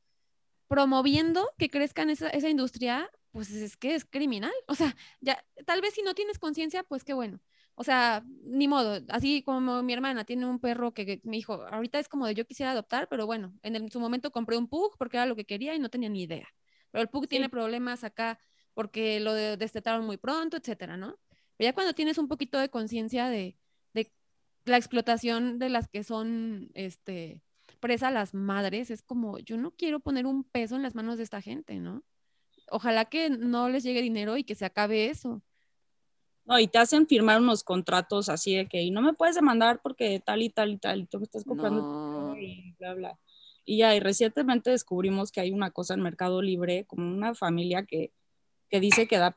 promoviendo 0.69 1.51
que 1.59 1.71
crezcan 1.71 2.11
esa, 2.11 2.29
esa 2.31 2.49
industria, 2.49 3.11
pues 3.33 3.51
es 3.51 3.77
que 3.77 3.95
es 3.95 4.05
criminal. 4.05 4.53
O 4.67 4.75
sea, 4.75 4.95
ya, 5.21 5.45
tal 5.67 5.81
vez 5.81 5.95
si 5.95 6.03
no 6.03 6.15
tienes 6.15 6.39
conciencia, 6.39 6.83
pues 6.85 7.05
qué 7.05 7.15
bueno. 7.15 7.41
O 7.75 7.85
sea, 7.85 8.25
ni 8.43 8.67
modo, 8.67 9.01
así 9.09 9.43
como 9.45 9.85
mi 9.85 9.93
hermana 9.93 10.25
tiene 10.25 10.47
un 10.47 10.59
perro 10.59 10.93
que, 10.93 11.21
me 11.23 11.37
dijo, 11.37 11.55
ahorita 11.71 12.01
es 12.01 12.09
como 12.09 12.27
de 12.27 12.35
yo 12.35 12.45
quisiera 12.45 12.73
adoptar, 12.73 13.09
pero 13.09 13.25
bueno, 13.25 13.55
en, 13.63 13.89
su 13.91 14.01
momento 14.01 14.33
compré 14.33 14.57
un 14.57 14.69
pug 14.69 14.97
porque 14.99 15.17
era 15.17 15.27
lo 15.27 15.37
que 15.37 15.45
quería 15.45 15.77
y 15.77 15.79
no 15.79 15.89
tenía 15.89 16.09
ni 16.09 16.25
idea. 16.25 16.49
Pero 16.91 17.03
el 17.03 17.09
pug 17.09 17.29
tiene 17.29 17.49
problemas 17.49 18.03
acá 18.03 18.41
porque 18.75 19.21
lo 19.21 19.33
destetaron 19.33 20.05
muy 20.07 20.17
pronto, 20.17 20.57
etcétera, 20.57 20.97
¿no? 20.97 21.19
Pero 21.57 21.69
ya 21.69 21.73
cuando 21.73 21.95
tienes 21.95 22.19
un 22.19 22.27
poquito 22.27 22.59
de 22.59 22.69
conciencia 22.69 23.29
de, 23.29 23.57
de, 23.95 24.11
la 24.65 24.77
explotación 24.77 25.59
de 25.61 25.69
las 25.69 25.89
que 25.89 26.03
son, 26.03 26.71
este, 26.75 27.43
presa 27.81 28.11
las 28.11 28.35
madres, 28.35 28.91
es 28.91 29.03
como, 29.03 29.39
yo 29.39 29.57
no 29.57 29.71
quiero 29.73 30.01
poner 30.01 30.27
un 30.27 30.45
peso 30.45 30.77
en 30.77 30.83
las 30.83 30.95
manos 30.95 31.17
de 31.17 31.25
esta 31.25 31.41
gente, 31.41 31.81
¿no? 31.81 32.03
Ojalá 32.71 33.07
que 33.07 33.31
no 33.31 33.69
les 33.69 33.83
llegue 33.83 34.03
dinero 34.03 34.37
y 34.37 34.45
que 34.45 34.55
se 34.55 34.65
acabe 34.65 35.07
eso. 35.07 35.43
No, 36.45 36.59
y 36.59 36.67
te 36.67 36.79
hacen 36.79 37.07
firmar 37.07 37.41
unos 37.41 37.63
contratos 37.63 38.31
así 38.31 38.57
de 38.57 38.67
que 38.67 38.81
y 38.81 38.91
no 38.91 39.03
me 39.03 39.13
puedes 39.13 39.35
demandar 39.35 39.81
porque 39.83 40.19
tal 40.25 40.41
y 40.43 40.49
tal 40.49 40.71
y 40.71 40.79
tal, 40.79 41.01
y 41.01 41.07
tú 41.07 41.19
me 41.19 41.25
estás 41.25 41.45
comprando 41.45 42.35
y 42.39 42.73
bla, 42.79 42.95
bla. 42.95 43.19
Y 43.67 43.79
ya, 43.79 43.95
y 43.95 44.01
recientemente 44.01 44.71
descubrimos 44.71 45.31
que 45.31 45.43
hay 45.43 45.51
una 45.51 45.71
cosa 45.71 45.93
en 45.93 46.01
Mercado 46.01 46.41
Libre, 46.41 46.87
como 46.87 47.07
una 47.07 47.35
familia 47.35 47.85
que, 47.85 48.13
que 48.71 48.81
dice 48.81 49.07
que 49.07 49.19
da 49.19 49.37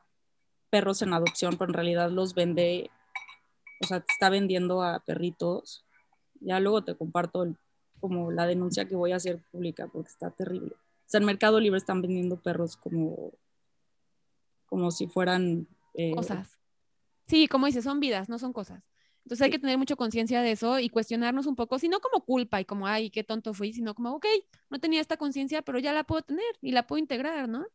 perros 0.70 1.02
en 1.02 1.12
adopción, 1.12 1.58
pero 1.58 1.68
en 1.70 1.74
realidad 1.74 2.10
los 2.10 2.32
vende, 2.32 2.90
o 3.82 3.86
sea, 3.86 4.00
te 4.00 4.10
está 4.10 4.30
vendiendo 4.30 4.82
a 4.82 5.00
perritos. 5.00 5.84
Ya 6.40 6.60
luego 6.60 6.82
te 6.82 6.96
comparto 6.96 7.44
como 8.02 8.30
la 8.30 8.46
denuncia 8.46 8.84
que 8.84 8.96
voy 8.96 9.12
a 9.12 9.16
hacer 9.16 9.38
pública 9.50 9.86
porque 9.86 10.10
está 10.10 10.30
terrible. 10.30 10.72
O 10.74 11.06
sea, 11.06 11.20
en 11.20 11.26
Mercado 11.26 11.60
Libre 11.60 11.78
están 11.78 12.02
vendiendo 12.02 12.36
perros 12.36 12.76
como, 12.76 13.32
como 14.66 14.90
si 14.90 15.06
fueran... 15.06 15.66
Eh, 15.94 16.12
Cosas 16.14 16.58
Sí, 17.26 17.48
como 17.48 17.66
dices, 17.66 17.84
son 17.84 18.00
vidas, 18.00 18.28
no 18.28 18.38
son 18.38 18.52
cosas. 18.52 18.82
Entonces 19.24 19.44
hay 19.44 19.50
que 19.50 19.58
tener 19.58 19.78
mucha 19.78 19.94
conciencia 19.94 20.42
de 20.42 20.50
eso 20.50 20.80
y 20.80 20.88
cuestionarnos 20.88 21.46
un 21.46 21.54
poco, 21.54 21.78
si 21.78 21.88
no 21.88 22.00
como 22.00 22.24
culpa 22.24 22.60
y 22.60 22.64
como, 22.64 22.86
ay, 22.86 23.08
qué 23.08 23.22
tonto 23.22 23.54
fui, 23.54 23.72
sino 23.72 23.94
como, 23.94 24.12
ok, 24.14 24.26
no 24.68 24.80
tenía 24.80 25.00
esta 25.00 25.16
conciencia, 25.16 25.62
pero 25.62 25.78
ya 25.78 25.92
la 25.92 26.04
puedo 26.04 26.22
tener 26.22 26.44
y 26.60 26.72
la 26.72 26.86
puedo 26.86 26.98
integrar, 26.98 27.48
¿no? 27.48 27.66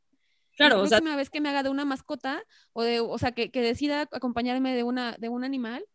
Claro, 0.58 0.84
la 0.84 0.90
próxima 0.90 1.16
vez 1.16 1.30
que 1.30 1.40
me 1.40 1.50
haga 1.50 1.64
de 1.64 1.70
una 1.70 1.86
mascota 1.86 2.44
o 2.74 2.84
de, 2.84 3.00
o 3.00 3.18
sea, 3.18 3.32
que, 3.32 3.50
que 3.50 3.62
decida 3.62 4.10
acompañarme 4.12 4.76
de 4.76 4.84
una, 4.84 5.14
de 5.18 5.30
un 5.30 5.44
animal, 5.44 5.86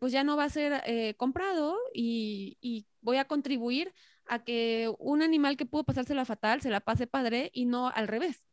pues 0.00 0.12
ya 0.12 0.24
no 0.24 0.36
va 0.36 0.44
a 0.44 0.50
ser 0.50 0.82
eh, 0.86 1.14
comprado 1.14 1.76
y, 1.94 2.56
y, 2.60 2.86
voy 3.02 3.16
a 3.16 3.26
contribuir 3.26 3.94
a 4.26 4.44
que 4.44 4.92
un 4.98 5.22
animal 5.22 5.56
que 5.56 5.64
pudo 5.64 5.84
pasársela 5.84 6.26
fatal 6.26 6.60
se 6.60 6.68
la 6.68 6.80
pase 6.80 7.06
padre 7.06 7.50
y 7.54 7.64
no 7.64 7.88
al 7.88 8.08
revés. 8.08 8.44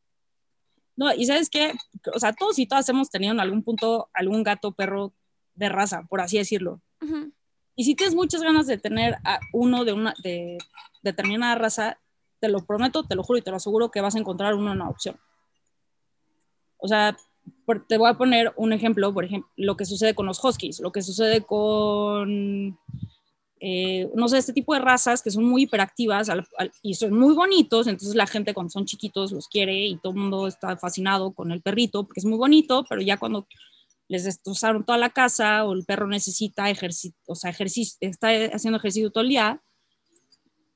No, 0.96 1.14
y 1.14 1.26
sabes 1.26 1.50
qué, 1.50 1.74
o 2.14 2.20
sea, 2.20 2.34
todos 2.34 2.58
y 2.60 2.66
todas 2.66 2.88
hemos 2.90 3.10
tenido 3.10 3.34
en 3.34 3.40
algún 3.40 3.64
punto 3.64 4.10
algún 4.14 4.44
gato, 4.44 4.72
perro 4.74 5.14
de 5.54 5.70
raza, 5.70 6.04
por 6.10 6.22
así 6.22 6.38
decirlo. 6.38 6.82
Y 7.76 7.84
si 7.84 7.96
tienes 7.96 8.16
muchas 8.16 8.42
ganas 8.42 8.68
de 8.68 8.78
tener 8.78 9.18
a 9.24 9.40
uno 9.54 9.86
de 9.86 9.94
una 9.94 10.14
de 10.24 10.58
determinada 11.04 11.56
raza, 11.56 12.00
te 12.40 12.50
lo 12.50 12.66
prometo, 12.66 13.04
te 13.04 13.16
lo 13.16 13.24
juro 13.24 13.40
y 13.40 13.42
te 13.42 13.52
lo 13.52 13.58
aseguro 13.58 13.92
que 13.92 14.02
vas 14.02 14.16
a 14.16 14.20
encontrar 14.20 14.54
uno 14.56 14.72
en 14.72 14.82
una 14.82 14.90
opción. 14.90 15.20
O 16.78 16.88
sea, 16.88 17.16
te 17.88 17.98
voy 17.98 18.10
a 18.10 18.18
poner 18.18 18.54
un 18.56 18.74
ejemplo, 18.74 19.14
por 19.14 19.26
ejemplo, 19.26 19.50
lo 19.56 19.76
que 19.76 19.86
sucede 19.86 20.16
con 20.16 20.26
los 20.26 20.44
huskies, 20.44 20.80
lo 20.80 20.92
que 20.92 21.02
sucede 21.02 21.42
con 21.42 22.78
eh, 23.60 24.10
no 24.14 24.28
sé, 24.28 24.38
este 24.38 24.54
tipo 24.54 24.76
de 24.76 24.82
razas 24.82 25.24
que 25.24 25.32
son 25.32 25.44
muy 25.44 25.64
hiperactivas 25.64 26.30
y 26.84 26.94
son 26.94 27.18
muy 27.18 27.34
bonitos, 27.34 27.88
entonces 27.88 28.16
la 28.16 28.28
gente 28.28 28.54
cuando 28.54 28.70
son 28.70 28.86
chiquitos 28.86 29.32
los 29.32 29.48
quiere 29.48 29.88
y 29.88 29.98
todo 29.98 30.14
el 30.14 30.20
mundo 30.20 30.48
está 30.48 30.78
fascinado 30.78 31.32
con 31.32 31.52
el 31.52 31.62
perrito 31.62 32.04
porque 32.04 32.20
es 32.20 32.26
muy 32.26 32.38
bonito, 32.38 32.86
pero 32.88 33.02
ya 33.02 33.18
cuando 33.18 33.48
les 34.08 34.26
destrozaron 34.26 34.86
toda 34.86 35.00
la 35.00 35.10
casa 35.10 35.66
o 35.66 35.74
el 35.74 35.86
perro 35.86 36.08
necesita 36.08 36.70
ejercicio, 36.70 37.18
o 37.26 37.34
sea, 37.34 37.50
ejercicio, 37.50 37.98
está 38.02 38.30
haciendo 38.54 38.78
ejercicio 38.78 39.10
todo 39.10 39.24
el 39.24 39.30
día, 39.30 39.62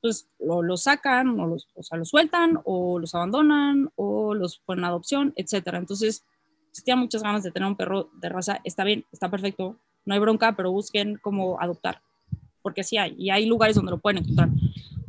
pues 0.00 0.28
lo, 0.40 0.76
sacan 0.76 1.38
o, 1.38 1.46
los, 1.46 1.68
o 1.74 1.84
sea, 1.84 1.96
lo 1.96 2.04
sueltan 2.04 2.58
o 2.64 2.98
los 2.98 3.14
abandonan 3.14 3.92
o 3.94 4.34
los 4.34 4.58
ponen 4.58 4.84
a 4.84 4.88
adopción, 4.88 5.32
etcétera. 5.36 5.78
Entonces, 5.78 6.24
si 6.72 6.82
tienen 6.82 7.00
muchas 7.00 7.22
ganas 7.22 7.42
de 7.42 7.52
tener 7.52 7.68
un 7.68 7.76
perro 7.76 8.10
de 8.14 8.28
raza, 8.28 8.60
está 8.64 8.82
bien, 8.84 9.04
está 9.12 9.30
perfecto, 9.30 9.78
no 10.04 10.14
hay 10.14 10.20
bronca, 10.20 10.56
pero 10.56 10.72
busquen 10.72 11.18
cómo 11.22 11.60
adoptar 11.60 12.02
porque 12.62 12.84
sí 12.84 12.96
hay, 12.96 13.14
y 13.18 13.30
hay 13.30 13.46
lugares 13.46 13.76
donde 13.76 13.90
lo 13.90 13.98
pueden 13.98 14.22
encontrar. 14.22 14.48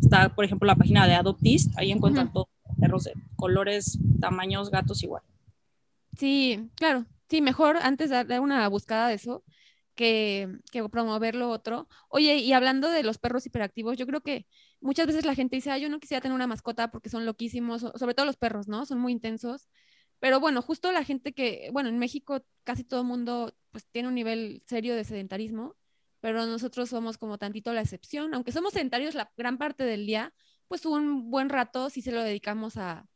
Está, 0.02 0.34
por 0.34 0.44
ejemplo, 0.44 0.66
la 0.66 0.76
página 0.76 1.08
de 1.08 1.14
Adoptist, 1.14 1.78
ahí 1.78 1.92
encuentran 1.92 2.34
todos 2.34 2.48
perros 2.80 3.06
de 3.06 3.14
colores, 3.36 3.98
tamaños, 4.20 4.70
gatos 4.70 5.04
igual. 5.04 5.24
Sí, 6.18 6.70
claro, 6.76 7.06
sí, 7.30 7.42
mejor 7.42 7.78
antes 7.78 8.10
de 8.10 8.24
dar 8.26 8.42
una 8.42 8.68
buscada 8.68 9.08
de 9.08 9.16
eso 9.16 9.44
que, 9.96 10.50
que 10.72 10.88
promover 10.90 11.36
lo 11.36 11.50
otro. 11.50 11.88
Oye, 12.10 12.38
y 12.38 12.52
hablando 12.54 12.90
de 12.90 13.04
los 13.04 13.18
perros 13.18 13.46
hiperactivos, 13.46 13.96
yo 13.98 14.06
creo 14.06 14.22
que 14.22 14.46
muchas 14.82 15.08
veces 15.08 15.26
la 15.26 15.36
gente 15.36 15.56
dice, 15.56 15.72
ah, 15.72 15.78
yo 15.78 15.90
no 15.90 16.00
quisiera 16.00 16.22
tener 16.22 16.36
una 16.36 16.48
mascota 16.48 16.92
porque 16.92 17.10
son 17.10 17.26
loquísimos, 17.26 17.82
sobre 17.96 18.14
todo 18.14 18.26
los 18.26 18.38
perros, 18.38 18.68
¿no? 18.68 18.86
Son 18.86 19.00
muy 19.00 19.14
intensos. 19.14 19.70
Pero 20.24 20.40
bueno, 20.40 20.62
justo 20.62 20.94
la 20.94 21.04
gente 21.04 21.34
que, 21.34 21.70
bueno, 21.74 21.90
en 21.90 22.00
México 22.00 22.46
casi 22.64 22.86
todo 22.86 23.02
el 23.02 23.08
mundo 23.08 23.54
pues 23.72 23.86
tiene 23.92 24.08
un 24.08 24.16
nivel 24.16 24.64
serio 24.66 24.96
de 24.96 25.04
sedentarismo 25.04 25.76
pero 26.24 26.46
nosotros 26.46 26.88
somos 26.88 27.18
como 27.18 27.38
tantito 27.38 27.74
la 27.74 27.82
excepción, 27.82 28.34
aunque 28.34 28.54
somos 28.54 28.72
sedentarios 28.72 29.14
la 29.14 29.30
gran 29.36 29.58
parte 29.58 29.84
del 29.84 30.06
día, 30.06 30.34
pues 30.70 30.86
un 30.86 31.30
buen 31.30 31.50
rato 31.50 31.90
sí 31.90 32.02
se 32.02 32.14
lo 32.14 32.24
dedicamos 32.24 32.78
a, 32.78 33.10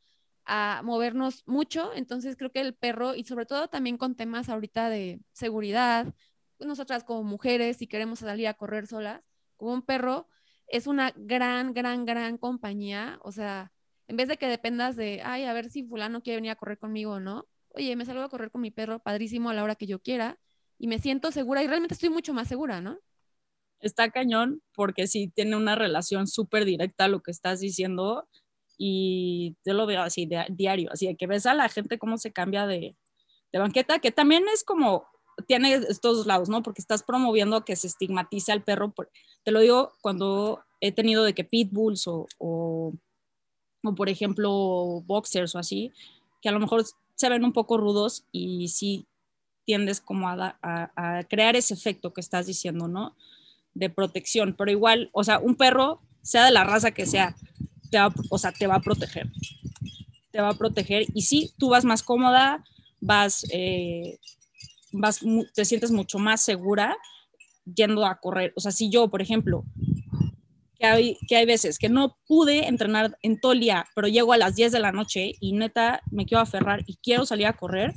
a 0.44 0.82
movernos 0.84 1.42
mucho, 1.46 1.90
entonces 1.94 2.36
creo 2.36 2.52
que 2.52 2.60
el 2.60 2.74
perro, 2.74 3.14
y 3.14 3.24
sobre 3.24 3.46
todo 3.46 3.68
también 3.68 3.96
con 3.96 4.14
temas 4.14 4.50
ahorita 4.50 4.90
de 4.90 5.22
seguridad, 5.32 6.14
nosotras 6.58 7.02
como 7.02 7.22
mujeres, 7.22 7.78
si 7.78 7.86
queremos 7.86 8.18
salir 8.18 8.46
a 8.46 8.52
correr 8.52 8.86
solas, 8.86 9.26
como 9.56 9.72
un 9.72 9.80
perro, 9.80 10.28
es 10.66 10.86
una 10.86 11.14
gran, 11.16 11.72
gran, 11.72 12.04
gran 12.04 12.36
compañía, 12.36 13.18
o 13.22 13.32
sea, 13.32 13.72
en 14.08 14.16
vez 14.16 14.28
de 14.28 14.38
que 14.38 14.48
dependas 14.48 14.96
de, 14.96 15.20
ay, 15.22 15.44
a 15.44 15.52
ver 15.52 15.70
si 15.70 15.84
fulano 15.84 16.22
quiere 16.22 16.38
venir 16.38 16.50
a 16.50 16.56
correr 16.56 16.78
conmigo 16.78 17.12
o 17.12 17.20
no, 17.20 17.46
oye, 17.68 17.94
me 17.94 18.04
salgo 18.04 18.22
a 18.22 18.28
correr 18.28 18.50
con 18.50 18.62
mi 18.62 18.70
perro, 18.70 18.98
padrísimo 18.98 19.50
a 19.50 19.54
la 19.54 19.62
hora 19.62 19.74
que 19.74 19.86
yo 19.86 20.00
quiera, 20.00 20.38
y 20.78 20.86
me 20.88 20.98
siento 20.98 21.30
segura 21.30 21.62
y 21.62 21.66
realmente 21.66 21.94
estoy 21.94 22.08
mucho 22.08 22.32
más 22.32 22.48
segura, 22.48 22.80
¿no? 22.80 22.98
Está 23.80 24.10
cañón 24.10 24.62
porque 24.74 25.06
sí 25.06 25.30
tiene 25.34 25.56
una 25.56 25.76
relación 25.76 26.26
súper 26.26 26.64
directa 26.64 27.04
a 27.04 27.08
lo 27.08 27.20
que 27.20 27.30
estás 27.30 27.60
diciendo 27.60 28.28
y 28.76 29.56
yo 29.64 29.74
lo 29.74 29.86
veo 29.86 30.02
así 30.02 30.26
de, 30.26 30.46
diario, 30.50 30.90
así 30.92 31.06
de 31.06 31.16
que 31.16 31.26
ves 31.26 31.46
a 31.46 31.54
la 31.54 31.68
gente 31.68 31.98
cómo 31.98 32.16
se 32.16 32.32
cambia 32.32 32.66
de, 32.66 32.96
de 33.52 33.58
banqueta, 33.58 33.98
que 33.98 34.10
también 34.10 34.44
es 34.52 34.64
como, 34.64 35.06
tiene 35.46 35.74
estos 35.74 36.26
lados, 36.26 36.48
¿no? 36.48 36.62
Porque 36.62 36.80
estás 36.80 37.02
promoviendo 37.02 37.64
que 37.64 37.76
se 37.76 37.86
estigmatice 37.86 38.52
al 38.52 38.64
perro. 38.64 38.94
te 39.44 39.50
lo 39.50 39.60
digo 39.60 39.92
cuando 40.00 40.64
he 40.80 40.92
tenido 40.92 41.24
de 41.24 41.34
que 41.34 41.44
pitbulls 41.44 42.06
o, 42.06 42.26
o, 43.88 43.94
por 43.94 44.08
ejemplo, 44.08 45.02
boxers 45.06 45.54
o 45.54 45.58
así, 45.58 45.92
que 46.40 46.48
a 46.48 46.52
lo 46.52 46.60
mejor 46.60 46.84
se 47.14 47.28
ven 47.28 47.44
un 47.44 47.52
poco 47.52 47.78
rudos 47.78 48.24
y 48.32 48.68
sí 48.68 49.06
tiendes 49.64 50.00
como 50.00 50.28
a, 50.28 50.56
a, 50.62 51.18
a 51.18 51.24
crear 51.24 51.56
ese 51.56 51.74
efecto 51.74 52.12
que 52.12 52.20
estás 52.20 52.46
diciendo, 52.46 52.88
¿no? 52.88 53.16
De 53.74 53.90
protección, 53.90 54.54
pero 54.56 54.70
igual, 54.70 55.10
o 55.12 55.24
sea, 55.24 55.38
un 55.38 55.56
perro, 55.56 56.00
sea 56.22 56.44
de 56.44 56.52
la 56.52 56.64
raza 56.64 56.92
que 56.92 57.06
sea, 57.06 57.36
te 57.90 57.98
va, 57.98 58.12
o 58.30 58.38
sea, 58.38 58.52
te 58.52 58.66
va 58.66 58.76
a 58.76 58.80
proteger. 58.80 59.30
Te 60.30 60.40
va 60.40 60.50
a 60.50 60.58
proteger 60.58 61.06
y 61.14 61.22
sí, 61.22 61.52
tú 61.58 61.70
vas 61.70 61.84
más 61.84 62.02
cómoda, 62.02 62.64
vas, 63.00 63.46
eh, 63.52 64.18
vas, 64.92 65.20
te 65.54 65.64
sientes 65.64 65.90
mucho 65.90 66.18
más 66.18 66.40
segura 66.42 66.96
yendo 67.74 68.06
a 68.06 68.20
correr. 68.20 68.52
O 68.56 68.60
sea, 68.60 68.72
si 68.72 68.90
yo, 68.90 69.08
por 69.08 69.22
ejemplo, 69.22 69.64
que 70.78 70.86
hay, 70.86 71.18
que 71.28 71.36
hay 71.36 71.46
veces 71.46 71.78
que 71.78 71.88
no 71.88 72.16
pude 72.26 72.68
entrenar 72.68 73.18
en 73.22 73.40
todo 73.40 73.52
el 73.52 73.60
día, 73.60 73.86
pero 73.94 74.08
llego 74.08 74.32
a 74.32 74.38
las 74.38 74.54
10 74.54 74.72
de 74.72 74.80
la 74.80 74.92
noche 74.92 75.32
y 75.40 75.52
neta 75.52 76.00
me 76.10 76.24
quiero 76.24 76.40
aferrar 76.40 76.82
y 76.86 76.96
quiero 77.02 77.26
salir 77.26 77.46
a 77.46 77.56
correr, 77.56 77.94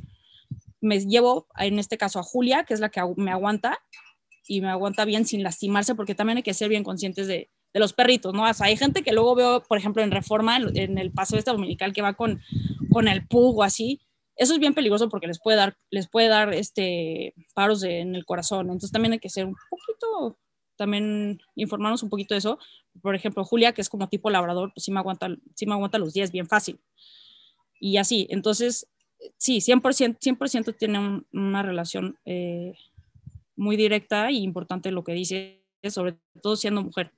me 0.79 0.99
llevo 0.99 1.47
en 1.57 1.79
este 1.79 1.97
caso 1.97 2.19
a 2.19 2.23
Julia, 2.23 2.63
que 2.63 2.73
es 2.73 2.79
la 2.79 2.89
que 2.89 3.01
me 3.17 3.31
aguanta 3.31 3.79
y 4.47 4.61
me 4.61 4.69
aguanta 4.69 5.05
bien 5.05 5.25
sin 5.25 5.43
lastimarse, 5.43 5.95
porque 5.95 6.15
también 6.15 6.37
hay 6.37 6.43
que 6.43 6.55
ser 6.55 6.69
bien 6.69 6.83
conscientes 6.83 7.27
de, 7.27 7.51
de 7.73 7.79
los 7.79 7.93
perritos, 7.93 8.33
¿no? 8.33 8.49
O 8.49 8.53
sea, 8.53 8.67
hay 8.67 8.77
gente 8.77 9.03
que 9.03 9.13
luego 9.13 9.35
veo, 9.35 9.63
por 9.63 9.77
ejemplo, 9.77 10.01
en 10.01 10.11
Reforma, 10.11 10.57
en 10.57 10.97
el 10.97 11.11
paso 11.11 11.37
este 11.37 11.51
dominical 11.51 11.93
que 11.93 12.01
va 12.01 12.13
con, 12.13 12.41
con 12.89 13.07
el 13.07 13.27
pug 13.27 13.59
o 13.59 13.63
así, 13.63 14.01
eso 14.35 14.53
es 14.53 14.59
bien 14.59 14.73
peligroso 14.73 15.07
porque 15.07 15.27
les 15.27 15.39
puede 15.39 15.57
dar, 15.57 15.77
les 15.91 16.09
puede 16.09 16.27
dar 16.27 16.53
este, 16.53 17.35
paros 17.53 17.83
en 17.83 18.15
el 18.15 18.25
corazón. 18.25 18.67
Entonces 18.67 18.91
también 18.91 19.13
hay 19.13 19.19
que 19.19 19.29
ser 19.29 19.45
un 19.45 19.55
poquito, 19.69 20.39
también 20.81 21.39
informarnos 21.53 22.01
un 22.01 22.09
poquito 22.09 22.33
de 22.33 22.39
eso. 22.39 22.57
Por 23.03 23.13
ejemplo, 23.13 23.45
Julia, 23.45 23.71
que 23.71 23.81
es 23.81 23.87
como 23.87 24.09
tipo 24.09 24.31
labrador, 24.31 24.71
pues 24.73 24.83
sí 24.83 24.91
me 24.91 24.97
aguanta, 24.97 25.27
sí 25.53 25.67
me 25.67 25.73
aguanta 25.73 25.99
los 25.99 26.11
10 26.11 26.31
bien 26.31 26.47
fácil. 26.47 26.79
Y 27.79 27.97
así, 27.97 28.25
entonces, 28.31 28.87
sí, 29.37 29.61
100%, 29.61 30.49
100 30.49 30.73
tiene 30.79 31.21
una 31.31 31.61
relación 31.61 32.17
eh, 32.25 32.73
muy 33.55 33.77
directa 33.77 34.31
y 34.31 34.37
importante 34.37 34.89
lo 34.89 35.03
que 35.03 35.13
dice, 35.13 35.63
sobre 35.87 36.17
todo 36.41 36.55
siendo 36.55 36.81
mujer. 36.81 37.13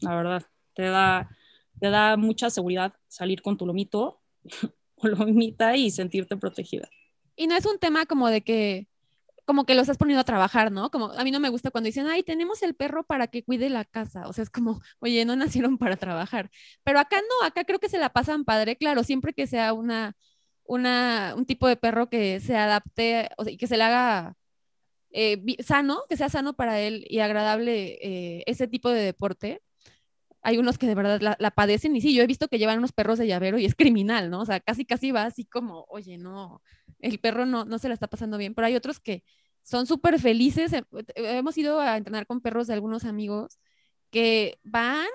La 0.00 0.14
verdad, 0.14 0.44
te 0.74 0.84
da, 0.84 1.28
te 1.80 1.90
da 1.90 2.16
mucha 2.16 2.50
seguridad 2.50 2.94
salir 3.08 3.42
con 3.42 3.56
tu 3.56 3.66
lomito 3.66 4.20
o 4.94 5.08
lomita 5.08 5.76
y 5.76 5.90
sentirte 5.90 6.36
protegida. 6.36 6.88
Y 7.34 7.48
no 7.48 7.56
es 7.56 7.66
un 7.66 7.80
tema 7.80 8.06
como 8.06 8.28
de 8.28 8.42
que 8.42 8.86
como 9.48 9.64
que 9.64 9.74
lo 9.74 9.80
estás 9.80 9.96
poniendo 9.96 10.20
a 10.20 10.24
trabajar, 10.24 10.70
¿no? 10.70 10.90
Como 10.90 11.06
a 11.06 11.24
mí 11.24 11.30
no 11.30 11.40
me 11.40 11.48
gusta 11.48 11.70
cuando 11.70 11.86
dicen, 11.86 12.06
ay, 12.06 12.22
tenemos 12.22 12.62
el 12.62 12.74
perro 12.74 13.04
para 13.04 13.28
que 13.28 13.42
cuide 13.42 13.70
la 13.70 13.86
casa. 13.86 14.28
O 14.28 14.34
sea, 14.34 14.44
es 14.44 14.50
como, 14.50 14.82
oye, 15.00 15.24
no 15.24 15.36
nacieron 15.36 15.78
para 15.78 15.96
trabajar. 15.96 16.50
Pero 16.84 16.98
acá 17.00 17.16
no, 17.22 17.46
acá 17.46 17.64
creo 17.64 17.78
que 17.78 17.88
se 17.88 17.98
la 17.98 18.10
pasan 18.10 18.44
padre, 18.44 18.76
claro, 18.76 19.04
siempre 19.04 19.32
que 19.32 19.46
sea 19.46 19.72
una, 19.72 20.16
una, 20.64 21.34
un 21.34 21.46
tipo 21.46 21.66
de 21.66 21.76
perro 21.76 22.10
que 22.10 22.40
se 22.40 22.56
adapte 22.58 23.30
y 23.46 23.56
que 23.56 23.66
se 23.66 23.78
le 23.78 23.84
haga 23.84 24.34
eh, 25.12 25.42
sano, 25.64 26.02
que 26.10 26.18
sea 26.18 26.28
sano 26.28 26.54
para 26.54 26.80
él 26.80 27.06
y 27.08 27.20
agradable 27.20 27.98
eh, 28.02 28.44
ese 28.46 28.68
tipo 28.68 28.90
de 28.90 29.02
deporte. 29.02 29.62
Hay 30.42 30.58
unos 30.58 30.78
que 30.78 30.86
de 30.86 30.94
verdad 30.94 31.20
la, 31.22 31.36
la, 31.40 31.50
padecen 31.52 31.96
y 31.96 32.00
sí, 32.02 32.14
yo 32.14 32.22
he 32.22 32.26
visto 32.26 32.48
que 32.48 32.58
llevan 32.58 32.78
unos 32.78 32.92
perros 32.92 33.18
de 33.18 33.26
llavero 33.26 33.58
y 33.58 33.64
es 33.66 33.74
criminal, 33.74 34.30
¿no? 34.30 34.40
O 34.42 34.46
sea, 34.46 34.60
casi 34.60 34.84
casi 34.84 35.10
va 35.12 35.24
así 35.24 35.46
como, 35.46 35.86
oye, 35.88 36.18
no, 36.18 36.62
el 37.00 37.18
perro 37.20 37.46
no, 37.46 37.64
no 37.64 37.78
se 37.78 37.88
la 37.88 37.94
está 37.94 38.08
pasando 38.08 38.38
bien, 38.38 38.54
pero 38.54 38.66
hay 38.66 38.76
otros 38.76 39.00
que 39.00 39.24
son 39.68 39.86
súper 39.86 40.18
felices. 40.18 40.72
Eh, 40.72 40.82
hemos 41.14 41.58
ido 41.58 41.78
a 41.78 41.98
entrenar 41.98 42.26
con 42.26 42.40
perros 42.40 42.66
de 42.68 42.72
algunos 42.72 43.04
amigos 43.04 43.58
que 44.10 44.58
van 44.64 45.06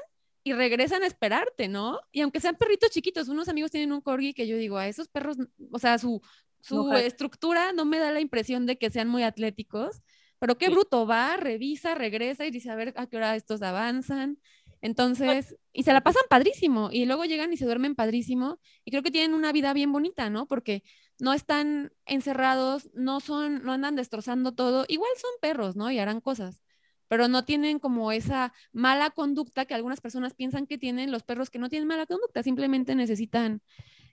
y 0.43 0.53
regresan 0.53 1.01
a 1.01 1.07
esperarte, 1.07 1.67
¿no? 1.67 1.99
Y 2.11 2.21
aunque 2.21 2.39
sean 2.39 2.55
perritos 2.55 2.91
chiquitos, 2.91 3.29
unos 3.29 3.49
amigos 3.49 3.71
tienen 3.71 3.91
un 3.91 4.01
corgi 4.01 4.33
que 4.35 4.45
yo 4.45 4.55
digo, 4.55 4.77
a 4.77 4.87
esos 4.87 5.07
perros, 5.07 5.37
o 5.71 5.79
sea, 5.79 5.97
su, 5.97 6.21
su 6.59 6.93
estructura 6.93 7.73
no 7.73 7.85
me 7.85 7.97
da 7.97 8.11
la 8.11 8.19
impresión 8.19 8.67
de 8.67 8.77
que 8.77 8.91
sean 8.91 9.07
muy 9.07 9.23
atléticos, 9.23 10.03
pero 10.37 10.57
qué 10.57 10.69
bruto, 10.69 11.07
va, 11.07 11.35
revisa, 11.37 11.95
regresa 11.95 12.45
y 12.45 12.51
dice, 12.51 12.69
a 12.69 12.75
ver 12.75 12.93
a 12.95 13.07
qué 13.07 13.17
hora 13.17 13.35
estos 13.35 13.63
avanzan. 13.63 14.37
Entonces, 14.83 15.55
y 15.71 15.83
se 15.83 15.93
la 15.93 16.01
pasan 16.01 16.23
padrísimo, 16.29 16.89
y 16.91 17.05
luego 17.05 17.23
llegan 17.23 17.53
y 17.53 17.57
se 17.57 17.63
duermen 17.63 17.95
padrísimo, 17.95 18.59
y 18.83 18.91
creo 18.91 19.01
que 19.01 19.11
tienen 19.11 19.33
una 19.33 19.53
vida 19.53 19.71
bien 19.71 19.93
bonita, 19.93 20.29
¿no? 20.29 20.45
Porque 20.45 20.83
no 21.19 21.31
están 21.31 21.93
encerrados, 22.05 22.89
no 22.93 23.21
son, 23.21 23.63
no 23.63 23.71
andan 23.71 23.95
destrozando 23.95 24.51
todo, 24.51 24.83
igual 24.89 25.09
son 25.15 25.31
perros, 25.39 25.77
¿no? 25.77 25.89
Y 25.89 25.99
harán 25.99 26.19
cosas, 26.19 26.61
pero 27.07 27.29
no 27.29 27.45
tienen 27.45 27.79
como 27.79 28.11
esa 28.11 28.51
mala 28.73 29.11
conducta 29.11 29.63
que 29.63 29.73
algunas 29.73 30.01
personas 30.01 30.33
piensan 30.33 30.67
que 30.67 30.77
tienen 30.77 31.13
los 31.13 31.23
perros 31.23 31.49
que 31.49 31.59
no 31.59 31.69
tienen 31.69 31.87
mala 31.87 32.05
conducta, 32.05 32.43
simplemente 32.43 32.93
necesitan 32.93 33.61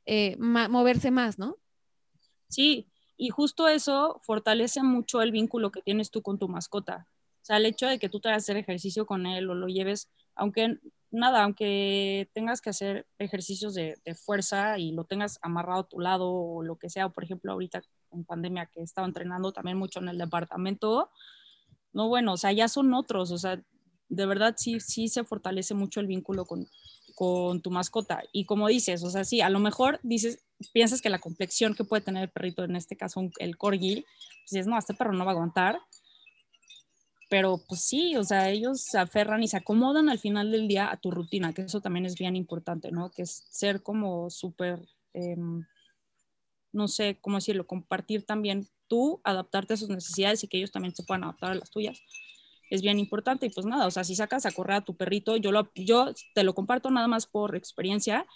eh, 0.06 0.36
moverse 0.38 1.10
más, 1.10 1.36
¿no? 1.36 1.56
Sí, 2.46 2.86
y 3.16 3.30
justo 3.30 3.66
eso 3.66 4.20
fortalece 4.22 4.84
mucho 4.84 5.20
el 5.20 5.32
vínculo 5.32 5.72
que 5.72 5.82
tienes 5.82 6.12
tú 6.12 6.22
con 6.22 6.38
tu 6.38 6.48
mascota. 6.48 7.08
O 7.42 7.44
sea, 7.44 7.56
el 7.56 7.66
hecho 7.66 7.86
de 7.86 7.98
que 7.98 8.08
tú 8.08 8.20
te 8.20 8.28
hagas 8.28 8.44
hacer 8.44 8.56
ejercicio 8.56 9.06
con 9.06 9.26
él 9.26 9.48
o 9.48 9.54
lo 9.54 9.68
lleves, 9.68 10.10
aunque 10.34 10.78
nada, 11.10 11.42
aunque 11.42 12.30
tengas 12.32 12.60
que 12.60 12.70
hacer 12.70 13.06
ejercicios 13.18 13.74
de, 13.74 13.96
fuerza 14.14 14.78
y 14.78 14.92
lo 14.92 15.04
tengas 15.04 15.38
amarrado 15.42 15.80
a 15.80 15.88
tu 15.88 16.00
lado 16.00 16.30
o 16.30 16.62
lo 16.62 16.76
que 16.76 16.90
sea, 16.90 17.06
o 17.06 17.12
por 17.12 17.24
ejemplo 17.24 17.52
ahorita 17.52 17.82
en 18.12 18.24
pandemia 18.24 18.66
que 18.66 18.82
estaba 18.82 19.06
entrenando 19.06 19.52
también 19.52 19.76
mucho 19.76 20.00
en 20.00 20.08
el 20.08 20.18
departamento, 20.18 21.10
no 21.92 22.08
bueno, 22.08 22.34
o 22.34 22.36
sea, 22.36 22.52
ya 22.52 22.68
son 22.68 22.92
otros, 22.94 23.30
o 23.30 23.38
sea, 23.38 23.62
de 24.08 24.26
verdad 24.26 24.54
sí, 24.56 24.80
sí 24.80 25.08
se 25.08 25.24
fortalece 25.24 25.74
mucho 25.74 26.00
el 26.00 26.06
vínculo 26.06 26.44
con, 26.44 26.68
con 27.14 27.60
tu 27.60 27.70
mascota. 27.70 28.22
Y 28.32 28.44
como 28.44 28.68
dices, 28.68 29.02
o 29.04 29.10
sea, 29.10 29.24
sí, 29.24 29.40
a 29.40 29.50
lo 29.50 29.60
mejor 29.60 30.00
dices, 30.02 30.44
piensas 30.72 31.00
que 31.00 31.10
la 31.10 31.18
complexión 31.18 31.74
que 31.74 31.84
puede 31.84 32.02
tener 32.02 32.24
el 32.24 32.30
perrito, 32.30 32.64
en 32.64 32.76
este 32.76 32.96
caso 32.96 33.20
el 33.38 33.56
corgi, 33.56 34.02
pues 34.02 34.50
dices, 34.50 34.66
no, 34.66 34.78
este 34.78 34.94
perro 34.94 35.12
no 35.12 35.24
va 35.24 35.32
a 35.32 35.34
aguantar, 35.34 35.80
pero 37.30 37.64
pues 37.68 37.82
sí, 37.82 38.16
o 38.16 38.24
sea, 38.24 38.50
ellos 38.50 38.82
se 38.82 38.98
aferran 38.98 39.40
y 39.42 39.48
se 39.48 39.56
acomodan 39.56 40.08
al 40.08 40.18
final 40.18 40.50
del 40.50 40.66
día 40.66 40.90
a 40.90 40.96
tu 40.96 41.12
rutina, 41.12 41.52
que 41.54 41.62
eso 41.62 41.80
también 41.80 42.04
es 42.04 42.16
bien 42.16 42.34
importante, 42.34 42.90
¿no? 42.90 43.12
Que 43.12 43.22
es 43.22 43.46
ser 43.50 43.82
como 43.84 44.28
súper, 44.30 44.80
eh, 45.14 45.36
no 46.72 46.88
sé 46.88 47.18
cómo 47.20 47.36
decirlo, 47.36 47.68
compartir 47.68 48.26
también 48.26 48.66
tú, 48.88 49.20
adaptarte 49.22 49.74
a 49.74 49.76
sus 49.76 49.90
necesidades 49.90 50.42
y 50.42 50.48
que 50.48 50.58
ellos 50.58 50.72
también 50.72 50.92
se 50.92 51.04
puedan 51.04 51.22
adaptar 51.22 51.52
a 51.52 51.54
las 51.54 51.70
tuyas. 51.70 52.02
Es 52.68 52.82
bien 52.82 52.98
importante 52.98 53.46
y 53.46 53.50
pues 53.50 53.64
nada, 53.64 53.86
o 53.86 53.90
sea, 53.92 54.02
si 54.02 54.16
sacas 54.16 54.44
a 54.44 54.50
correr 54.50 54.78
a 54.78 54.84
tu 54.84 54.96
perrito, 54.96 55.36
yo, 55.36 55.52
lo, 55.52 55.70
yo 55.76 56.12
te 56.34 56.42
lo 56.42 56.52
comparto 56.52 56.90
nada 56.90 57.06
más 57.06 57.26
por 57.26 57.54
experiencia, 57.54 58.26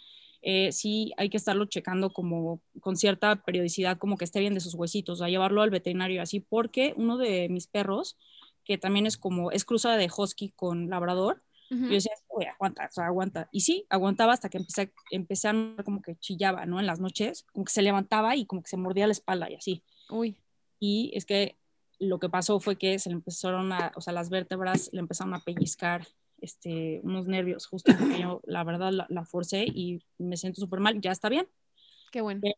eh, 0.47 0.73
sí 0.73 1.13
hay 1.17 1.31
que 1.31 1.39
estarlo 1.39 1.65
checando 1.65 2.13
como 2.13 2.61
con 2.81 2.97
cierta 2.97 3.43
periodicidad, 3.43 3.97
como 3.97 4.19
que 4.19 4.27
esté 4.27 4.41
bien 4.41 4.53
de 4.53 4.61
sus 4.61 4.75
huesitos, 4.75 5.23
a 5.23 5.29
llevarlo 5.29 5.63
al 5.63 5.71
veterinario 5.71 6.21
así, 6.21 6.39
porque 6.39 6.93
uno 6.99 7.17
de 7.17 7.49
mis 7.49 7.67
perros, 7.67 8.19
que 8.65 8.79
también 8.79 9.07
es 9.07 9.17
como, 9.17 9.51
es 9.51 9.65
cruzada 9.65 9.97
de 9.97 10.11
husky 10.15 10.51
con 10.51 10.89
labrador. 10.91 11.43
Uh 11.71 11.75
-huh. 11.75 11.87
Yo 11.89 11.95
decía, 11.95 12.13
oye, 12.29 12.49
aguanta, 12.49 12.87
o 12.87 12.93
sea, 12.93 13.07
aguanta. 13.07 13.49
Y 13.53 13.61
sí, 13.61 13.87
aguantaba 13.89 14.33
hasta 14.33 14.49
que 14.49 14.59
empecé, 14.59 14.93
empecé 15.11 15.49
a 15.49 15.55
como 15.85 16.03
que 16.03 16.17
chillaba, 16.17 16.67
¿no? 16.67 16.81
En 16.81 16.87
las 16.87 17.01
noches, 17.01 17.45
como 17.53 17.65
que 17.65 17.73
se 17.73 17.83
levantaba 17.83 18.37
y 18.37 18.47
como 18.47 18.63
que 18.63 18.69
se 18.69 18.77
mordía 18.77 19.07
la 19.07 19.13
espalda 19.13 19.51
y 19.51 19.55
así. 19.55 19.83
Uy. 20.11 20.37
Y 20.79 21.11
es 21.15 21.25
que 21.25 21.57
lo 21.99 22.19
que 22.19 22.29
pasó 22.29 22.61
fue 22.61 22.77
que 22.77 22.99
se 22.99 23.09
le 23.09 23.15
empezaron 23.15 23.73
a, 23.73 23.93
o 23.97 24.01
sea, 24.01 24.13
las 24.13 24.29
vértebras 24.29 24.91
le 24.93 25.01
empezaron 25.01 25.35
a 25.35 25.41
pellizcar 25.41 26.07
este, 26.41 27.01
unos 27.03 27.27
nervios, 27.27 27.67
justo 27.67 27.93
porque 27.99 28.21
yo, 28.21 28.41
la 28.45 28.65
verdad, 28.65 28.93
la, 28.93 29.07
la 29.09 29.25
forcé 29.25 29.65
y 29.65 30.03
me 30.19 30.37
siento 30.37 30.61
súper 30.61 30.81
mal. 30.81 31.01
Ya 31.01 31.13
está 31.13 31.29
bien. 31.29 31.49
Qué 32.13 32.21
bueno. 32.21 32.41
Pero, 32.43 32.55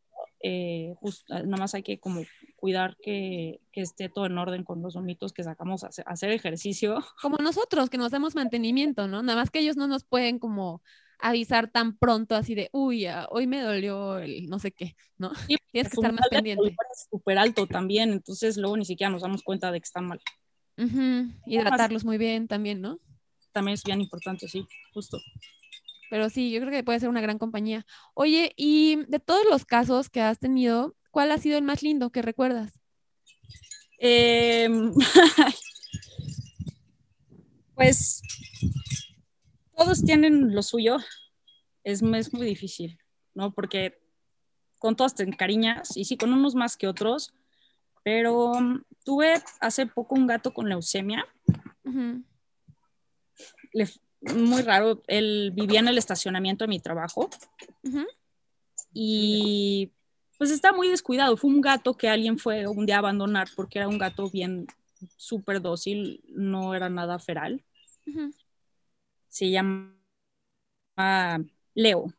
eh, 0.48 0.94
just, 1.00 1.28
nada 1.28 1.56
más 1.56 1.74
hay 1.74 1.82
que 1.82 1.98
como 1.98 2.22
cuidar 2.54 2.96
que, 3.02 3.60
que, 3.72 3.80
esté 3.80 4.08
todo 4.08 4.26
en 4.26 4.38
orden 4.38 4.62
con 4.62 4.80
los 4.80 4.94
vomitos 4.94 5.32
que 5.32 5.42
sacamos 5.42 5.82
a 5.82 5.88
hacer, 5.88 6.04
a 6.06 6.12
hacer, 6.12 6.30
ejercicio. 6.30 7.04
Como 7.20 7.38
nosotros, 7.38 7.90
que 7.90 7.98
nos 7.98 8.12
damos 8.12 8.36
mantenimiento, 8.36 9.08
¿no? 9.08 9.24
Nada 9.24 9.40
más 9.40 9.50
que 9.50 9.58
ellos 9.58 9.76
no 9.76 9.88
nos 9.88 10.04
pueden 10.04 10.38
como 10.38 10.82
avisar 11.18 11.68
tan 11.70 11.96
pronto 11.96 12.36
así 12.36 12.54
de, 12.54 12.68
uy, 12.72 13.06
hoy 13.30 13.46
me 13.48 13.60
dolió 13.60 14.18
el 14.18 14.48
no 14.48 14.60
sé 14.60 14.70
qué, 14.70 14.94
¿no? 15.18 15.34
Sí, 15.34 15.56
Tienes 15.72 15.90
que 15.90 15.96
estar 15.96 16.12
más 16.12 16.28
pendiente. 16.30 16.68
Es 16.68 17.08
súper 17.10 17.38
alto 17.38 17.66
también, 17.66 18.12
entonces 18.12 18.56
luego 18.56 18.76
ni 18.76 18.84
siquiera 18.84 19.10
nos 19.10 19.22
damos 19.22 19.42
cuenta 19.42 19.72
de 19.72 19.80
que 19.80 19.84
están 19.84 20.06
mal. 20.06 20.20
Uh 20.78 20.82
-huh. 20.82 21.40
Hidratarlos 21.46 22.04
muy 22.04 22.18
bien 22.18 22.46
también, 22.46 22.80
¿no? 22.80 23.00
También 23.52 23.74
es 23.74 23.82
bien 23.82 24.00
importante, 24.00 24.46
sí, 24.46 24.64
justo. 24.92 25.18
Pero 26.10 26.30
sí, 26.30 26.50
yo 26.50 26.60
creo 26.60 26.70
que 26.70 26.84
puede 26.84 27.00
ser 27.00 27.08
una 27.08 27.20
gran 27.20 27.38
compañía. 27.38 27.84
Oye, 28.14 28.52
y 28.56 29.04
de 29.08 29.18
todos 29.18 29.44
los 29.50 29.64
casos 29.64 30.08
que 30.08 30.20
has 30.20 30.38
tenido, 30.38 30.96
¿cuál 31.10 31.32
ha 31.32 31.38
sido 31.38 31.58
el 31.58 31.64
más 31.64 31.82
lindo 31.82 32.10
que 32.10 32.22
recuerdas? 32.22 32.78
Eh, 33.98 34.68
pues 37.74 38.22
todos 39.76 40.04
tienen 40.04 40.54
lo 40.54 40.62
suyo. 40.62 40.98
es, 41.84 42.02
es 42.02 42.32
muy 42.32 42.46
difícil, 42.46 42.98
¿no? 43.34 43.52
Porque 43.52 43.98
con 44.78 44.96
todas 44.96 45.14
te 45.14 45.22
encariñas 45.22 45.96
y 45.96 46.04
sí, 46.04 46.16
con 46.16 46.32
unos 46.32 46.54
más 46.54 46.76
que 46.76 46.86
otros, 46.86 47.34
pero 48.02 48.54
mm, 48.60 48.82
tuve 49.04 49.42
hace 49.60 49.86
poco 49.86 50.14
un 50.14 50.26
gato 50.26 50.52
con 50.52 50.68
leucemia. 50.68 51.26
Muy 54.20 54.62
raro, 54.62 55.02
él 55.06 55.52
vivía 55.54 55.80
en 55.80 55.88
el 55.88 55.98
estacionamiento 55.98 56.64
de 56.64 56.68
mi 56.68 56.80
trabajo 56.80 57.28
y 58.92 59.92
pues 60.38 60.50
está 60.50 60.72
muy 60.72 60.88
descuidado. 60.88 61.36
Fue 61.36 61.50
un 61.50 61.60
gato 61.60 61.94
que 61.94 62.08
alguien 62.08 62.38
fue 62.38 62.66
un 62.66 62.86
día 62.86 62.96
a 62.96 62.98
abandonar 63.00 63.48
porque 63.54 63.78
era 63.78 63.88
un 63.88 63.98
gato 63.98 64.30
bien 64.30 64.66
súper 65.16 65.60
dócil, 65.60 66.22
no 66.28 66.74
era 66.74 66.88
nada 66.88 67.18
feral. 67.18 67.64
Se 69.28 69.50
llama 69.50 69.94
Leo. 71.74 72.12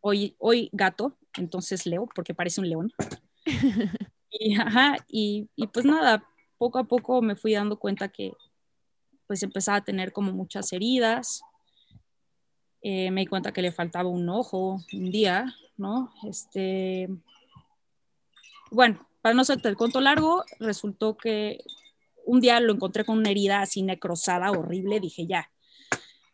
Hoy, 0.00 0.34
hoy 0.38 0.68
gato, 0.72 1.16
entonces 1.36 1.86
Leo, 1.86 2.08
porque 2.14 2.34
parece 2.34 2.60
un 2.60 2.68
león. 2.68 2.92
y, 4.30 4.56
ajá, 4.56 4.96
y, 5.08 5.48
y, 5.56 5.66
pues 5.68 5.86
nada, 5.86 6.24
poco 6.58 6.78
a 6.78 6.84
poco 6.84 7.22
me 7.22 7.36
fui 7.36 7.54
dando 7.54 7.78
cuenta 7.78 8.08
que 8.08 8.32
pues 9.26 9.42
empezaba 9.42 9.78
a 9.78 9.84
tener 9.84 10.12
como 10.12 10.32
muchas 10.32 10.72
heridas. 10.72 11.42
Eh, 12.82 13.10
me 13.10 13.22
di 13.22 13.26
cuenta 13.26 13.52
que 13.52 13.62
le 13.62 13.72
faltaba 13.72 14.08
un 14.08 14.28
ojo 14.28 14.80
un 14.92 15.10
día, 15.10 15.54
¿no? 15.76 16.12
Este, 16.28 17.08
bueno, 18.70 19.06
para 19.22 19.34
no 19.34 19.42
hacerte 19.42 19.68
el 19.68 19.76
cuento 19.76 20.00
largo, 20.00 20.44
resultó 20.58 21.16
que 21.16 21.64
un 22.26 22.40
día 22.40 22.60
lo 22.60 22.72
encontré 22.72 23.04
con 23.04 23.18
una 23.18 23.30
herida 23.30 23.60
así 23.60 23.82
necrosada, 23.82 24.50
horrible, 24.50 25.00
dije 25.00 25.26
ya. 25.26 25.50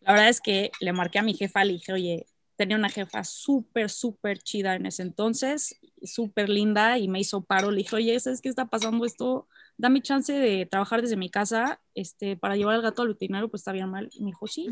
La 0.01 0.13
verdad 0.13 0.29
es 0.29 0.41
que 0.41 0.71
le 0.81 0.93
marqué 0.93 1.19
a 1.19 1.23
mi 1.23 1.35
jefa, 1.35 1.65
le 1.65 1.75
dije, 1.75 1.93
oye, 1.93 2.27
tenía 2.57 2.77
una 2.77 2.89
jefa 2.89 3.25
súper, 3.25 3.91
súper 3.91 4.39
chida 4.39 4.75
en 4.75 4.87
ese 4.87 5.03
entonces, 5.03 5.79
súper 6.03 6.49
linda 6.49 6.99
y 6.99 7.09
me 7.09 7.21
hizo 7.21 7.43
paro. 7.43 7.71
Le 7.71 7.79
dije, 7.79 7.97
oye, 7.97 8.19
¿sabes 8.21 8.41
qué 8.41 8.49
está 8.49 8.67
pasando 8.67 9.05
esto? 9.05 9.49
Dame 9.81 10.03
chance 10.03 10.33
de 10.33 10.67
trabajar 10.67 11.01
desde 11.01 11.17
mi 11.17 11.31
casa 11.31 11.81
este, 11.95 12.37
para 12.37 12.57
llevar 12.57 12.75
al 12.75 12.83
gato 12.83 13.03
al 13.03 13.09
veterinario, 13.09 13.49
pues 13.49 13.61
está 13.61 13.73
bien 13.73 13.89
mal. 13.89 14.09
Y 14.13 14.23
me 14.23 14.27
dijo, 14.27 14.47
sí, 14.47 14.69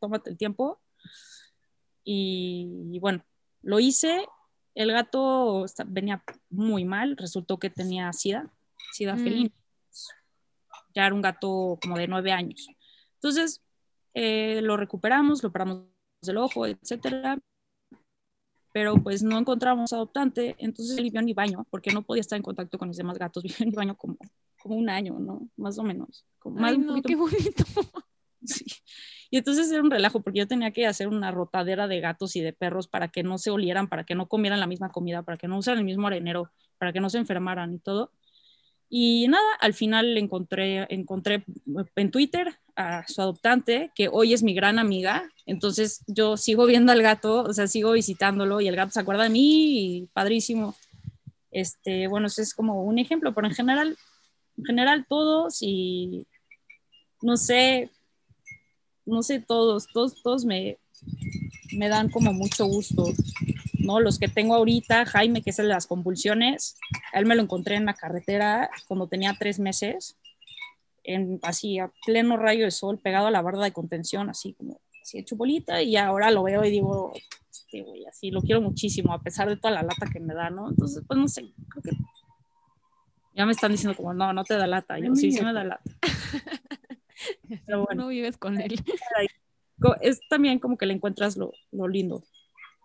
tómate 0.00 0.30
el 0.30 0.36
tiempo. 0.36 0.80
Y, 2.04 2.98
bueno, 3.00 3.24
lo 3.62 3.80
hice. 3.80 4.26
El 4.74 4.92
gato 4.92 5.66
venía 5.86 6.22
muy 6.50 6.84
mal, 6.84 7.16
resultó 7.16 7.58
que 7.58 7.70
tenía 7.70 8.12
sida, 8.12 8.52
sida 8.92 9.14
mm. 9.14 9.18
felina 9.18 9.50
ya 10.94 11.06
era 11.06 11.14
un 11.14 11.22
gato 11.22 11.78
como 11.80 11.96
de 11.96 12.08
nueve 12.08 12.32
años. 12.32 12.68
Entonces, 13.14 13.62
eh, 14.14 14.60
lo 14.62 14.76
recuperamos, 14.76 15.42
lo 15.42 15.50
operamos 15.50 15.84
del 16.22 16.38
ojo, 16.38 16.66
etcétera, 16.66 17.38
pero 18.78 18.94
pues 18.94 19.24
no 19.24 19.36
encontramos 19.36 19.92
adoptante, 19.92 20.54
entonces 20.60 20.96
él 20.96 21.02
vivió 21.02 21.18
en 21.18 21.26
mi 21.26 21.34
baño, 21.34 21.66
porque 21.68 21.90
no 21.90 22.02
podía 22.02 22.20
estar 22.20 22.36
en 22.36 22.44
contacto 22.44 22.78
con 22.78 22.86
los 22.86 22.96
demás 22.96 23.18
gatos, 23.18 23.42
vivió 23.42 23.56
en 23.58 23.70
mi 23.70 23.74
baño 23.74 23.96
como, 23.96 24.16
como 24.62 24.76
un 24.76 24.88
año, 24.88 25.18
¿no? 25.18 25.48
Más 25.56 25.76
o 25.80 25.82
menos. 25.82 26.24
Como 26.38 26.64
Ay, 26.64 26.78
no, 26.78 27.02
qué 27.02 27.16
bonito. 27.16 27.64
Sí. 28.44 28.64
Y 29.32 29.38
entonces 29.38 29.68
era 29.72 29.82
un 29.82 29.90
relajo, 29.90 30.20
porque 30.20 30.38
yo 30.38 30.46
tenía 30.46 30.70
que 30.70 30.86
hacer 30.86 31.08
una 31.08 31.32
rotadera 31.32 31.88
de 31.88 31.98
gatos 31.98 32.36
y 32.36 32.40
de 32.40 32.52
perros 32.52 32.86
para 32.86 33.08
que 33.08 33.24
no 33.24 33.36
se 33.36 33.50
olieran, 33.50 33.88
para 33.88 34.04
que 34.04 34.14
no 34.14 34.28
comieran 34.28 34.60
la 34.60 34.68
misma 34.68 34.90
comida, 34.90 35.24
para 35.24 35.36
que 35.36 35.48
no 35.48 35.58
usaran 35.58 35.80
el 35.80 35.84
mismo 35.84 36.06
arenero, 36.06 36.52
para 36.78 36.92
que 36.92 37.00
no 37.00 37.10
se 37.10 37.18
enfermaran 37.18 37.74
y 37.74 37.80
todo. 37.80 38.12
Y 38.88 39.26
nada, 39.26 39.54
al 39.60 39.74
final 39.74 40.16
encontré, 40.16 40.86
encontré 40.88 41.44
en 41.96 42.10
Twitter 42.12 42.60
a 42.78 43.04
su 43.08 43.20
adoptante, 43.20 43.90
que 43.96 44.08
hoy 44.10 44.32
es 44.32 44.44
mi 44.44 44.54
gran 44.54 44.78
amiga. 44.78 45.28
Entonces 45.46 46.04
yo 46.06 46.36
sigo 46.36 46.64
viendo 46.64 46.92
al 46.92 47.02
gato, 47.02 47.42
o 47.42 47.52
sea, 47.52 47.66
sigo 47.66 47.92
visitándolo 47.92 48.60
y 48.60 48.68
el 48.68 48.76
gato 48.76 48.92
se 48.92 49.00
acuerda 49.00 49.24
de 49.24 49.30
mí 49.30 49.96
y 49.96 50.06
padrísimo. 50.12 50.76
Este, 51.50 52.06
bueno, 52.06 52.28
ese 52.28 52.42
es 52.42 52.54
como 52.54 52.84
un 52.84 53.00
ejemplo, 53.00 53.34
pero 53.34 53.48
en 53.48 53.54
general, 53.54 53.96
en 54.56 54.64
general 54.64 55.06
todos 55.08 55.58
y 55.60 56.28
no 57.20 57.36
sé, 57.36 57.90
no 59.04 59.24
sé, 59.24 59.40
todos, 59.40 59.88
todos, 59.92 60.22
todos 60.22 60.44
me, 60.44 60.78
me 61.72 61.88
dan 61.88 62.08
como 62.10 62.32
mucho 62.32 62.64
gusto. 62.66 63.06
¿no? 63.80 63.98
Los 63.98 64.20
que 64.20 64.28
tengo 64.28 64.54
ahorita, 64.54 65.04
Jaime, 65.04 65.42
que 65.42 65.50
es 65.50 65.58
el 65.58 65.66
de 65.66 65.74
las 65.74 65.88
convulsiones, 65.88 66.76
él 67.12 67.26
me 67.26 67.34
lo 67.34 67.42
encontré 67.42 67.74
en 67.74 67.86
la 67.86 67.94
carretera 67.94 68.70
cuando 68.86 69.08
tenía 69.08 69.34
tres 69.36 69.58
meses, 69.58 70.16
en, 71.08 71.38
así 71.42 71.78
a 71.78 71.90
pleno 72.04 72.36
rayo 72.36 72.64
de 72.64 72.70
sol, 72.70 72.98
pegado 72.98 73.26
a 73.26 73.30
la 73.30 73.42
barda 73.42 73.64
de 73.64 73.72
contención, 73.72 74.28
así 74.28 74.52
como 74.54 74.80
así 75.02 75.18
hecho 75.18 75.36
bolita, 75.36 75.82
y 75.82 75.96
ahora 75.96 76.30
lo 76.30 76.42
veo 76.42 76.64
y 76.64 76.70
digo, 76.70 77.12
este, 77.50 77.84
así 78.08 78.30
lo 78.30 78.42
quiero 78.42 78.60
muchísimo, 78.60 79.12
a 79.12 79.22
pesar 79.22 79.48
de 79.48 79.56
toda 79.56 79.74
la 79.74 79.82
lata 79.82 80.06
que 80.12 80.20
me 80.20 80.34
da, 80.34 80.50
¿no? 80.50 80.68
Entonces, 80.68 81.02
pues 81.06 81.18
no 81.18 81.26
sé, 81.26 81.52
creo 81.68 81.82
que 81.82 81.90
ya 83.34 83.46
me 83.46 83.52
están 83.52 83.72
diciendo 83.72 83.96
como, 83.96 84.12
no, 84.12 84.32
no 84.32 84.44
te 84.44 84.54
da 84.54 84.66
lata, 84.66 84.98
yo 84.98 85.14
sí, 85.14 85.32
sí 85.32 85.42
me 85.42 85.52
da 85.52 85.64
lata. 85.64 85.90
Pero 87.66 87.84
bueno. 87.84 88.02
No 88.02 88.08
vives 88.08 88.36
con 88.36 88.60
él. 88.60 88.80
Es 90.00 90.20
también 90.28 90.58
como 90.58 90.76
que 90.76 90.86
le 90.86 90.94
encuentras 90.94 91.36
lo, 91.36 91.52
lo 91.70 91.88
lindo. 91.88 92.22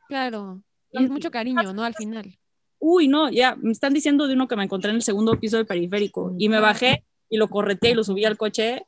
Claro, 0.07 0.61
y 0.91 1.03
es 1.03 1.09
mucho 1.09 1.31
cariño, 1.31 1.73
¿no? 1.73 1.83
Al 1.83 1.95
final. 1.95 2.37
Uy, 2.79 3.07
no, 3.07 3.29
ya, 3.29 3.55
me 3.55 3.71
están 3.71 3.93
diciendo 3.93 4.27
de 4.27 4.35
uno 4.35 4.47
que 4.47 4.55
me 4.55 4.63
encontré 4.63 4.91
en 4.91 4.97
el 4.97 5.01
segundo 5.01 5.39
piso 5.39 5.57
del 5.57 5.65
periférico 5.65 6.35
y 6.37 6.49
me 6.49 6.59
bajé 6.59 7.03
y 7.33 7.37
lo 7.37 7.49
correté 7.49 7.89
y 7.89 7.93
lo 7.95 8.03
subí 8.03 8.25
al 8.25 8.37
coche 8.37 8.85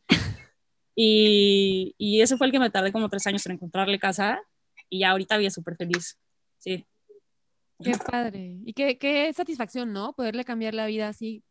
y, 0.95 1.95
y 1.97 2.21
ese 2.21 2.37
fue 2.37 2.45
el 2.45 2.53
que 2.53 2.59
me 2.59 2.69
tardé 2.69 2.91
como 2.91 3.09
tres 3.09 3.25
años 3.25 3.43
en 3.47 3.53
encontrarle 3.53 3.97
casa 3.97 4.39
y 4.87 4.99
ya 4.99 5.09
ahorita 5.09 5.33
había 5.33 5.49
súper 5.49 5.75
feliz, 5.75 6.19
sí. 6.59 6.85
Qué 7.83 7.93
padre. 7.97 8.59
Y 8.63 8.73
qué, 8.73 8.99
qué 8.99 9.33
satisfacción, 9.33 9.91
¿no? 9.91 10.13
Poderle 10.13 10.45
cambiar 10.45 10.75
la 10.75 10.85
vida 10.85 11.07
así. 11.07 11.43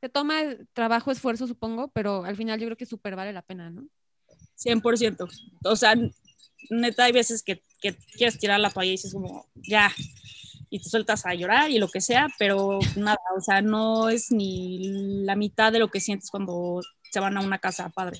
Te 0.00 0.08
toma 0.08 0.42
trabajo, 0.72 1.10
esfuerzo, 1.10 1.48
supongo, 1.48 1.88
pero 1.88 2.24
al 2.24 2.36
final 2.36 2.60
yo 2.60 2.68
creo 2.68 2.76
que 2.76 2.86
súper 2.86 3.16
vale 3.16 3.32
la 3.32 3.42
pena, 3.42 3.68
¿no? 3.68 3.88
100%. 4.64 5.28
O 5.64 5.74
sea, 5.74 5.96
neta, 6.70 7.04
hay 7.04 7.12
veces 7.12 7.42
que, 7.42 7.60
que, 7.80 7.96
quieres 8.16 8.38
tirar 8.38 8.60
la 8.60 8.70
toalla 8.70 8.90
y 8.90 8.92
dices 8.92 9.12
como, 9.12 9.48
ya, 9.56 9.92
y 10.72 10.82
te 10.82 10.88
sueltas 10.88 11.26
a 11.26 11.34
llorar 11.34 11.70
y 11.70 11.78
lo 11.78 11.88
que 11.88 12.00
sea, 12.00 12.28
pero 12.38 12.78
nada, 12.96 13.18
o 13.36 13.40
sea, 13.40 13.60
no 13.60 14.08
es 14.08 14.32
ni 14.32 15.22
la 15.24 15.36
mitad 15.36 15.70
de 15.70 15.78
lo 15.78 15.90
que 15.90 16.00
sientes 16.00 16.30
cuando 16.30 16.80
se 17.10 17.20
van 17.20 17.36
a 17.36 17.40
una 17.40 17.58
casa 17.58 17.90
padre. 17.90 18.18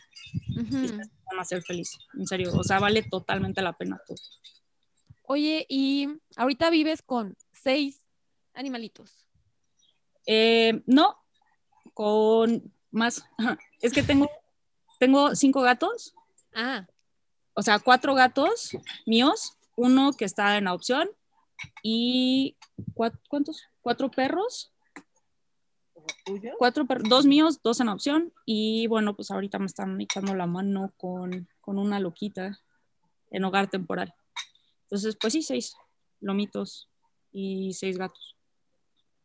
van 0.55 1.41
a 1.41 1.45
ser 1.45 1.63
felices, 1.63 1.99
en 2.15 2.27
serio, 2.27 2.53
o 2.55 2.63
sea, 2.63 2.79
vale 2.79 3.03
totalmente 3.03 3.63
la 3.63 3.73
pena 3.73 4.01
todo. 4.07 4.19
Oye, 5.23 5.65
y 5.69 6.09
ahorita 6.37 6.69
vives 6.69 7.01
con 7.01 7.37
seis 7.53 8.05
animalitos. 8.55 9.27
Eh, 10.27 10.83
no, 10.87 11.17
con 11.95 12.73
más. 12.91 13.25
Es 13.81 13.93
que 13.93 14.03
tengo, 14.03 14.31
tengo 15.01 15.35
cinco 15.35 15.63
gatos. 15.63 16.15
Ah 16.55 16.87
o 17.55 17.63
sea, 17.63 17.79
cuatro 17.79 18.15
gatos 18.15 18.77
míos, 19.07 19.57
uno 19.77 20.13
que 20.13 20.25
está 20.25 20.57
en 20.57 20.69
adopción 20.69 21.11
y 21.83 22.57
¿cuántos? 22.95 23.65
Cuatro 23.81 24.11
perros. 24.11 24.73
Cuatro 26.59 26.85
dos 27.09 27.27
míos, 27.27 27.61
dos 27.63 27.81
en 27.81 27.89
adopción 27.89 28.33
y 28.45 28.87
bueno, 28.89 29.15
pues 29.15 29.31
ahorita 29.31 29.59
me 29.59 29.67
están 29.67 30.01
echando 30.01 30.35
la 30.35 30.47
mano 30.47 30.93
con, 30.97 31.49
una 31.65 32.01
loquita 32.01 32.59
en 33.31 33.45
hogar 33.45 33.69
temporal. 33.71 34.15
Entonces, 34.85 35.17
pues 35.21 35.33
sí, 35.33 35.43
seis 35.43 35.77
lomitos 36.21 36.89
y 37.31 37.73
seis 37.75 37.99
gatos. 37.99 38.37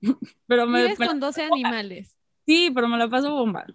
pero 0.47 0.67
me, 0.67 0.95
con 0.95 1.19
12 1.19 1.43
animales. 1.43 2.15
Sí, 2.45 2.71
pero 2.73 2.88
me 2.88 2.97
la 2.97 3.09
paso 3.09 3.31
bomba. 3.31 3.65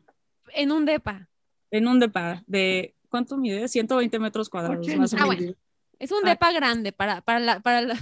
En 0.54 0.70
un 0.70 0.84
depa. 0.84 1.28
En 1.70 1.88
un 1.88 1.98
depa 1.98 2.42
de 2.46 2.94
¿cuánto 3.12 3.36
mide? 3.36 3.68
120 3.68 4.18
metros 4.18 4.48
cuadrados. 4.48 4.88
Más 4.96 5.12
o 5.12 5.16
ah, 5.20 5.26
bueno. 5.26 5.54
Es 5.98 6.10
un 6.10 6.26
ah. 6.26 6.30
depa 6.30 6.50
grande 6.50 6.92
para, 6.92 7.20
para, 7.20 7.38
la, 7.38 7.60
para 7.60 7.82
la... 7.82 7.98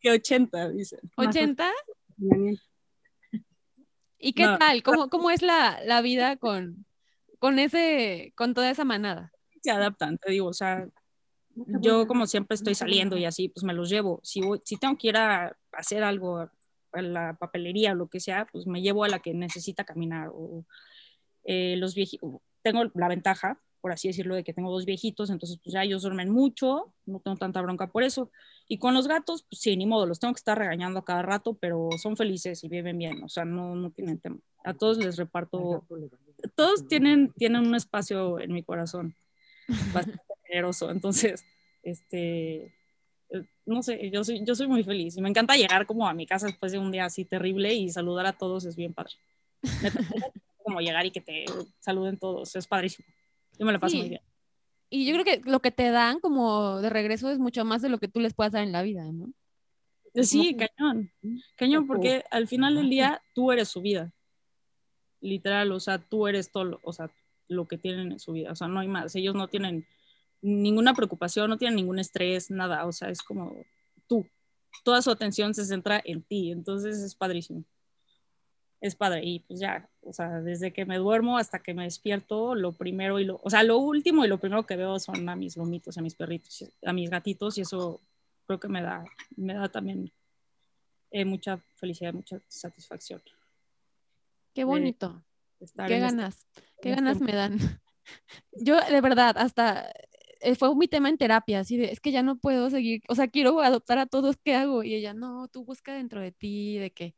Que 0.00 0.10
80, 0.10 0.70
dice. 0.70 0.98
¿80? 1.16 1.70
¿Y 4.18 4.32
qué 4.32 4.44
tal? 4.58 4.82
¿Cómo, 4.82 5.08
¿Cómo, 5.08 5.30
es 5.30 5.42
la, 5.42 5.80
la 5.84 6.00
vida 6.02 6.36
con, 6.36 6.86
con, 7.38 7.58
ese, 7.58 8.32
con 8.36 8.54
toda 8.54 8.70
esa 8.70 8.84
manada? 8.84 9.32
Se 9.62 9.70
adaptan, 9.70 10.18
te 10.18 10.32
digo, 10.32 10.48
o 10.48 10.52
sea, 10.52 10.86
yo 11.80 12.06
como 12.06 12.26
siempre 12.26 12.54
estoy 12.54 12.74
saliendo 12.74 13.16
y 13.16 13.24
así, 13.24 13.48
pues 13.48 13.64
me 13.64 13.72
los 13.72 13.88
llevo. 13.88 14.20
Si, 14.22 14.40
si 14.64 14.76
tengo 14.76 14.96
que 14.96 15.08
ir 15.08 15.16
a 15.16 15.56
hacer 15.72 16.02
algo 16.02 16.38
a 16.38 17.02
la 17.02 17.36
papelería 17.38 17.92
o 17.92 17.96
lo 17.96 18.08
que 18.08 18.20
sea, 18.20 18.46
pues 18.50 18.66
me 18.66 18.82
llevo 18.82 19.04
a 19.04 19.08
la 19.08 19.20
que 19.20 19.34
necesita 19.34 19.84
caminar. 19.84 20.28
O 20.32 20.64
eh, 21.44 21.76
los 21.78 21.94
viejitos, 21.94 22.40
tengo 22.62 22.84
la 22.94 23.08
ventaja, 23.08 23.60
por 23.86 23.92
así 23.92 24.08
decirlo, 24.08 24.34
de 24.34 24.42
que 24.42 24.52
tengo 24.52 24.72
dos 24.72 24.84
viejitos, 24.84 25.30
entonces 25.30 25.60
pues 25.62 25.72
ya 25.72 25.84
ellos 25.84 26.02
duermen 26.02 26.28
mucho, 26.28 26.92
no 27.04 27.20
tengo 27.20 27.36
tanta 27.36 27.62
bronca 27.62 27.86
por 27.86 28.02
eso. 28.02 28.32
Y 28.66 28.78
con 28.78 28.94
los 28.94 29.06
gatos, 29.06 29.44
pues 29.48 29.60
sí, 29.60 29.76
ni 29.76 29.86
modo, 29.86 30.06
los 30.06 30.18
tengo 30.18 30.34
que 30.34 30.40
estar 30.40 30.58
regañando 30.58 30.98
a 30.98 31.04
cada 31.04 31.22
rato, 31.22 31.54
pero 31.54 31.88
son 32.02 32.16
felices 32.16 32.64
y 32.64 32.68
viven 32.68 32.98
bien, 32.98 33.22
o 33.22 33.28
sea, 33.28 33.44
no, 33.44 33.76
no 33.76 33.92
tienen 33.92 34.18
tema. 34.18 34.38
A 34.64 34.74
todos 34.74 34.98
les 34.98 35.16
reparto, 35.16 35.86
todos 36.56 36.88
tienen, 36.88 37.32
tienen 37.34 37.64
un 37.64 37.76
espacio 37.76 38.40
en 38.40 38.54
mi 38.54 38.64
corazón 38.64 39.14
bastante 39.94 40.18
generoso, 40.48 40.90
entonces, 40.90 41.44
este, 41.84 42.74
eh, 43.30 43.44
no 43.66 43.84
sé, 43.84 44.10
yo 44.10 44.24
soy, 44.24 44.44
yo 44.44 44.56
soy 44.56 44.66
muy 44.66 44.82
feliz 44.82 45.16
y 45.16 45.20
me 45.20 45.28
encanta 45.28 45.54
llegar 45.54 45.86
como 45.86 46.08
a 46.08 46.12
mi 46.12 46.26
casa 46.26 46.46
después 46.48 46.72
de 46.72 46.80
un 46.80 46.90
día 46.90 47.04
así 47.04 47.24
terrible 47.24 47.72
y 47.72 47.88
saludar 47.88 48.26
a 48.26 48.32
todos 48.32 48.64
es 48.64 48.74
bien 48.74 48.92
padre. 48.94 49.12
como 50.64 50.80
llegar 50.80 51.06
y 51.06 51.12
que 51.12 51.20
te 51.20 51.44
saluden 51.78 52.18
todos, 52.18 52.56
es 52.56 52.66
padrísimo. 52.66 53.06
Yo 53.58 53.66
me 53.66 53.72
lo 53.72 53.80
paso 53.80 53.96
muy 53.96 54.08
bien. 54.08 54.22
Y 54.88 55.06
yo 55.06 55.14
creo 55.14 55.24
que 55.24 55.50
lo 55.50 55.60
que 55.60 55.70
te 55.70 55.90
dan 55.90 56.20
como 56.20 56.80
de 56.80 56.90
regreso 56.90 57.30
es 57.30 57.38
mucho 57.38 57.64
más 57.64 57.82
de 57.82 57.88
lo 57.88 57.98
que 57.98 58.08
tú 58.08 58.20
les 58.20 58.34
puedas 58.34 58.52
dar 58.52 58.62
en 58.62 58.72
la 58.72 58.82
vida, 58.82 59.04
¿no? 59.12 59.32
Sí, 60.22 60.56
cañón. 60.56 61.10
Cañón, 61.56 61.86
porque 61.86 62.24
al 62.30 62.48
final 62.48 62.76
del 62.76 62.88
día 62.88 63.20
tú 63.34 63.52
eres 63.52 63.68
su 63.68 63.82
vida. 63.82 64.12
Literal, 65.20 65.72
o 65.72 65.80
sea, 65.80 65.98
tú 65.98 66.26
eres 66.28 66.50
todo, 66.50 66.80
o 66.82 66.92
sea, 66.92 67.10
lo 67.48 67.66
que 67.66 67.78
tienen 67.78 68.12
en 68.12 68.18
su 68.18 68.32
vida. 68.32 68.52
O 68.52 68.56
sea, 68.56 68.68
no 68.68 68.80
hay 68.80 68.88
más. 68.88 69.14
Ellos 69.14 69.34
no 69.34 69.48
tienen 69.48 69.86
ninguna 70.40 70.94
preocupación, 70.94 71.50
no 71.50 71.58
tienen 71.58 71.76
ningún 71.76 71.98
estrés, 71.98 72.50
nada. 72.50 72.86
O 72.86 72.92
sea, 72.92 73.10
es 73.10 73.22
como 73.22 73.54
tú. 74.06 74.26
Toda 74.84 75.02
su 75.02 75.10
atención 75.10 75.54
se 75.54 75.64
centra 75.64 76.00
en 76.04 76.22
ti. 76.22 76.50
Entonces 76.52 76.98
es 76.98 77.14
padrísimo. 77.14 77.64
Es 78.80 78.94
padre. 78.94 79.24
Y 79.24 79.40
pues 79.40 79.60
ya, 79.60 79.88
o 80.02 80.12
sea, 80.12 80.40
desde 80.40 80.72
que 80.72 80.84
me 80.84 80.98
duermo 80.98 81.38
hasta 81.38 81.60
que 81.60 81.74
me 81.74 81.84
despierto, 81.84 82.54
lo 82.54 82.72
primero 82.72 83.18
y 83.18 83.24
lo, 83.24 83.40
o 83.42 83.50
sea, 83.50 83.62
lo 83.62 83.78
último 83.78 84.24
y 84.24 84.28
lo 84.28 84.38
primero 84.38 84.66
que 84.66 84.76
veo 84.76 84.98
son 84.98 85.28
a 85.28 85.36
mis 85.36 85.56
lomitos, 85.56 85.96
a 85.98 86.02
mis 86.02 86.14
perritos, 86.14 86.64
a 86.84 86.92
mis 86.92 87.10
gatitos 87.10 87.58
y 87.58 87.62
eso 87.62 88.00
creo 88.46 88.60
que 88.60 88.68
me 88.68 88.82
da, 88.82 89.04
me 89.36 89.54
da 89.54 89.68
también 89.68 90.12
eh, 91.10 91.24
mucha 91.24 91.58
felicidad, 91.74 92.12
mucha 92.12 92.40
satisfacción. 92.48 93.22
Qué 94.54 94.64
bonito. 94.64 95.24
Qué 95.58 95.64
este 95.64 95.98
ganas, 95.98 96.46
qué 96.80 96.90
este 96.90 96.90
ganas 96.90 97.20
me 97.20 97.32
dan. 97.32 97.58
Yo 98.52 98.78
de 98.80 99.00
verdad, 99.00 99.36
hasta 99.38 99.90
eh, 100.40 100.54
fue 100.54 100.74
mi 100.76 100.88
tema 100.88 101.08
en 101.08 101.18
terapia, 101.18 101.60
así 101.60 101.76
de, 101.76 101.90
es 101.90 102.00
que 102.00 102.12
ya 102.12 102.22
no 102.22 102.36
puedo 102.36 102.70
seguir, 102.70 103.02
o 103.08 103.14
sea, 103.14 103.28
quiero 103.28 103.60
adoptar 103.60 103.98
a 103.98 104.06
todos, 104.06 104.36
¿qué 104.36 104.54
hago? 104.54 104.82
Y 104.82 104.94
ella, 104.94 105.14
no, 105.14 105.48
tú 105.48 105.64
busca 105.64 105.94
dentro 105.94 106.20
de 106.20 106.32
ti, 106.32 106.78
de 106.78 106.90
que 106.90 107.14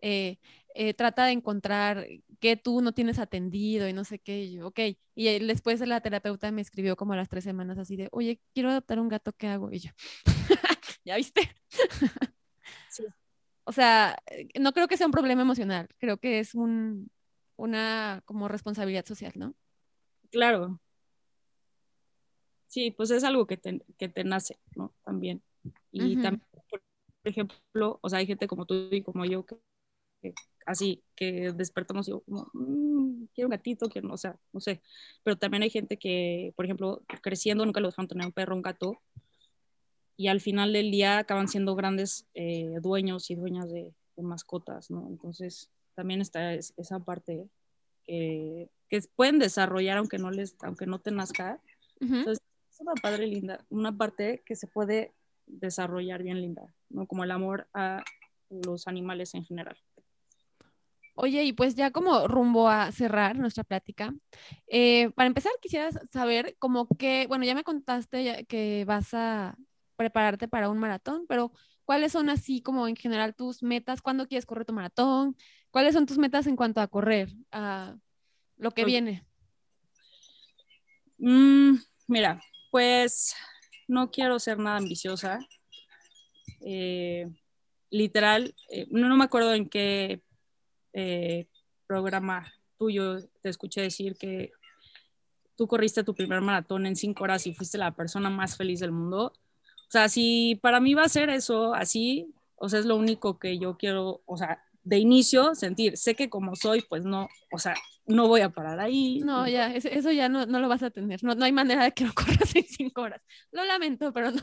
eh, 0.00 0.38
eh, 0.74 0.94
trata 0.94 1.26
de 1.26 1.32
encontrar 1.32 2.06
qué 2.40 2.56
tú 2.56 2.80
no 2.80 2.92
tienes 2.92 3.18
atendido 3.18 3.88
y 3.88 3.92
no 3.92 4.04
sé 4.04 4.18
qué, 4.18 4.44
y 4.44 4.52
yo, 4.54 4.68
ok. 4.68 4.80
Y 5.14 5.38
después 5.46 5.80
la 5.80 6.00
terapeuta 6.00 6.50
me 6.52 6.62
escribió 6.62 6.96
como 6.96 7.12
a 7.12 7.16
las 7.16 7.28
tres 7.28 7.44
semanas 7.44 7.78
así 7.78 7.96
de, 7.96 8.08
oye, 8.12 8.40
quiero 8.54 8.70
adoptar 8.70 8.98
un 8.98 9.08
gato, 9.08 9.32
¿qué 9.32 9.46
hago? 9.48 9.70
Y 9.72 9.80
yo, 9.80 9.90
¿ya 11.04 11.16
viste? 11.16 11.50
O 13.64 13.72
sea, 13.72 14.16
no 14.58 14.72
creo 14.72 14.88
que 14.88 14.96
sea 14.96 15.06
un 15.06 15.12
problema 15.12 15.42
emocional, 15.42 15.88
creo 15.98 16.16
que 16.16 16.40
es 16.40 16.54
un, 16.54 17.10
una 17.56 18.22
como 18.24 18.48
responsabilidad 18.48 19.06
social, 19.06 19.32
¿no? 19.36 19.54
Claro. 20.30 20.80
Sí, 22.66 22.90
pues 22.90 23.10
es 23.10 23.22
algo 23.22 23.46
que 23.46 23.56
te, 23.56 23.80
que 23.98 24.08
te 24.08 24.24
nace, 24.24 24.58
¿no? 24.74 24.94
También. 25.04 25.42
Y 25.92 26.16
también, 26.20 26.44
por 26.68 26.80
ejemplo, 27.22 28.00
o 28.02 28.08
sea, 28.08 28.18
hay 28.18 28.26
gente 28.26 28.48
como 28.48 28.66
tú 28.66 28.88
y 28.90 29.02
como 29.02 29.24
yo 29.24 29.44
que, 29.44 30.34
así, 30.66 31.02
que 31.16 31.52
despertamos 31.52 32.08
y 32.08 32.12
yo 32.12 32.20
como, 32.20 32.48
mm, 32.52 33.26
quiero 33.34 33.48
un 33.48 33.52
gatito, 33.52 33.88
quiero, 33.88 34.12
o 34.12 34.16
sea, 34.16 34.38
no 34.52 34.60
sé. 34.60 34.80
Pero 35.22 35.36
también 35.36 35.62
hay 35.62 35.70
gente 35.70 35.96
que, 35.98 36.52
por 36.56 36.64
ejemplo, 36.64 37.02
creciendo 37.22 37.64
nunca 37.64 37.80
lo 37.80 37.88
dejaron 37.88 38.08
tener 38.08 38.26
un 38.26 38.32
perro, 38.32 38.54
un 38.54 38.62
gato, 38.62 39.00
y 40.16 40.28
al 40.28 40.40
final 40.40 40.72
del 40.72 40.90
día 40.90 41.18
acaban 41.18 41.48
siendo 41.48 41.74
grandes 41.74 42.26
eh, 42.34 42.76
dueños 42.80 43.30
y 43.30 43.34
dueñas 43.34 43.70
de, 43.70 43.92
de, 44.16 44.22
mascotas, 44.22 44.90
¿no? 44.90 45.08
Entonces, 45.08 45.70
también 45.94 46.20
está 46.20 46.54
esa 46.54 47.00
parte 47.00 47.48
que, 48.04 48.68
que, 48.88 49.00
pueden 49.16 49.38
desarrollar 49.38 49.98
aunque 49.98 50.18
no 50.18 50.30
les, 50.30 50.56
aunque 50.62 50.86
no 50.86 51.00
te 51.00 51.10
nazca. 51.10 51.60
Entonces, 52.00 52.42
es 52.70 52.80
una 52.80 52.94
padre 52.94 53.26
linda, 53.26 53.64
una 53.68 53.96
parte 53.96 54.42
que 54.44 54.56
se 54.56 54.66
puede 54.66 55.12
desarrollar 55.46 56.22
bien 56.22 56.40
linda, 56.40 56.74
¿no? 56.88 57.06
Como 57.06 57.24
el 57.24 57.30
amor 57.30 57.68
a 57.74 58.02
los 58.50 58.86
animales 58.86 59.34
en 59.34 59.44
general. 59.44 59.76
Oye, 61.14 61.44
y 61.44 61.52
pues 61.52 61.74
ya 61.74 61.90
como 61.90 62.26
rumbo 62.26 62.68
a 62.68 62.90
cerrar 62.90 63.36
nuestra 63.36 63.64
plática, 63.64 64.14
eh, 64.66 65.10
para 65.10 65.26
empezar 65.26 65.52
quisiera 65.60 65.90
saber 66.10 66.56
como 66.58 66.88
que, 66.88 67.26
bueno, 67.28 67.44
ya 67.44 67.54
me 67.54 67.64
contaste 67.64 68.46
que 68.46 68.84
vas 68.86 69.12
a 69.12 69.56
prepararte 69.96 70.48
para 70.48 70.70
un 70.70 70.78
maratón, 70.78 71.26
pero 71.28 71.52
¿cuáles 71.84 72.12
son 72.12 72.30
así 72.30 72.62
como 72.62 72.88
en 72.88 72.96
general 72.96 73.34
tus 73.34 73.62
metas? 73.62 74.00
¿Cuándo 74.00 74.26
quieres 74.26 74.46
correr 74.46 74.64
tu 74.64 74.72
maratón? 74.72 75.36
¿Cuáles 75.70 75.94
son 75.94 76.06
tus 76.06 76.18
metas 76.18 76.46
en 76.46 76.56
cuanto 76.56 76.80
a 76.80 76.88
correr? 76.88 77.28
A 77.50 77.96
lo 78.56 78.70
que 78.70 78.84
viene. 78.84 79.24
Mm, 81.18 81.76
mira, 82.08 82.42
pues 82.70 83.34
no 83.86 84.10
quiero 84.10 84.38
ser 84.38 84.58
nada 84.58 84.78
ambiciosa. 84.78 85.38
Eh, 86.60 87.30
literal, 87.90 88.54
eh, 88.70 88.86
no, 88.90 89.16
me 89.16 89.24
acuerdo 89.24 89.54
en 89.54 89.68
qué 89.68 90.22
eh, 90.92 91.46
programa 91.86 92.52
tuyo 92.78 93.18
te 93.42 93.48
escuché 93.48 93.82
decir 93.82 94.16
que 94.16 94.50
tú 95.56 95.66
corriste 95.66 96.04
tu 96.04 96.14
primer 96.14 96.40
maratón 96.40 96.86
en 96.86 96.96
cinco 96.96 97.24
horas 97.24 97.46
y 97.46 97.54
fuiste 97.54 97.78
la 97.78 97.94
persona 97.94 98.30
más 98.30 98.56
feliz 98.56 98.80
del 98.80 98.92
mundo. 98.92 99.32
O 99.66 99.90
sea, 99.92 100.08
si 100.08 100.58
para 100.62 100.80
mí 100.80 100.94
va 100.94 101.04
a 101.04 101.08
ser 101.08 101.28
eso 101.30 101.74
así, 101.74 102.34
o 102.56 102.68
sea, 102.68 102.80
es 102.80 102.86
lo 102.86 102.96
único 102.96 103.38
que 103.38 103.58
yo 103.58 103.76
quiero, 103.76 104.22
o 104.24 104.36
sea, 104.36 104.62
de 104.84 104.98
inicio 104.98 105.54
sentir, 105.54 105.96
sé 105.96 106.14
que 106.14 106.28
como 106.28 106.56
soy, 106.56 106.82
pues 106.88 107.04
no, 107.04 107.28
o 107.52 107.58
sea, 107.58 107.74
no 108.06 108.26
voy 108.26 108.40
a 108.40 108.50
parar 108.50 108.80
ahí. 108.80 109.20
No, 109.20 109.46
ya, 109.46 109.72
eso 109.74 110.10
ya 110.10 110.28
no, 110.28 110.46
no 110.46 110.60
lo 110.60 110.68
vas 110.68 110.82
a 110.82 110.90
tener, 110.90 111.22
no, 111.22 111.34
no 111.34 111.44
hay 111.44 111.52
manera 111.52 111.84
de 111.84 111.92
que 111.92 112.04
lo 112.04 112.14
corras 112.14 112.54
en 112.56 112.64
cinco 112.64 113.02
horas. 113.02 113.22
Lo 113.52 113.64
lamento, 113.64 114.12
pero 114.12 114.30
no. 114.30 114.42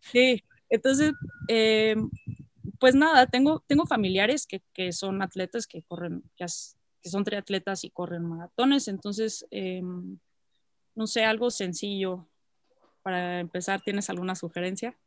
Sí, 0.00 0.42
entonces, 0.70 1.12
eh, 1.48 1.94
pues 2.78 2.94
nada, 2.94 3.26
tengo, 3.26 3.64
tengo 3.66 3.86
familiares 3.86 4.46
que, 4.46 4.62
que 4.72 4.92
son 4.92 5.22
atletas 5.22 5.66
que 5.66 5.82
corren, 5.82 6.22
que, 6.36 6.46
que, 7.02 7.08
son 7.10 7.24
triatletas 7.24 7.84
y 7.84 7.90
corren 7.90 8.24
maratones, 8.24 8.88
entonces, 8.88 9.46
eh, 9.50 9.82
no 10.94 11.06
sé, 11.06 11.24
algo 11.24 11.50
sencillo 11.50 12.28
para 13.02 13.40
empezar, 13.40 13.80
¿tienes 13.80 14.10
alguna 14.10 14.34
sugerencia? 14.34 14.98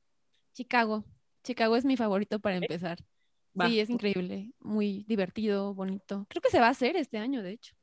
Chicago, 0.54 1.06
Chicago 1.44 1.76
es 1.76 1.86
mi 1.86 1.98
favorito 1.98 2.40
para 2.40 2.58
empezar. 2.58 3.00
Sí, 3.60 3.80
es 3.80 3.90
increíble, 3.90 4.52
muy 4.60 5.04
divertido, 5.08 5.74
bonito. 5.74 6.26
Creo 6.30 6.42
que 6.42 6.50
se 6.50 6.60
va 6.60 6.68
a 6.68 6.72
hacer 6.72 6.96
este 6.96 7.18
año, 7.18 7.44
de 7.44 7.52
hecho. 7.52 7.76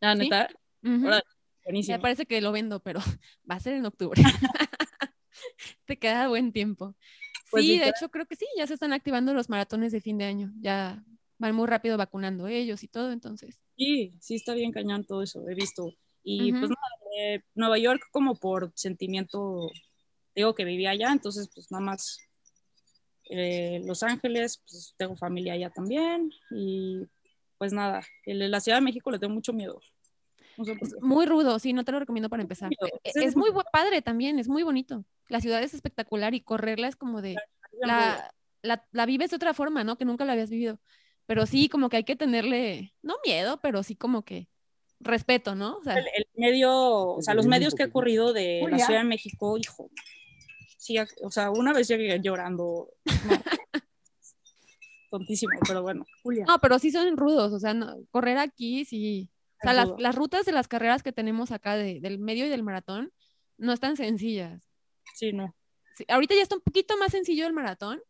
Ah, 0.00 0.14
¿neta? 0.14 0.48
buenísimo. 0.82 1.96
Me 1.96 2.02
parece 2.02 2.26
que 2.26 2.40
lo 2.40 2.50
vendo, 2.52 2.80
pero 2.80 3.00
va 3.50 3.54
a 3.54 3.60
ser 3.60 3.74
en 3.74 3.86
octubre. 3.86 4.20
Te 5.86 5.98
queda 5.98 6.28
buen 6.28 6.52
tiempo. 6.52 6.96
Pues 7.54 7.66
sí, 7.66 7.78
de 7.78 7.88
hecho 7.88 8.08
creo 8.10 8.26
que 8.26 8.36
sí, 8.36 8.46
ya 8.56 8.66
se 8.66 8.74
están 8.74 8.92
activando 8.92 9.32
los 9.34 9.48
maratones 9.48 9.92
de 9.92 10.00
fin 10.00 10.18
de 10.18 10.24
año, 10.24 10.52
ya 10.60 11.04
van 11.38 11.54
muy 11.54 11.66
rápido 11.66 11.96
vacunando 11.96 12.46
ellos 12.48 12.82
y 12.82 12.88
todo, 12.88 13.12
entonces. 13.12 13.60
Sí, 13.76 14.14
sí 14.20 14.36
está 14.36 14.54
bien 14.54 14.72
cañón 14.72 15.04
todo 15.04 15.22
eso, 15.22 15.48
he 15.48 15.54
visto. 15.54 15.92
Y 16.22 16.52
pues 16.52 16.70
nada, 16.70 16.76
eh, 17.18 17.42
Nueva 17.54 17.78
York 17.78 18.02
como 18.10 18.34
por 18.34 18.72
sentimiento, 18.74 19.70
digo 20.34 20.54
que 20.54 20.64
vivía 20.64 20.90
allá, 20.90 21.12
entonces 21.12 21.50
pues 21.54 21.70
nada 21.70 21.84
más 21.84 22.18
eh, 23.30 23.80
Los 23.84 24.02
Ángeles, 24.02 24.62
pues 24.68 24.94
tengo 24.96 25.16
familia 25.16 25.52
allá 25.52 25.70
también 25.70 26.30
y 26.50 27.02
pues 27.58 27.72
nada, 27.72 28.02
la 28.26 28.60
Ciudad 28.60 28.78
de 28.78 28.84
México 28.84 29.10
le 29.10 29.18
tengo 29.18 29.34
mucho 29.34 29.52
miedo. 29.52 29.80
Muy 31.00 31.26
rudo, 31.26 31.58
sí, 31.58 31.72
no 31.72 31.84
te 31.84 31.92
lo 31.92 32.00
recomiendo 32.00 32.28
para 32.28 32.42
empezar. 32.42 32.70
Es, 33.02 33.16
es 33.16 33.36
muy 33.36 33.50
padre 33.72 34.02
también, 34.02 34.38
es 34.38 34.48
muy 34.48 34.62
bonito 34.62 35.04
la 35.28 35.40
ciudad 35.40 35.62
es 35.62 35.74
espectacular 35.74 36.34
y 36.34 36.40
correrla 36.40 36.88
es 36.88 36.96
como 36.96 37.22
de, 37.22 37.36
la, 37.80 38.34
la, 38.62 38.86
la, 38.92 39.06
vives 39.06 39.30
de 39.30 39.36
otra 39.36 39.54
forma, 39.54 39.84
¿no? 39.84 39.96
Que 39.96 40.04
nunca 40.04 40.24
la 40.24 40.32
habías 40.32 40.50
vivido. 40.50 40.80
Pero 41.26 41.46
sí, 41.46 41.68
como 41.68 41.88
que 41.88 41.96
hay 41.98 42.04
que 42.04 42.16
tenerle, 42.16 42.94
no 43.02 43.16
miedo, 43.24 43.60
pero 43.60 43.82
sí 43.82 43.96
como 43.96 44.24
que 44.24 44.48
respeto, 45.00 45.54
¿no? 45.54 45.78
O 45.78 45.82
sea, 45.82 45.98
el, 45.98 46.26
medio, 46.34 46.72
o 46.72 47.22
sea, 47.22 47.34
los 47.34 47.46
medios 47.46 47.74
que 47.74 47.84
he 47.84 47.90
corrido 47.90 48.32
de 48.32 48.62
la 48.70 48.78
Ciudad 48.78 49.00
de 49.00 49.08
México, 49.08 49.56
hijo, 49.56 49.90
sí, 50.76 50.96
o 51.22 51.30
sea, 51.30 51.50
una 51.50 51.72
vez 51.72 51.88
llegué 51.88 52.20
llorando. 52.20 52.90
tontísimo, 55.10 55.52
pero 55.66 55.82
bueno. 55.82 56.04
No, 56.46 56.58
pero 56.60 56.78
sí 56.78 56.90
son 56.90 57.16
rudos, 57.16 57.52
o 57.52 57.58
sea, 57.58 57.74
correr 58.10 58.36
aquí 58.36 58.84
sí. 58.84 59.30
O 59.64 59.72
sea, 59.72 59.72
las, 59.72 59.90
las, 59.98 60.14
rutas 60.14 60.44
de 60.44 60.52
las 60.52 60.68
carreras 60.68 61.02
que 61.02 61.12
tenemos 61.12 61.50
acá 61.50 61.76
de, 61.76 62.00
del 62.00 62.18
medio 62.18 62.46
y 62.46 62.48
del 62.48 62.62
maratón 62.62 63.12
no 63.56 63.72
están 63.72 63.96
sencillas. 63.96 64.68
Sí, 65.14 65.32
no. 65.32 65.54
ahorita 66.08 66.34
ya 66.34 66.42
está 66.42 66.56
un 66.56 66.62
poquito 66.62 66.96
más 66.96 67.12
sencillo 67.12 67.46
el 67.46 67.52
maratón, 67.52 68.02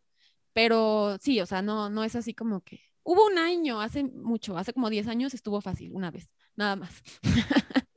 pero 0.53 1.19
sí, 1.21 1.41
o 1.41 1.47
sea, 1.47 1.63
no, 1.63 1.91
no 1.91 2.05
es 2.05 2.17
así 2.17 2.35
como 2.35 2.63
que. 2.63 2.81
Hubo 3.03 3.27
un 3.27 3.37
año, 3.37 3.83
hace 3.83 4.03
mucho, 4.05 4.57
hace 4.57 4.73
como 4.73 4.89
10 4.89 5.09
años 5.09 5.35
estuvo 5.35 5.61
fácil, 5.61 5.93
una 5.93 6.11
vez, 6.11 6.31
nada 6.57 6.75
más. 6.75 7.03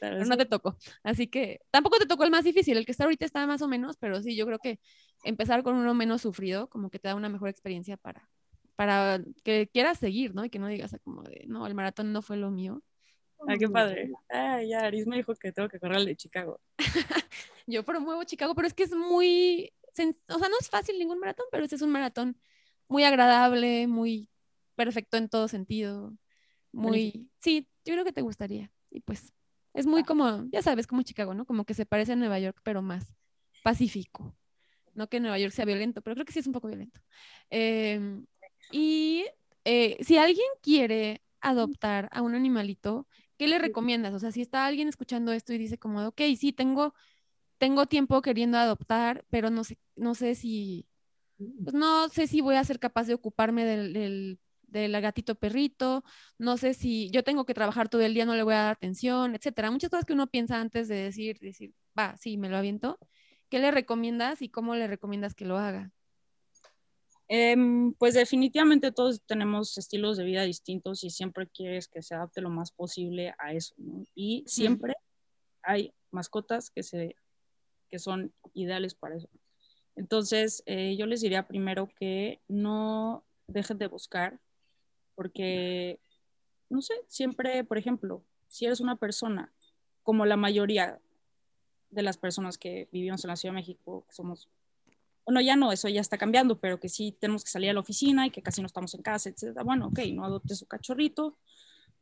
pero 0.00 0.24
no 0.24 0.36
te 0.36 0.46
tocó. 0.46 0.76
Así 1.04 1.28
que 1.28 1.60
tampoco 1.70 1.98
te 1.98 2.06
tocó 2.06 2.24
el 2.24 2.30
más 2.30 2.44
difícil, 2.44 2.76
el 2.76 2.84
que 2.84 2.92
está 2.92 3.04
ahorita 3.04 3.24
está 3.24 3.46
más 3.46 3.62
o 3.62 3.68
menos, 3.68 3.96
pero 3.98 4.20
sí, 4.20 4.36
yo 4.36 4.44
creo 4.46 4.58
que 4.58 4.80
empezar 5.24 5.62
con 5.62 5.76
uno 5.76 5.94
menos 5.94 6.22
sufrido, 6.22 6.68
como 6.68 6.90
que 6.90 6.98
te 6.98 7.08
da 7.08 7.14
una 7.14 7.28
mejor 7.28 7.48
experiencia 7.48 7.96
para, 7.96 8.28
para 8.82 9.22
que 9.44 9.68
quieras 9.72 10.00
seguir, 10.00 10.34
¿no? 10.34 10.44
Y 10.44 10.50
que 10.50 10.58
no 10.58 10.66
digas 10.66 10.96
como 11.04 11.22
de, 11.22 11.44
no, 11.46 11.68
el 11.68 11.74
maratón 11.76 12.12
no 12.12 12.20
fue 12.20 12.36
lo 12.36 12.50
mío. 12.50 12.82
Ah, 13.46 13.54
qué 13.56 13.68
padre. 13.68 14.10
Ah, 14.28 14.60
ya, 14.60 14.80
Aris 14.80 15.06
me 15.06 15.14
dijo 15.14 15.36
que 15.36 15.52
tengo 15.52 15.68
que 15.68 15.78
correr 15.78 15.98
al 15.98 16.06
de 16.06 16.16
Chicago. 16.16 16.60
Yo 17.68 17.84
promuevo 17.84 18.24
Chicago, 18.24 18.56
pero 18.56 18.66
es 18.66 18.74
que 18.74 18.82
es 18.82 18.92
muy, 18.92 19.72
o 19.86 19.94
sea, 20.38 20.48
no 20.48 20.56
es 20.60 20.68
fácil 20.68 20.98
ningún 20.98 21.20
maratón, 21.20 21.46
pero 21.52 21.64
ese 21.64 21.76
es 21.76 21.82
un 21.82 21.92
maratón 21.92 22.36
muy 22.88 23.04
agradable, 23.04 23.86
muy 23.86 24.28
perfecto 24.74 25.16
en 25.16 25.28
todo 25.28 25.46
sentido. 25.46 26.12
Muy, 26.72 27.30
sí, 27.38 27.68
yo 27.84 27.94
creo 27.94 28.04
que 28.04 28.12
te 28.12 28.22
gustaría. 28.22 28.72
Y 28.90 28.98
pues 28.98 29.32
es 29.74 29.86
muy 29.86 30.02
como, 30.02 30.44
ya 30.50 30.60
sabes, 30.60 30.88
como 30.88 31.02
Chicago, 31.02 31.34
¿no? 31.34 31.46
Como 31.46 31.64
que 31.64 31.74
se 31.74 31.86
parece 31.86 32.14
a 32.14 32.16
Nueva 32.16 32.40
York, 32.40 32.60
pero 32.64 32.82
más 32.82 33.14
pacífico. 33.62 34.36
No 34.94 35.08
que 35.08 35.20
Nueva 35.20 35.38
York 35.38 35.52
sea 35.52 35.66
violento, 35.66 36.02
pero 36.02 36.16
creo 36.16 36.26
que 36.26 36.32
sí 36.32 36.40
es 36.40 36.48
un 36.48 36.52
poco 36.52 36.66
violento. 36.66 37.00
Em, 37.48 38.26
y 38.72 39.26
eh, 39.64 39.96
si 40.02 40.18
alguien 40.18 40.46
quiere 40.62 41.22
adoptar 41.40 42.08
a 42.12 42.22
un 42.22 42.34
animalito, 42.34 43.06
¿qué 43.38 43.46
le 43.46 43.58
recomiendas? 43.58 44.14
O 44.14 44.18
sea, 44.18 44.32
si 44.32 44.40
está 44.40 44.66
alguien 44.66 44.88
escuchando 44.88 45.32
esto 45.32 45.52
y 45.52 45.58
dice 45.58 45.78
como, 45.78 46.06
ok, 46.06 46.20
sí, 46.38 46.52
tengo, 46.52 46.94
tengo 47.58 47.86
tiempo 47.86 48.22
queriendo 48.22 48.58
adoptar, 48.58 49.24
pero 49.30 49.50
no 49.50 49.64
sé, 49.64 49.78
no 49.96 50.14
sé 50.14 50.34
si, 50.34 50.86
pues 51.64 51.74
no 51.74 52.08
sé 52.08 52.26
si 52.26 52.40
voy 52.40 52.56
a 52.56 52.64
ser 52.64 52.78
capaz 52.78 53.06
de 53.06 53.14
ocuparme 53.14 53.64
del, 53.64 54.38
del, 54.62 55.00
gatito 55.00 55.34
perrito, 55.34 56.04
no 56.38 56.56
sé 56.56 56.74
si 56.74 57.10
yo 57.10 57.24
tengo 57.24 57.44
que 57.44 57.54
trabajar 57.54 57.88
todo 57.88 58.02
el 58.02 58.14
día, 58.14 58.24
no 58.24 58.34
le 58.34 58.42
voy 58.42 58.54
a 58.54 58.62
dar 58.62 58.72
atención, 58.72 59.34
etcétera. 59.34 59.70
Muchas 59.70 59.90
cosas 59.90 60.04
que 60.06 60.14
uno 60.14 60.28
piensa 60.28 60.60
antes 60.60 60.88
de 60.88 60.96
decir, 60.96 61.38
decir, 61.40 61.74
va, 61.98 62.16
sí, 62.16 62.36
me 62.38 62.48
lo 62.48 62.56
aviento. 62.56 62.98
¿Qué 63.48 63.58
le 63.58 63.70
recomiendas 63.70 64.42
y 64.42 64.48
cómo 64.48 64.74
le 64.74 64.86
recomiendas 64.86 65.34
que 65.34 65.44
lo 65.44 65.58
haga? 65.58 65.92
Em, 67.28 67.94
pues 67.94 68.14
definitivamente 68.14 68.92
todos 68.92 69.22
tenemos 69.22 69.78
estilos 69.78 70.16
de 70.16 70.24
vida 70.24 70.42
distintos 70.42 71.02
y 71.04 71.10
siempre 71.10 71.46
quieres 71.48 71.88
que 71.88 72.02
se 72.02 72.14
adapte 72.14 72.40
lo 72.40 72.50
más 72.50 72.72
posible 72.72 73.34
a 73.38 73.52
eso, 73.52 73.74
¿no? 73.78 74.06
Y 74.14 74.44
siempre 74.46 74.94
hay 75.62 75.94
mascotas 76.10 76.70
que, 76.70 76.82
se, 76.82 77.16
que 77.88 77.98
son 77.98 78.32
ideales 78.54 78.94
para 78.94 79.16
eso. 79.16 79.28
Entonces, 79.96 80.62
eh, 80.66 80.96
yo 80.96 81.06
les 81.06 81.20
diría 81.20 81.46
primero 81.46 81.88
que 81.98 82.40
no 82.48 83.24
dejen 83.46 83.78
de 83.78 83.86
buscar, 83.86 84.40
porque, 85.14 86.00
no 86.70 86.80
sé, 86.80 86.94
siempre, 87.08 87.64
por 87.64 87.78
ejemplo, 87.78 88.24
si 88.48 88.66
eres 88.66 88.80
una 88.80 88.96
persona, 88.96 89.52
como 90.02 90.26
la 90.26 90.36
mayoría 90.36 91.00
de 91.90 92.02
las 92.02 92.16
personas 92.16 92.58
que 92.58 92.88
vivimos 92.90 93.24
en 93.24 93.28
la 93.28 93.36
Ciudad 93.36 93.52
de 93.52 93.60
México, 93.60 94.04
que 94.08 94.14
somos, 94.14 94.48
bueno, 95.24 95.40
ya 95.40 95.56
no, 95.56 95.72
eso 95.72 95.88
ya 95.88 96.00
está 96.00 96.18
cambiando, 96.18 96.58
pero 96.58 96.80
que 96.80 96.88
sí 96.88 97.16
tenemos 97.20 97.44
que 97.44 97.50
salir 97.50 97.70
a 97.70 97.72
la 97.74 97.80
oficina 97.80 98.26
y 98.26 98.30
que 98.30 98.42
casi 98.42 98.60
no 98.60 98.66
estamos 98.66 98.94
en 98.94 99.02
casa, 99.02 99.28
etc. 99.28 99.62
Bueno, 99.64 99.88
ok, 99.88 100.00
no 100.12 100.24
adoptes 100.24 100.62
un 100.62 100.68
cachorrito, 100.68 101.38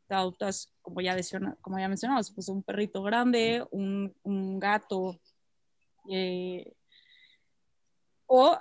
te 0.07 0.15
adoptas, 0.15 0.73
como 0.83 1.01
ya, 1.01 1.15
decía, 1.15 1.41
como 1.61 1.79
ya 1.79 1.89
mencionabas, 1.89 2.31
pues 2.33 2.49
un 2.49 2.63
perrito 2.63 3.03
grande, 3.03 3.65
un, 3.71 4.15
un 4.23 4.59
gato, 4.59 5.21
eh, 6.11 6.73
o 8.27 8.59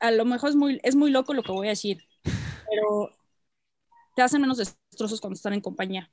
a 0.00 0.10
lo 0.10 0.24
mejor 0.24 0.50
es 0.50 0.56
muy, 0.56 0.80
es 0.82 0.96
muy 0.96 1.10
loco 1.10 1.34
lo 1.34 1.42
que 1.42 1.52
voy 1.52 1.68
a 1.68 1.70
decir, 1.70 2.04
pero 2.22 3.10
te 4.14 4.22
hacen 4.22 4.40
menos 4.40 4.58
destrozos 4.58 5.20
cuando 5.20 5.34
están 5.34 5.54
en 5.54 5.60
compañía. 5.60 6.10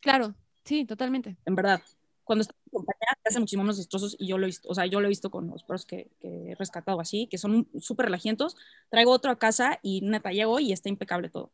Claro, 0.00 0.34
sí, 0.64 0.84
totalmente. 0.84 1.36
En 1.44 1.54
verdad. 1.54 1.82
Cuando 2.30 2.42
están 2.42 2.56
en 2.64 2.70
compañía 2.70 3.18
te 3.24 3.28
hacen 3.28 3.42
muchísimo 3.42 3.64
menos 3.64 3.78
destrozos 3.78 4.14
y 4.16 4.28
yo 4.28 4.38
lo 4.38 4.44
he 4.44 4.46
visto, 4.46 4.68
o 4.68 4.74
sea, 4.76 4.86
yo 4.86 5.00
lo 5.00 5.06
he 5.06 5.08
visto 5.08 5.32
con 5.32 5.48
los 5.48 5.64
perros 5.64 5.84
que, 5.84 6.12
que 6.20 6.52
he 6.52 6.54
rescatado 6.54 7.00
así, 7.00 7.26
que 7.26 7.38
son 7.38 7.68
súper 7.80 8.06
relajientos. 8.06 8.56
Traigo 8.88 9.10
otro 9.10 9.32
a 9.32 9.38
casa 9.40 9.80
y 9.82 10.00
neta 10.02 10.30
llego 10.30 10.60
y 10.60 10.72
está 10.72 10.88
impecable 10.88 11.28
todo. 11.28 11.50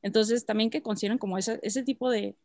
Entonces, 0.00 0.46
también 0.46 0.70
que 0.70 0.80
consideren 0.80 1.18
como 1.18 1.38
ese, 1.38 1.58
ese 1.64 1.82
tipo 1.82 2.08
de, 2.08 2.36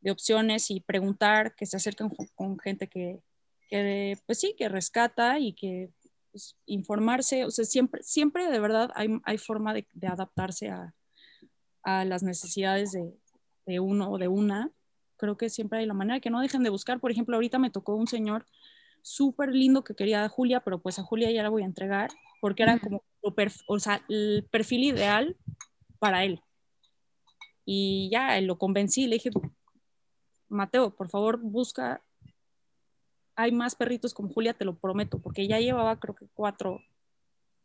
de 0.00 0.12
opciones 0.12 0.70
y 0.70 0.78
preguntar, 0.78 1.56
que 1.56 1.66
se 1.66 1.76
acerquen 1.76 2.08
con, 2.36 2.56
gente 2.60 2.86
que, 2.86 3.20
que, 3.68 4.16
pues 4.26 4.38
sí, 4.38 4.54
que 4.56 4.68
rescata 4.68 5.40
y 5.40 5.54
que 5.54 5.90
pues, 6.30 6.56
informarse, 6.66 7.44
o 7.44 7.50
sea, 7.50 7.64
siempre, 7.64 8.00
siempre 8.04 8.48
de 8.48 8.60
verdad 8.60 8.92
hay, 8.94 9.08
hay 9.24 9.38
forma 9.38 9.74
de, 9.74 9.88
de 9.92 10.06
adaptarse 10.06 10.68
a, 10.68 10.94
a, 11.82 12.04
las 12.04 12.22
necesidades 12.22 12.92
de, 12.92 13.12
de, 13.66 13.80
uno 13.80 14.08
o 14.12 14.18
de 14.18 14.28
una. 14.28 14.70
Creo 15.24 15.38
que 15.38 15.48
siempre 15.48 15.78
hay 15.78 15.86
la 15.86 15.94
manera 15.94 16.20
que 16.20 16.28
no 16.28 16.42
dejen 16.42 16.62
de 16.62 16.68
buscar. 16.68 17.00
Por 17.00 17.10
ejemplo, 17.10 17.34
ahorita 17.34 17.58
me 17.58 17.70
tocó 17.70 17.94
un 17.94 18.06
señor 18.06 18.44
súper 19.00 19.54
lindo 19.54 19.82
que 19.82 19.94
quería 19.94 20.22
a 20.22 20.28
Julia, 20.28 20.60
pero 20.60 20.80
pues 20.80 20.98
a 20.98 21.02
Julia 21.02 21.30
ya 21.30 21.42
la 21.42 21.48
voy 21.48 21.62
a 21.62 21.66
entregar 21.66 22.10
porque 22.42 22.62
era 22.62 22.78
como 22.78 23.02
o 23.66 23.78
sea, 23.78 24.04
el 24.10 24.46
perfil 24.50 24.84
ideal 24.84 25.34
para 25.98 26.24
él. 26.24 26.42
Y 27.64 28.10
ya 28.12 28.38
lo 28.42 28.58
convencí, 28.58 29.06
le 29.06 29.16
dije, 29.16 29.30
Mateo, 30.50 30.94
por 30.94 31.08
favor, 31.08 31.38
busca 31.40 32.02
hay 33.34 33.50
más 33.50 33.74
perritos 33.74 34.12
como 34.12 34.28
Julia, 34.28 34.52
te 34.52 34.66
lo 34.66 34.76
prometo, 34.76 35.18
porque 35.20 35.48
ya 35.48 35.58
llevaba 35.58 35.98
creo 35.98 36.14
que 36.14 36.26
cuatro, 36.34 36.82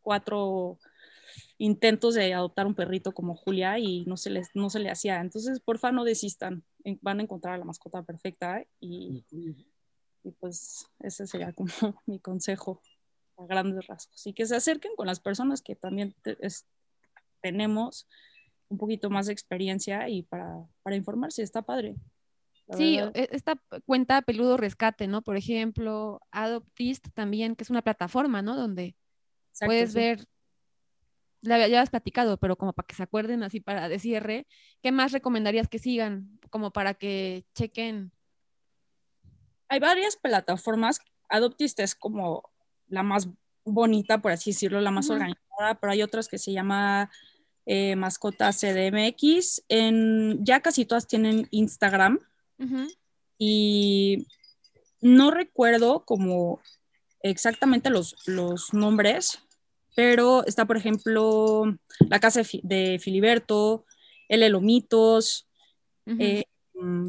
cuatro 0.00 0.78
intentos 1.58 2.14
de 2.14 2.34
adoptar 2.34 2.66
un 2.66 2.74
perrito 2.74 3.12
como 3.12 3.34
Julia 3.34 3.78
y 3.78 4.04
no 4.06 4.16
se, 4.16 4.30
les, 4.30 4.48
no 4.54 4.70
se 4.70 4.78
le 4.80 4.90
hacía. 4.90 5.20
Entonces, 5.20 5.60
porfa, 5.60 5.92
no 5.92 6.04
desistan, 6.04 6.64
van 7.00 7.20
a 7.20 7.22
encontrar 7.22 7.54
a 7.54 7.58
la 7.58 7.64
mascota 7.64 8.02
perfecta 8.02 8.64
y, 8.80 9.24
y 10.22 10.30
pues 10.32 10.86
ese 11.00 11.26
sería 11.26 11.52
como 11.52 11.70
mi 12.06 12.18
consejo 12.18 12.82
a 13.36 13.46
grandes 13.46 13.86
rasgos. 13.86 14.26
Y 14.26 14.32
que 14.32 14.46
se 14.46 14.56
acerquen 14.56 14.92
con 14.96 15.06
las 15.06 15.20
personas 15.20 15.62
que 15.62 15.76
también 15.76 16.14
tenemos 17.40 18.06
un 18.68 18.78
poquito 18.78 19.10
más 19.10 19.26
de 19.26 19.32
experiencia 19.32 20.08
y 20.08 20.22
para, 20.22 20.64
para 20.82 20.96
informarse, 20.96 21.42
está 21.42 21.62
padre. 21.62 21.96
Sí, 22.76 22.98
e, 22.98 23.28
esta 23.32 23.60
cuenta 23.84 24.22
Peludo 24.22 24.56
Rescate, 24.56 25.08
¿no? 25.08 25.22
Por 25.22 25.36
ejemplo, 25.36 26.20
Adoptist 26.30 27.08
también, 27.14 27.56
que 27.56 27.64
es 27.64 27.70
una 27.70 27.82
plataforma, 27.82 28.42
¿no? 28.42 28.56
Donde 28.56 28.94
puedes 29.58 29.92
ver, 29.92 30.24
ya 31.42 31.80
has 31.80 31.90
platicado, 31.90 32.36
pero 32.36 32.56
como 32.56 32.72
para 32.72 32.86
que 32.86 32.94
se 32.94 33.02
acuerden 33.02 33.42
así 33.42 33.60
para 33.60 33.88
de 33.88 33.98
cierre, 33.98 34.46
¿qué 34.82 34.92
más 34.92 35.12
recomendarías 35.12 35.68
que 35.68 35.78
sigan? 35.78 36.38
Como 36.50 36.72
para 36.72 36.94
que 36.94 37.44
chequen. 37.54 38.12
Hay 39.68 39.80
varias 39.80 40.16
plataformas. 40.16 41.00
Adoptist 41.28 41.80
es 41.80 41.94
como 41.94 42.42
la 42.88 43.02
más 43.02 43.28
bonita, 43.64 44.20
por 44.20 44.32
así 44.32 44.50
decirlo, 44.50 44.80
la 44.80 44.90
más 44.90 45.10
organizada, 45.10 45.76
pero 45.80 45.92
hay 45.92 46.02
otras 46.02 46.28
que 46.28 46.38
se 46.38 46.52
llama 46.52 47.10
eh, 47.66 47.94
Mascota 47.96 48.50
CDMX. 48.52 49.62
En, 49.68 50.44
ya 50.44 50.60
casi 50.60 50.84
todas 50.84 51.06
tienen 51.06 51.46
Instagram. 51.50 52.18
Y 53.38 54.26
no 55.00 55.30
recuerdo 55.30 56.04
como 56.04 56.60
exactamente 57.22 57.88
los, 57.88 58.16
los 58.26 58.74
nombres, 58.74 59.42
pero 59.94 60.44
está, 60.46 60.66
por 60.66 60.76
ejemplo, 60.76 61.76
la 62.08 62.20
casa 62.20 62.42
de 62.62 62.98
Filiberto, 63.00 63.84
el 64.28 64.42
Elomitos, 64.42 65.48
eh, 66.06 66.44
mm, 66.74 67.08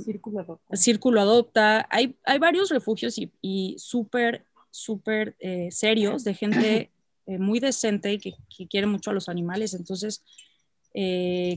Círculo 0.74 1.22
Adopta. 1.22 1.88
Hay, 1.90 2.16
hay 2.26 2.40
varios 2.40 2.70
refugios 2.70 3.18
y, 3.18 3.32
y 3.42 3.76
súper, 3.78 4.46
súper 4.70 5.36
eh, 5.40 5.70
serios 5.72 6.24
de 6.24 6.34
gente 6.34 6.92
eh, 7.28 7.38
muy 7.38 7.60
decente 7.60 8.14
y 8.14 8.18
que, 8.20 8.34
que, 8.56 8.68
quiere 8.68 8.88
mucho 8.88 9.12
a 9.12 9.14
los 9.14 9.30
animales. 9.30 9.74
Entonces, 9.74 10.24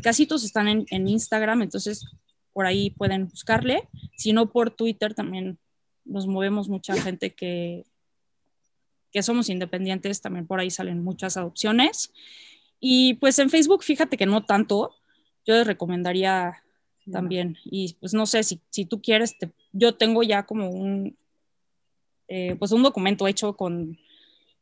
casi 0.02 0.26
todos 0.26 0.44
están 0.44 0.68
en, 0.68 0.86
en 0.90 1.08
Instagram. 1.08 1.62
Entonces, 1.62 2.04
por 2.52 2.66
ahí 2.66 2.90
pueden 2.90 3.28
buscarle. 3.28 3.88
Si 4.16 4.32
no, 4.32 4.50
por 4.50 4.70
Twitter 4.70 5.14
también 5.14 5.58
nos 6.04 6.26
movemos 6.26 6.68
mucha 6.68 6.94
gente 7.02 7.34
que, 7.34 7.84
que 9.14 9.22
somos 9.22 9.48
independientes, 9.48 10.20
también 10.20 10.44
por 10.44 10.58
ahí 10.58 10.70
salen 10.70 11.04
muchas 11.04 11.36
adopciones. 11.36 12.12
Y 12.80 13.14
pues 13.14 13.38
en 13.38 13.48
Facebook, 13.48 13.84
fíjate 13.84 14.16
que 14.16 14.26
no 14.26 14.44
tanto, 14.44 14.92
yo 15.46 15.54
les 15.54 15.66
recomendaría 15.66 16.64
también. 17.10 17.56
Y 17.64 17.94
pues 18.00 18.12
no 18.12 18.26
sé, 18.26 18.42
si, 18.42 18.60
si 18.70 18.84
tú 18.84 19.00
quieres, 19.00 19.36
yo 19.72 19.94
tengo 19.94 20.24
ya 20.24 20.42
como 20.42 20.68
un, 20.68 21.16
eh, 22.26 22.56
pues 22.58 22.72
un 22.72 22.82
documento 22.82 23.28
hecho 23.28 23.56
con, 23.56 23.98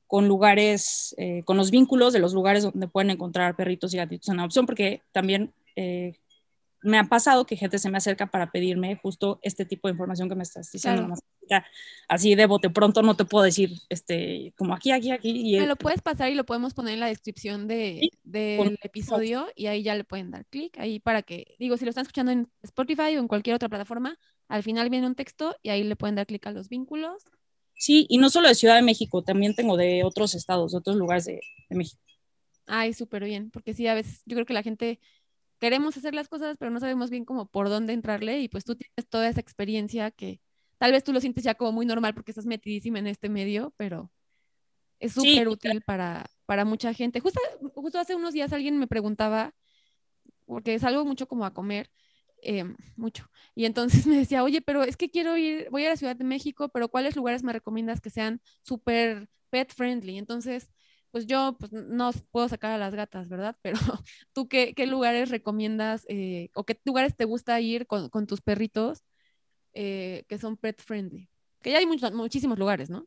con 0.06 0.28
lugares, 0.28 1.14
eh, 1.16 1.42
con 1.46 1.56
los 1.56 1.70
vínculos 1.70 2.12
de 2.12 2.18
los 2.18 2.34
lugares 2.34 2.64
donde 2.64 2.88
pueden 2.88 3.10
encontrar 3.10 3.56
perritos 3.56 3.94
y 3.94 3.96
gatitos 3.96 4.28
en 4.28 4.38
adopción, 4.38 4.66
porque 4.66 5.00
también 5.12 5.54
eh, 5.76 6.18
me 6.82 6.98
ha 6.98 7.04
pasado 7.04 7.46
que 7.46 7.56
gente 7.56 7.78
se 7.78 7.90
me 7.90 7.98
acerca 7.98 8.26
para 8.26 8.50
pedirme 8.50 8.96
justo 8.96 9.38
este 9.42 9.64
tipo 9.64 9.88
de 9.88 9.92
información 9.92 10.28
que 10.28 10.34
me 10.34 10.42
estás 10.42 10.70
diciendo. 10.70 11.14
Así 12.08 12.34
de 12.34 12.46
bote 12.46 12.70
pronto 12.70 13.02
no 13.02 13.16
te 13.16 13.24
puedo 13.24 13.44
decir, 13.44 13.70
este, 13.88 14.52
como 14.56 14.74
aquí, 14.74 14.90
aquí, 14.90 15.10
aquí. 15.10 15.54
Y 15.54 15.60
me 15.60 15.66
lo 15.66 15.76
puedes 15.76 16.02
pasar 16.02 16.30
y 16.30 16.34
lo 16.34 16.44
podemos 16.44 16.74
poner 16.74 16.94
en 16.94 17.00
la 17.00 17.06
descripción 17.06 17.68
de, 17.68 18.10
del 18.22 18.78
episodio 18.82 19.46
y 19.54 19.66
ahí 19.66 19.82
ya 19.82 19.94
le 19.94 20.04
pueden 20.04 20.30
dar 20.30 20.46
clic 20.46 20.78
ahí 20.78 20.98
para 20.98 21.22
que, 21.22 21.54
digo, 21.58 21.76
si 21.76 21.84
lo 21.84 21.90
están 21.90 22.02
escuchando 22.02 22.32
en 22.32 22.48
Spotify 22.62 23.16
o 23.16 23.20
en 23.20 23.28
cualquier 23.28 23.56
otra 23.56 23.68
plataforma, 23.68 24.18
al 24.48 24.62
final 24.62 24.90
viene 24.90 25.06
un 25.06 25.14
texto 25.14 25.56
y 25.62 25.70
ahí 25.70 25.84
le 25.84 25.96
pueden 25.96 26.16
dar 26.16 26.26
clic 26.26 26.46
a 26.46 26.52
los 26.52 26.68
vínculos. 26.68 27.24
Sí, 27.74 28.06
y 28.08 28.18
no 28.18 28.30
solo 28.30 28.48
de 28.48 28.54
Ciudad 28.54 28.76
de 28.76 28.82
México, 28.82 29.22
también 29.22 29.54
tengo 29.54 29.76
de 29.76 30.04
otros 30.04 30.34
estados, 30.34 30.72
de 30.72 30.78
otros 30.78 30.96
lugares 30.96 31.24
de, 31.24 31.40
de 31.68 31.76
México. 31.76 32.00
Ay, 32.66 32.92
súper 32.92 33.24
bien, 33.24 33.50
porque 33.50 33.74
sí, 33.74 33.86
a 33.88 33.94
veces 33.94 34.22
yo 34.24 34.36
creo 34.36 34.46
que 34.46 34.54
la 34.54 34.62
gente 34.62 35.00
queremos 35.62 35.96
hacer 35.96 36.12
las 36.12 36.28
cosas, 36.28 36.56
pero 36.58 36.72
no 36.72 36.80
sabemos 36.80 37.08
bien 37.08 37.24
cómo 37.24 37.46
por 37.46 37.68
dónde 37.68 37.92
entrarle 37.92 38.40
y 38.40 38.48
pues 38.48 38.64
tú 38.64 38.74
tienes 38.74 39.08
toda 39.08 39.28
esa 39.28 39.40
experiencia 39.40 40.10
que 40.10 40.40
Tal 40.82 40.90
vez 40.90 41.04
tú 41.04 41.12
lo 41.12 41.20
sientes 41.20 41.44
ya 41.44 41.54
como 41.54 41.70
muy 41.70 41.86
normal 41.86 42.12
porque 42.12 42.32
estás 42.32 42.44
metidísima 42.44 42.98
en 42.98 43.06
este 43.06 43.28
medio, 43.28 43.72
pero 43.76 44.10
es 44.98 45.12
súper 45.12 45.46
útil 45.46 45.80
para, 45.86 46.26
para 46.44 46.64
mucha 46.64 46.92
gente. 46.92 47.20
Justo, 47.20 47.40
justo 47.72 48.00
hace 48.00 48.16
unos 48.16 48.34
días 48.34 48.52
alguien 48.52 48.76
me 48.80 48.88
preguntaba, 48.88 49.54
porque 50.44 50.76
salgo 50.80 51.04
mucho 51.04 51.28
como 51.28 51.44
a 51.44 51.54
comer, 51.54 51.88
em, 52.42 52.74
mucho. 52.96 53.30
Y 53.54 53.66
entonces 53.66 54.04
me 54.08 54.16
decía, 54.16 54.42
oye, 54.42 54.60
pero 54.60 54.82
es 54.82 54.96
que 54.96 55.08
quiero 55.08 55.36
ir, 55.36 55.68
voy 55.70 55.84
a 55.86 55.90
la 55.90 55.96
Ciudad 55.96 56.16
de 56.16 56.24
México, 56.24 56.68
pero 56.70 56.88
¿cuáles 56.88 57.14
lugares 57.14 57.44
me 57.44 57.52
recomiendas 57.52 58.00
que 58.00 58.10
sean 58.10 58.42
súper 58.62 59.28
pet 59.50 59.72
friendly? 59.72 60.18
Entonces, 60.18 60.68
pues 61.12 61.26
yo 61.26 61.56
pues, 61.60 61.70
no 61.72 62.10
puedo 62.30 62.48
sacar 62.48 62.72
a 62.72 62.78
las 62.78 62.94
gatas, 62.94 63.28
¿verdad? 63.28 63.56
Pero 63.62 63.78
tú 64.32 64.48
qué, 64.48 64.74
qué 64.74 64.86
lugares 64.86 65.28
recomiendas 65.28 66.04
eh, 66.08 66.48
o 66.54 66.64
qué 66.64 66.80
lugares 66.84 67.14
te 67.14 67.26
gusta 67.26 67.60
ir 67.60 67.86
con, 67.86 68.08
con 68.08 68.26
tus 68.26 68.40
perritos 68.40 69.04
eh, 69.74 70.24
que 70.28 70.38
son 70.38 70.56
pet 70.56 70.82
friendly? 70.82 71.28
Que 71.62 71.70
ya 71.70 71.78
hay 71.78 71.86
muchos, 71.86 72.12
muchísimos 72.12 72.58
lugares, 72.58 72.90
¿no? 72.90 73.06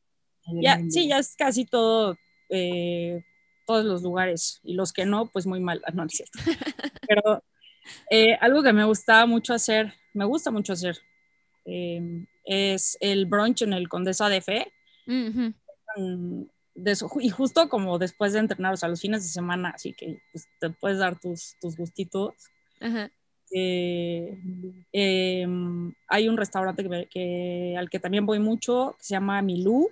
Ya, 0.61 0.79
sí, 0.89 1.07
ya 1.07 1.17
es 1.17 1.35
casi 1.35 1.65
todo, 1.65 2.15
eh, 2.49 3.23
todos 3.65 3.83
los 3.83 4.03
lugares 4.03 4.59
y 4.63 4.75
los 4.75 4.93
que 4.93 5.05
no, 5.05 5.25
pues 5.25 5.47
muy 5.47 5.59
mal, 5.59 5.81
no, 5.93 6.03
es 6.05 6.11
cierto. 6.11 6.37
Pero 7.09 7.43
algo 8.39 8.61
que 8.61 8.71
me 8.71 8.85
gustaba 8.85 9.25
mucho 9.25 9.55
hacer, 9.55 9.93
me 10.13 10.25
gusta 10.25 10.51
mucho 10.51 10.73
hacer, 10.73 10.99
es 11.65 12.97
el 13.01 13.25
brunch 13.25 13.63
en 13.63 13.73
el 13.73 13.89
Condesa 13.89 14.29
de 14.29 14.41
Fe 14.41 14.71
y 16.75 17.29
justo 17.29 17.69
como 17.69 17.97
después 17.97 18.33
de 18.33 18.39
entrenar, 18.39 18.73
o 18.73 18.77
sea, 18.77 18.89
los 18.89 19.01
fines 19.01 19.23
de 19.23 19.29
semana, 19.29 19.69
así 19.69 19.93
que 19.93 20.21
pues, 20.31 20.47
te 20.59 20.69
puedes 20.69 20.99
dar 20.99 21.19
tus, 21.19 21.55
tus 21.61 21.77
gustitos. 21.77 22.33
Eh, 23.51 24.37
em, 24.91 25.93
hay 26.07 26.27
un 26.27 26.37
restaurante 26.37 26.83
que, 27.09 27.75
al 27.77 27.89
que 27.89 27.99
también 27.99 28.25
voy 28.25 28.39
mucho, 28.39 28.95
que 28.97 29.05
se 29.05 29.13
llama 29.13 29.41
Milú, 29.41 29.89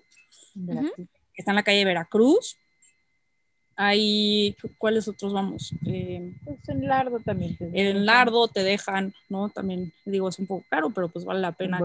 que 0.53 1.07
está 1.37 1.51
en 1.51 1.55
la 1.55 1.63
calle 1.63 1.85
Veracruz. 1.85 2.57
Hay, 3.75 4.55
¿cuáles 4.77 5.07
otros 5.07 5.33
vamos? 5.33 5.73
Eh, 5.87 6.35
pues 6.43 6.59
en 6.69 6.87
Lardo 6.87 7.19
también. 7.21 7.57
en 7.59 8.05
Lardo 8.05 8.47
te 8.47 8.63
dejan, 8.63 9.13
¿no? 9.29 9.49
También, 9.49 9.93
digo, 10.05 10.29
es 10.29 10.37
un 10.37 10.45
poco 10.45 10.65
caro, 10.69 10.91
pero 10.91 11.09
pues 11.09 11.25
vale 11.25 11.39
la 11.39 11.53
pena. 11.53 11.79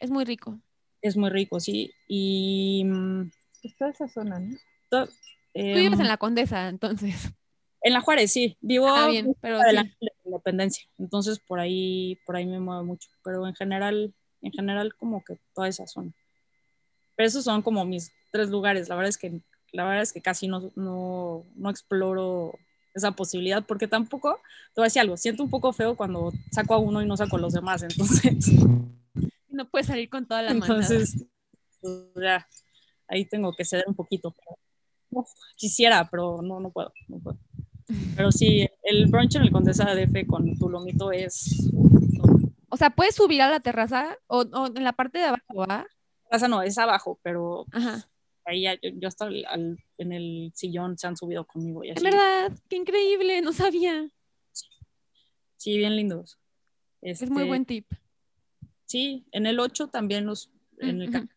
Es 0.00 0.10
muy 0.10 0.24
rico. 0.24 0.58
Es 1.02 1.16
muy 1.16 1.30
rico, 1.30 1.60
sí. 1.60 1.94
Y 2.08 2.82
mm, 2.84 3.30
pues 3.62 3.76
toda 3.76 3.90
esa 3.90 4.08
zona, 4.08 4.38
¿no? 4.40 4.56
Tú 4.90 5.08
vives 5.54 5.94
en 5.94 6.00
em, 6.00 6.06
la 6.06 6.16
Condesa, 6.16 6.68
entonces. 6.68 7.32
En 7.82 7.92
la 7.92 8.00
Juárez, 8.00 8.32
sí. 8.32 8.56
Vivo 8.60 8.88
ah, 8.88 9.08
bien, 9.08 9.34
pero 9.40 9.58
de 9.58 9.72
la 9.72 9.90
Independencia. 10.24 10.84
Entonces 10.98 11.38
por 11.38 11.60
ahí, 11.60 12.18
por 12.26 12.36
ahí 12.36 12.46
me 12.46 12.60
muevo 12.60 12.84
mucho. 12.84 13.08
Pero 13.24 13.46
en 13.46 13.54
general, 13.54 14.14
en 14.42 14.52
general 14.52 14.94
como 14.96 15.24
que 15.24 15.38
toda 15.54 15.68
esa 15.68 15.86
zona. 15.86 16.12
Pero 17.16 17.26
esos 17.26 17.44
son 17.44 17.62
como 17.62 17.84
mis 17.84 18.12
tres 18.30 18.50
lugares. 18.50 18.88
La 18.88 18.96
verdad 18.96 19.08
es 19.08 19.18
que, 19.18 19.40
la 19.72 19.84
verdad 19.84 20.02
es 20.02 20.12
que 20.12 20.20
casi 20.20 20.46
no, 20.46 20.70
no, 20.76 21.44
no 21.54 21.70
exploro 21.70 22.58
esa 22.94 23.12
posibilidad 23.12 23.64
porque 23.64 23.86
tampoco, 23.86 24.40
te 24.74 24.80
voy 24.80 24.84
a 24.84 24.86
decir 24.86 25.00
algo, 25.00 25.16
siento 25.16 25.42
un 25.42 25.50
poco 25.50 25.72
feo 25.72 25.96
cuando 25.96 26.32
saco 26.50 26.74
a 26.74 26.78
uno 26.78 27.02
y 27.02 27.06
no 27.06 27.16
saco 27.16 27.36
a 27.36 27.40
los 27.40 27.52
demás, 27.52 27.82
entonces... 27.82 28.34
No 29.52 29.68
puedes 29.68 29.88
salir 29.88 30.08
con 30.08 30.26
toda 30.26 30.40
la 30.42 30.52
Entonces, 30.52 31.26
pues, 31.82 31.94
ya, 32.16 32.48
ahí 33.10 33.26
tengo 33.26 33.52
que 33.52 33.64
ceder 33.64 33.84
un 33.86 33.94
poquito. 33.94 34.34
quisiera, 35.56 36.08
pero 36.10 36.40
no, 36.40 36.60
no 36.60 36.70
puedo, 36.70 36.92
no 37.08 37.18
puedo. 37.18 37.38
Pero 38.16 38.30
sí, 38.30 38.66
el 38.84 39.06
brunch 39.06 39.34
en 39.34 39.42
el 39.42 39.50
Condesa 39.50 39.84
de 39.92 40.06
DF 40.06 40.26
con 40.26 40.56
tu 40.56 40.68
lomito 40.68 41.10
es... 41.10 41.70
O 42.68 42.76
sea, 42.76 42.90
¿puedes 42.90 43.16
subir 43.16 43.42
a 43.42 43.50
la 43.50 43.60
terraza 43.60 44.16
o, 44.28 44.42
en 44.74 44.84
la 44.84 44.92
parte 44.92 45.18
de 45.18 45.24
abajo, 45.24 45.64
¿ah? 45.68 45.84
Terraza 46.24 46.46
no, 46.46 46.62
es 46.62 46.78
abajo, 46.78 47.18
pero 47.22 47.66
ahí 48.44 48.62
ya, 48.62 48.78
yo, 48.80 49.08
hasta 49.08 49.28
en 49.28 50.12
el 50.12 50.52
sillón 50.54 50.96
se 50.96 51.08
han 51.08 51.16
subido 51.16 51.44
conmigo. 51.44 51.82
Es 51.82 52.00
verdad, 52.00 52.52
qué 52.68 52.76
increíble, 52.76 53.42
no 53.42 53.52
sabía. 53.52 54.08
Sí, 55.56 55.76
bien 55.76 55.96
lindos. 55.96 56.38
es 57.02 57.28
muy 57.28 57.42
este, 57.42 57.48
buen 57.48 57.64
tip. 57.66 57.86
Sí, 58.86 59.26
en 59.32 59.46
el 59.46 59.58
8 59.58 59.88
también 59.88 60.26
los, 60.26 60.52
en 60.78 61.02
el, 61.02 61.28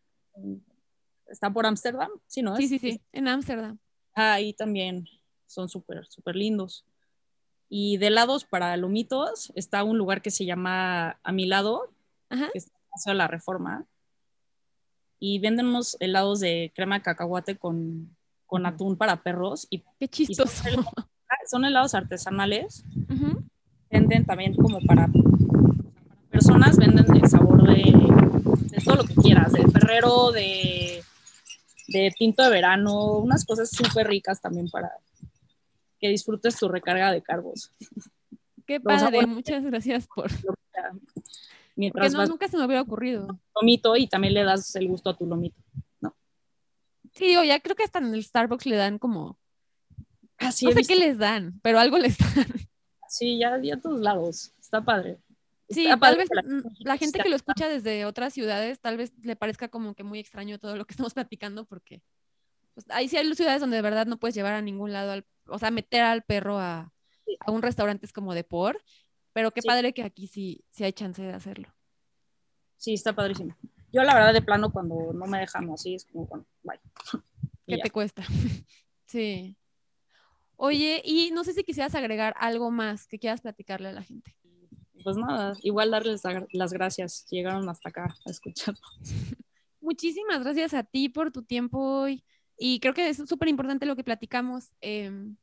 está 1.34 1.52
por 1.52 1.66
Ámsterdam, 1.66 2.10
¿sí, 2.28 2.42
no? 2.42 2.56
Sí, 2.56 2.68
sí, 2.68 2.80
sí, 2.80 3.02
en 3.12 3.28
Ámsterdam. 3.28 3.78
Ahí 4.14 4.54
también 4.54 5.08
son 5.48 5.68
súper, 5.68 6.06
súper 6.08 6.36
lindos. 6.36 6.86
Y 7.70 7.98
de 7.98 8.12
lados 8.12 8.46
para 8.46 8.78
lomitos 8.78 9.52
está 9.56 9.84
un 9.84 9.98
lugar 9.98 10.22
que 10.22 10.32
se 10.32 10.46
llama 10.46 11.20
A 11.24 11.32
mi 11.32 11.48
lado, 11.48 11.90
que 12.30 12.58
está 12.58 12.78
hacia 12.94 13.14
la 13.16 13.28
Reforma. 13.28 13.86
Y 15.20 15.40
venden 15.40 15.68
unos 15.68 15.98
helados 16.00 16.40
de 16.40 16.72
crema 16.76 17.00
de 17.00 17.02
cacahuate 17.02 17.58
con, 17.58 18.16
con 18.46 18.66
atún 18.66 18.96
para 18.96 19.24
perros. 19.24 19.66
Y, 19.72 19.84
Qué 20.00 20.08
chistoso. 20.08 20.64
son, 21.50 21.66
helados 21.66 21.96
artesanales. 21.96 22.86
Venden 23.90 24.26
también 24.26 24.56
como 24.56 24.80
para, 24.82 25.08
para 25.08 25.24
personas, 26.30 26.78
venden 26.78 27.06
el 27.16 27.28
sabor 27.28 27.64
de, 27.64 27.92
de 28.70 28.82
todo 28.84 28.98
lo 28.98 29.04
que 29.06 29.16
quieras, 29.16 29.54
de 29.54 29.68
ferrero, 29.68 30.32
de 30.32 31.04
de 31.94 32.12
tinto 32.18 32.44
de 32.44 32.50
verano, 32.50 33.20
unas 33.20 33.46
cosas 33.46 33.70
súper 33.70 34.08
ricas 34.08 34.42
también 34.42 34.70
para 34.70 34.92
que 36.00 36.10
disfrutes 36.10 36.58
tu 36.58 36.68
recarga 36.68 37.12
de 37.12 37.22
carbos. 37.22 37.72
Qué 38.66 38.80
padre, 38.80 39.26
muchas 39.26 39.64
gracias 39.64 40.08
por... 40.08 40.30
Mientras 41.76 42.14
no, 42.14 42.26
nunca 42.26 42.48
se 42.48 42.58
me 42.58 42.66
hubiera 42.66 42.82
ocurrido. 42.82 43.40
Lomito 43.56 43.96
y 43.96 44.08
también 44.08 44.34
le 44.34 44.44
das 44.44 44.76
el 44.76 44.88
gusto 44.88 45.10
a 45.10 45.18
tu 45.18 45.26
lomito, 45.26 45.60
¿no? 46.02 46.16
Sí, 47.14 47.28
digo, 47.28 47.44
ya 47.44 47.60
creo 47.60 47.76
que 47.76 47.84
hasta 47.84 48.00
en 48.00 48.14
el 48.14 48.24
Starbucks 48.24 48.66
le 48.66 48.76
dan 48.76 49.00
como... 49.00 49.40
Así 50.38 50.66
no 50.66 50.72
sé 50.72 50.82
qué 50.84 50.96
les 50.96 51.18
dan, 51.18 51.60
pero 51.62 51.80
algo 51.80 51.98
les 51.98 52.18
dan. 52.18 52.48
Sí, 53.08 53.38
ya, 53.38 53.60
ya 53.62 53.76
a 53.76 53.80
todos 53.80 54.02
lados. 54.02 54.54
Está 54.60 54.84
padre. 54.84 55.20
Sí, 55.70 55.88
tal 56.00 56.18
vez 56.18 56.30
la 56.80 56.98
gente 56.98 57.20
que 57.20 57.30
lo 57.30 57.36
escucha 57.36 57.68
desde 57.68 58.06
otras 58.06 58.34
ciudades, 58.34 58.80
tal 58.80 58.98
vez 58.98 59.14
le 59.22 59.36
parezca 59.36 59.70
como 59.70 59.96
que 59.96 60.04
muy 60.04 60.20
extraño 60.20 60.60
todo 60.60 60.76
lo 60.76 60.86
que 60.86 60.94
estamos 61.10 61.14
platicando, 61.14 61.66
porque 61.66 62.02
pues, 62.74 62.86
ahí 62.90 63.08
sí 63.08 63.18
hay 63.18 63.34
ciudades 63.36 63.62
donde 63.62 63.78
de 63.78 63.82
verdad 63.82 64.06
no 64.06 64.20
puedes 64.20 64.36
llevar 64.36 64.54
a 64.54 64.62
ningún 64.62 64.92
lado, 64.92 65.24
o 65.48 65.60
sea, 65.60 65.72
meter 65.72 66.02
al 66.02 66.24
perro 66.24 66.60
a, 66.60 66.92
un 67.48 67.62
restaurante 67.62 68.06
es 68.06 68.14
como 68.14 68.34
de 68.34 68.44
por, 68.44 68.84
pero 69.32 69.52
qué 69.52 69.62
padre 69.62 69.94
que 69.94 70.04
aquí 70.04 70.28
sí, 70.28 70.64
sí 70.70 70.84
hay 70.84 70.94
chance 70.94 71.22
de 71.22 71.34
hacerlo. 71.34 71.74
Sí, 72.78 72.94
está 72.94 73.14
padrísimo. 73.14 73.56
Yo 73.92 74.04
la 74.04 74.14
verdad 74.14 74.34
de 74.34 74.42
plano 74.42 74.72
cuando 74.72 75.14
no 75.14 75.26
me 75.26 75.40
dejan 75.40 75.70
así 75.72 75.96
es 75.96 76.06
como, 76.06 76.26
bueno, 76.26 76.46
bye. 76.64 76.80
¿Qué 77.68 77.78
te 77.78 77.90
cuesta? 77.90 78.24
sí. 79.06 79.56
Oye, 80.58 81.02
y 81.04 81.32
no 81.32 81.44
sé 81.44 81.54
si 81.54 81.64
quisieras 81.64 81.96
agregar 81.96 82.36
algo 82.38 82.70
más 82.72 83.08
que 83.08 83.20
quieras 83.20 83.42
platicarle 83.42 83.90
a 83.90 83.94
la 83.94 84.04
gente 84.04 84.36
pues 85.04 85.18
nada, 85.18 85.54
igual 85.62 85.92
darles 85.92 86.22
las 86.52 86.74
gracias. 86.74 87.26
Llegaron 87.30 87.68
hasta 87.70 87.90
acá 87.90 88.16
a 88.26 88.30
escuchar. 88.30 88.76
Muchísimas 89.82 90.44
gracias 90.44 90.74
a 90.74 90.84
ti 90.84 91.10
por 91.10 91.32
tu 91.32 91.44
tiempo 91.44 91.80
hoy. 91.80 92.24
Y 92.58 92.80
creo 92.80 92.94
que 92.94 93.10
es 93.10 93.18
súper 93.18 93.50
importante 93.50 93.86
lo 93.86 93.96
que 93.96 94.04
platicamos. 94.04 94.70
Em, 94.82 95.36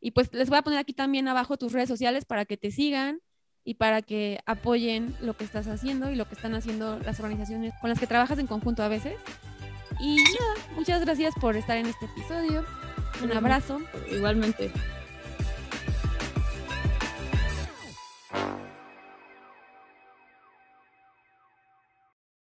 y 0.00 0.12
pues 0.12 0.32
les 0.32 0.48
voy 0.48 0.58
a 0.58 0.62
poner 0.62 0.78
aquí 0.78 0.92
también 0.92 1.28
abajo 1.28 1.56
tus 1.56 1.72
redes 1.72 1.88
sociales 1.88 2.24
para 2.24 2.44
que 2.44 2.56
te 2.56 2.70
sigan 2.70 3.20
y 3.64 3.74
para 3.74 4.00
que 4.00 4.40
apoyen 4.46 5.14
lo 5.20 5.36
que 5.36 5.44
estás 5.44 5.66
haciendo 5.66 6.10
y 6.10 6.14
lo 6.14 6.26
que 6.26 6.34
están 6.34 6.54
haciendo 6.54 6.98
las 7.00 7.18
organizaciones 7.18 7.74
con 7.80 7.90
las 7.90 7.98
que 7.98 8.06
trabajas 8.06 8.38
en 8.38 8.46
conjunto 8.46 8.82
a 8.82 8.88
veces. 8.88 9.16
Y 10.00 10.16
nada, 10.16 10.74
muchas 10.76 11.04
gracias 11.04 11.34
por 11.40 11.56
estar 11.56 11.76
en 11.76 11.86
este 11.86 12.06
episodio. 12.06 12.64
Un 13.22 13.32
abrazo. 13.32 13.80
Igualmente. 14.10 14.70